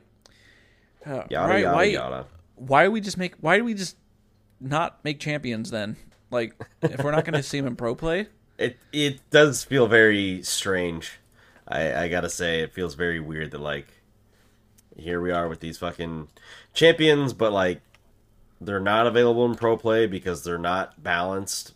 [1.07, 2.27] uh, Yada right, yada why, yada.
[2.57, 3.35] why do we just make?
[3.41, 3.97] Why do we just
[4.61, 5.97] not make champions then?
[6.31, 8.29] Like, if we're not going to see him in pro play,
[8.59, 11.20] It it does feel very strange.
[11.71, 13.87] I I gotta say, it feels very weird that like
[14.97, 16.29] here we are with these fucking
[16.75, 17.81] champions, but like
[18.61, 21.73] they're not available in pro play because they're not balanced.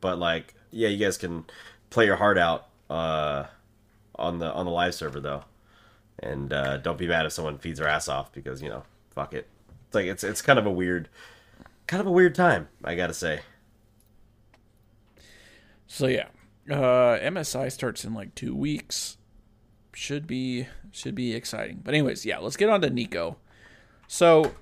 [0.00, 1.44] But like, yeah, you guys can
[1.88, 3.44] play your heart out uh,
[4.16, 5.44] on the on the live server though,
[6.18, 9.32] and uh, don't be mad if someone feeds their ass off because you know, fuck
[9.32, 9.46] it.
[9.86, 11.08] It's like it's it's kind of a weird,
[11.86, 12.68] kind of a weird time.
[12.84, 13.40] I gotta say.
[15.86, 16.28] So yeah,
[16.70, 19.16] uh, MSI starts in like two weeks.
[19.92, 21.80] Should be should be exciting.
[21.84, 23.36] But anyways, yeah, let's get on to Neeko.
[24.08, 24.54] So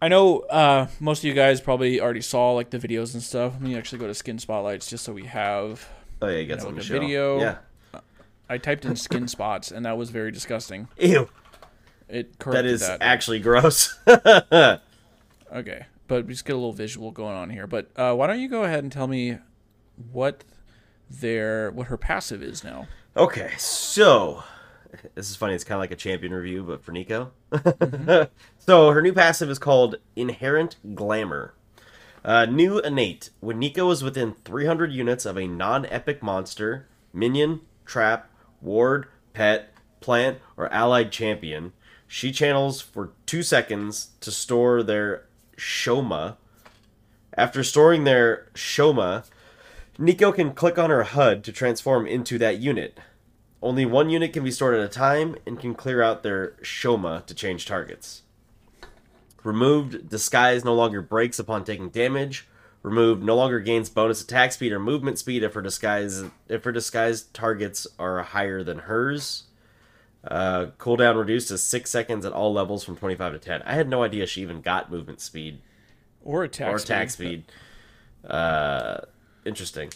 [0.00, 3.54] I know uh, most of you guys probably already saw like the videos and stuff.
[3.54, 5.86] Let me actually go to Skin Spotlights just so we have.
[6.22, 7.00] Oh yeah, you got know, something like a show.
[7.00, 7.40] video.
[7.40, 7.56] Yeah.
[8.48, 10.88] I typed in skin spots and that was very disgusting.
[10.98, 11.30] Ew.
[12.08, 12.98] It That is that.
[13.00, 13.98] actually gross.
[15.52, 17.66] Okay, but we just get a little visual going on here.
[17.68, 19.38] But uh, why don't you go ahead and tell me
[20.10, 20.42] what
[21.08, 22.88] their what her passive is now?
[23.16, 24.42] Okay, so
[25.14, 25.54] this is funny.
[25.54, 27.30] It's kind of like a champion review, but for Neeko.
[28.58, 31.54] so her new passive is called Inherent Glamour.
[32.24, 33.30] Uh, new innate.
[33.38, 38.28] When Neeko is within 300 units of a non-epic monster, minion, trap,
[38.60, 41.72] ward, pet, plant, or allied champion,
[42.08, 45.26] she channels for two seconds to store their
[45.56, 46.34] Shoma.
[47.36, 49.24] After storing their Shoma,
[49.98, 52.98] Neeko can click on her HUD to transform into that unit.
[53.62, 57.24] Only one unit can be stored at a time and can clear out their Shoma
[57.26, 58.22] to change targets.
[59.42, 62.46] Removed, disguise no longer breaks upon taking damage.
[62.82, 63.22] removed.
[63.22, 67.32] No longer gains bonus attack speed or movement speed if her disguise if her disguised
[67.32, 69.44] targets are higher than hers.
[70.22, 73.62] Uh, cooldown reduced to six seconds at all levels from 25 to 10.
[73.62, 75.60] I had no idea she even got movement speed
[76.22, 76.86] Or attack or speed.
[76.94, 77.44] attack speed.
[78.26, 79.00] Uh,
[79.44, 79.90] interesting.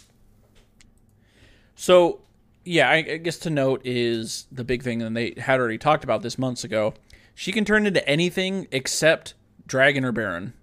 [1.75, 2.21] So,
[2.65, 6.03] yeah, I, I guess to note is the big thing, and they had already talked
[6.03, 6.93] about this months ago.
[7.35, 9.33] She can turn into anything except
[9.65, 10.53] dragon or baron.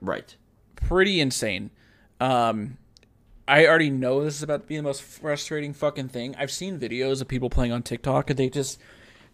[0.00, 0.36] Right.
[0.76, 1.70] Pretty insane.
[2.20, 2.78] Um,
[3.48, 6.34] I already know this is about to be the most frustrating fucking thing.
[6.38, 8.80] I've seen videos of people playing on TikTok and they just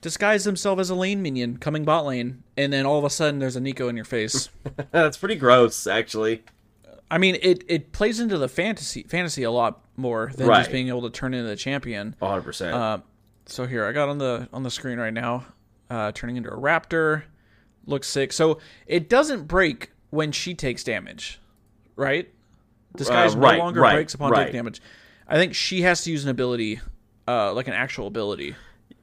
[0.00, 3.38] disguise themselves as a lane minion coming bot lane, and then all of a sudden
[3.38, 4.50] there's a Neeko in your face.
[4.90, 6.42] That's pretty gross, actually.
[7.12, 10.60] I mean, it, it plays into the fantasy fantasy a lot more than Right.
[10.60, 12.16] just being able to turn into the champion.
[12.22, 12.72] 100%.
[12.72, 12.98] Uh,
[13.44, 15.44] so here I got on the on the screen right now,
[15.90, 17.24] uh, turning into a raptor,
[17.84, 18.32] looks sick.
[18.32, 21.38] So it doesn't break when she takes damage,
[21.96, 22.30] right?
[22.96, 24.80] Disguise Uh, right, no longer right, breaks upon taking damage.
[25.28, 26.80] I think she has to use an ability,
[27.28, 28.54] uh, like an actual ability.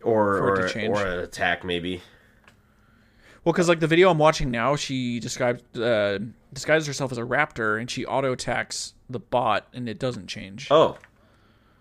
[0.02, 0.90] or for it or, to change.
[0.98, 2.02] or an attack, maybe.
[3.44, 6.20] Well, because like the video I'm watching now, she describes uh,
[6.54, 10.68] disguises herself as a raptor and she auto attacks the bot, and it doesn't change.
[10.72, 10.98] Oh.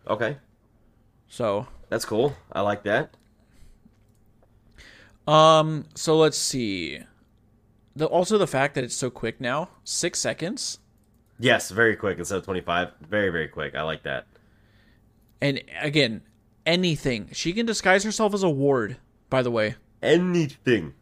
[0.07, 0.39] Okay.
[1.29, 2.35] So That's cool.
[2.53, 3.15] I like that.
[5.27, 5.85] Um.
[5.95, 7.01] So let's see.
[7.95, 10.79] The also the fact that it's so quick now, six seconds,
[11.41, 12.93] Yes, very quick instead of 25.
[13.09, 13.75] Very, very quick.
[13.77, 14.27] I like that.
[15.41, 16.23] and again,
[16.67, 18.97] anything she can disguise herself as a ward.
[19.31, 20.95] By the way, Anything.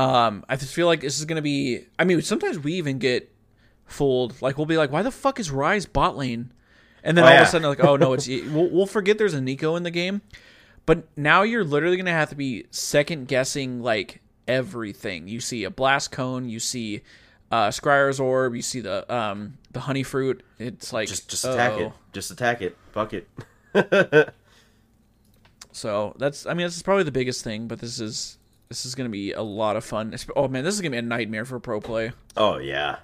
[0.00, 1.84] Um, I just feel like this is gonna be.
[1.98, 3.30] I mean, sometimes we even get
[3.84, 4.40] fooled.
[4.40, 6.52] Like we'll be like, "Why the fuck is Ryze bot lane?"
[7.02, 7.42] And then Oh, all yeah.
[7.42, 9.90] of a sudden, like, "Oh no, it's we'll, we'll forget there's a Neeko in the
[9.90, 10.22] game."
[10.86, 15.28] But now you're literally gonna have to be second guessing like everything.
[15.28, 17.02] You see a blast cone, you see
[17.52, 20.42] uh Scryer's orb, you see the um the honey fruit.
[20.58, 21.78] It's like Just just attack oh.
[21.86, 21.92] it.
[22.12, 22.76] Just attack it.
[22.92, 23.28] Fuck it.
[25.72, 28.38] So that's I mean this is probably the biggest thing, but this is
[28.70, 30.14] this is gonna be a lot of fun.
[30.36, 32.12] Oh man, this is gonna be a nightmare for pro play.
[32.36, 32.98] Oh yeah.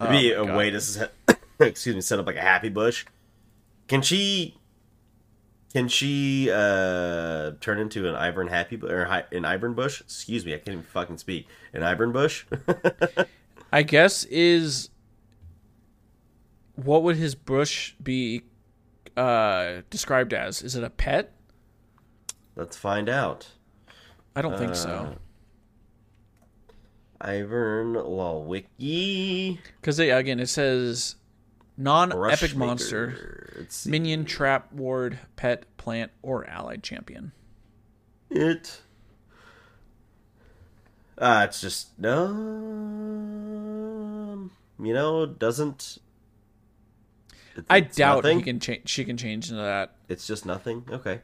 [0.00, 0.56] It'd be Oh, a God.
[0.56, 1.12] way to set,
[1.60, 3.04] excuse me, set up like a happy bush.
[3.88, 4.56] Can she
[5.72, 10.00] can she uh turn into an Ivern happy or an Ivern bush?
[10.00, 11.46] Excuse me, I can't even fucking speak.
[11.74, 12.46] An Ivern bush?
[13.72, 14.88] I guess is
[16.74, 18.44] what would his bush be
[19.14, 20.62] uh described as?
[20.62, 21.32] Is it a pet?
[22.54, 23.48] Let's find out.
[24.36, 25.16] I don't think Uh, so.
[27.22, 31.16] Ivern Lawwiki Because again, it says
[31.78, 37.32] non-epic monster, minion, trap, ward, pet, plant, or allied champion.
[38.30, 38.82] It.
[41.16, 42.26] Uh, it's just no.
[44.78, 45.96] You know, doesn't.
[47.56, 48.38] it- I doubt nothing?
[48.38, 48.88] he can change.
[48.90, 49.94] She can change into that.
[50.10, 50.84] It's just nothing.
[50.90, 51.20] Okay,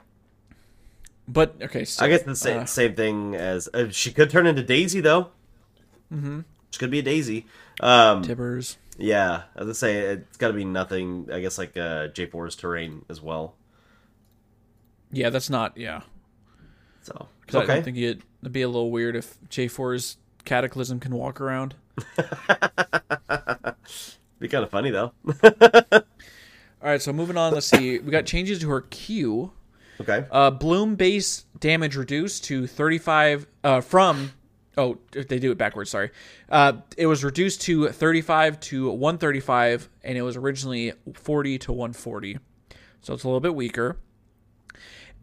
[1.29, 4.47] But okay, so I guess the same uh, same thing as uh, she could turn
[4.47, 5.29] into Daisy though.
[6.13, 6.41] Mm-hmm.
[6.71, 7.47] She could be a Daisy.
[7.81, 8.77] Um, Tibbers.
[8.99, 11.29] yeah, as I say, it's got to be nothing.
[11.33, 13.55] I guess like uh, J4's terrain as well.
[15.13, 15.77] Yeah, that's not.
[15.77, 16.01] Yeah,
[17.03, 21.01] So 'Cause I okay, don't think it, it'd be a little weird if J4's Cataclysm
[21.01, 21.75] can walk around.
[24.39, 25.13] be kind of funny though.
[26.83, 27.53] All right, so moving on.
[27.55, 27.99] Let's see.
[28.01, 29.53] We got changes to her Q.
[30.01, 34.33] okay, Uh, bloom base damage reduced to 35 uh, from.
[34.77, 35.91] Oh, they do it backwards.
[35.91, 36.11] Sorry.
[36.49, 42.39] Uh, it was reduced to 35 to 135, and it was originally 40 to 140.
[43.03, 43.99] So it's a little bit weaker.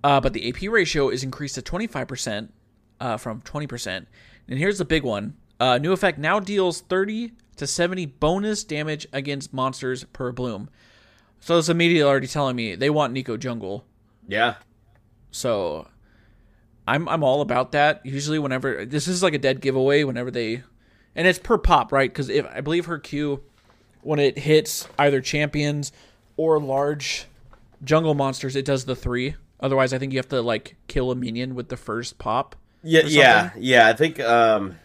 [0.04, 2.50] Uh, but the AP ratio is increased to 25%
[3.00, 4.06] uh, from 20%.
[4.48, 9.08] And here's the big one uh, new effect now deals 30 to 70 bonus damage
[9.12, 10.70] against monsters per bloom.
[11.42, 13.86] So it's immediately already telling me they want Neeko Jungle.
[14.30, 14.56] Yeah,
[15.32, 15.88] So
[16.88, 18.06] I'm I'm all about that.
[18.06, 20.64] Usually whenever this is like a dead giveaway whenever they
[21.16, 22.14] and it's per pop, right?
[22.14, 23.42] Cuz if I believe her Q
[24.02, 25.92] when it hits either champions
[26.38, 27.26] or large
[27.84, 29.36] jungle monsters, it does the 3.
[29.60, 32.56] Otherwise, I think you have to like kill a minion with the first pop.
[32.82, 33.88] Yeah, yeah, yeah.
[33.88, 34.78] I think um,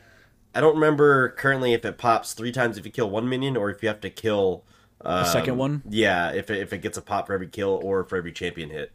[0.52, 3.70] I don't remember currently if it pops three times if you kill one minion, or
[3.70, 4.64] if you have to kill
[5.04, 5.82] um, second one?
[5.88, 8.70] Yeah, if it, if it gets a pop for every kill or for every champion
[8.70, 8.90] hit.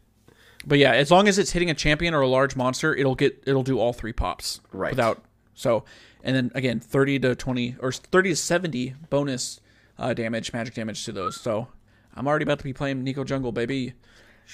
[0.66, 3.42] But yeah, as long as it's hitting a champion or a large monster, it'll get
[3.46, 4.60] it'll do all three pops.
[4.72, 4.92] Right.
[4.92, 5.22] Without
[5.54, 5.84] so
[6.22, 9.60] and then again 30 to 20 or 30 to 70 bonus
[9.98, 11.40] uh, damage, magic damage to those.
[11.40, 11.68] So
[12.14, 13.94] I'm already about to be playing Neeko Jungle, baby.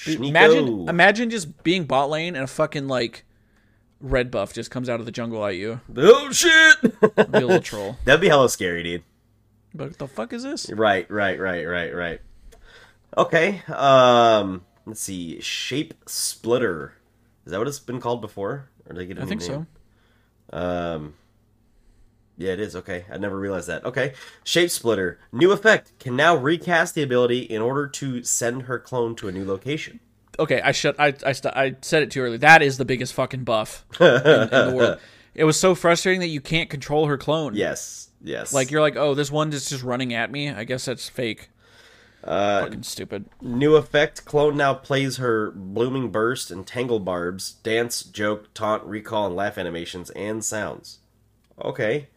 [0.06, 3.24] Imagine imagine just being bot lane and a fucking like
[4.00, 5.80] red buff just comes out of the jungle at you.
[5.96, 6.82] oh shit!
[6.82, 7.96] Be a little troll.
[8.04, 9.04] That'd be hella scary, dude.
[9.74, 10.70] But what the fuck is this?
[10.70, 12.20] Right, right, right, right, right.
[13.16, 13.62] Okay.
[13.68, 15.40] Um, let's see.
[15.40, 16.94] Shape Splitter.
[17.44, 18.70] Is that what it's been called before?
[18.88, 19.66] Or did I get a I new think name?
[20.52, 20.58] so.
[20.58, 21.14] Um,
[22.38, 22.76] yeah, it is.
[22.76, 23.84] Okay, I never realized that.
[23.84, 24.14] Okay,
[24.44, 29.16] Shape Splitter, new effect can now recast the ability in order to send her clone
[29.16, 30.00] to a new location.
[30.38, 30.96] Okay, I shut.
[30.98, 32.36] I I, st- I said it too early.
[32.36, 34.98] That is the biggest fucking buff in, in the world.
[35.34, 37.54] It was so frustrating that you can't control her clone.
[37.54, 38.52] Yes, yes.
[38.52, 40.50] Like you're like, oh, this one is just running at me.
[40.50, 41.48] I guess that's fake.
[42.26, 43.26] Uh, Fucking stupid.
[43.40, 44.24] new effect.
[44.24, 49.56] Clone now plays her blooming burst and tangle barbs, dance, joke, taunt, recall, and laugh
[49.56, 50.98] animations and sounds.
[51.62, 52.08] Okay.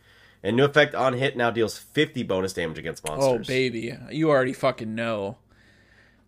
[0.41, 3.45] And new effect on hit now deals 50 bonus damage against monsters.
[3.45, 5.37] Oh baby, you already fucking know.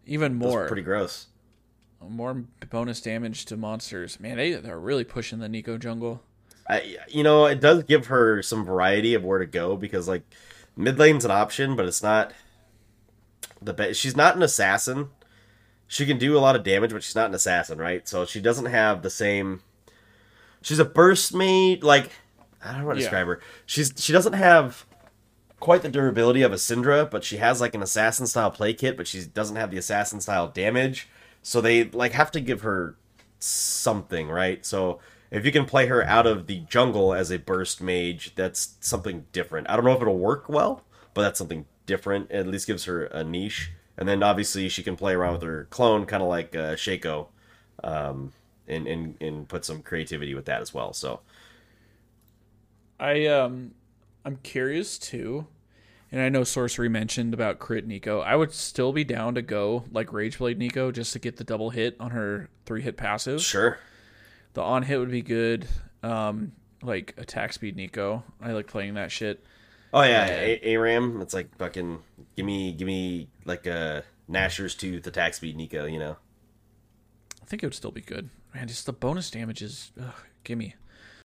[0.06, 1.28] Even That's more, pretty gross.
[2.08, 4.20] more bonus damage to monsters.
[4.20, 6.22] Man, they they're really pushing the Neeko jungle.
[6.70, 10.24] I, you know, it does give her some variety of where to go because like
[10.76, 12.34] mid lane's an option, but it's not
[13.62, 14.00] the best.
[14.00, 15.10] She's not an assassin.
[15.88, 18.08] She can do a lot of damage, but she's not an assassin, right?
[18.08, 19.62] So she doesn't have the same.
[20.62, 21.84] She's a burst mage.
[21.84, 22.12] Like
[22.64, 23.04] I don't know how to Yeah.
[23.06, 23.40] describe her.
[23.66, 24.86] She's she doesn't have
[25.60, 28.98] quite the durability of a Syndra, but she has like an assassin style play kit,
[28.98, 31.08] but she doesn't have the assassin style damage.
[31.44, 32.96] So they like have to give her
[33.40, 34.66] something, right?
[34.66, 38.76] So if you can play her out of the jungle as a burst mage, that's
[38.80, 39.70] something different.
[39.70, 40.84] I don't know if it'll work well,
[41.14, 42.32] but that's something different.
[42.32, 43.72] It at least gives her a niche.
[43.98, 47.28] And then obviously she can play around with her clone, kind of like uh, Shaco,
[47.84, 48.32] um,
[48.68, 50.94] and, and and put some creativity with that as well.
[50.94, 51.20] So
[53.00, 53.72] I um,
[54.24, 55.46] I'm curious too,
[56.12, 58.24] and I know sorcery mentioned about crit Neeko.
[58.24, 61.70] I would still be down to go like Rageblade Neeko just to get the double
[61.72, 63.42] hit on her three hit passive.
[63.42, 63.78] sure,
[64.54, 65.68] The on hit would be good.
[66.02, 68.24] Um, like attack speed Neeko.
[68.42, 69.44] I like playing that shit.
[69.94, 71.22] Oh yeah, A- Aram.
[71.22, 72.00] It's like fucking
[72.36, 75.92] give me give me like a Nashor's tooth attack speed Neeko.
[75.92, 76.18] You know.
[77.42, 78.30] I think it would still be good.
[78.56, 80.14] Man, just the bonus damage is ugh,
[80.44, 80.76] gimme.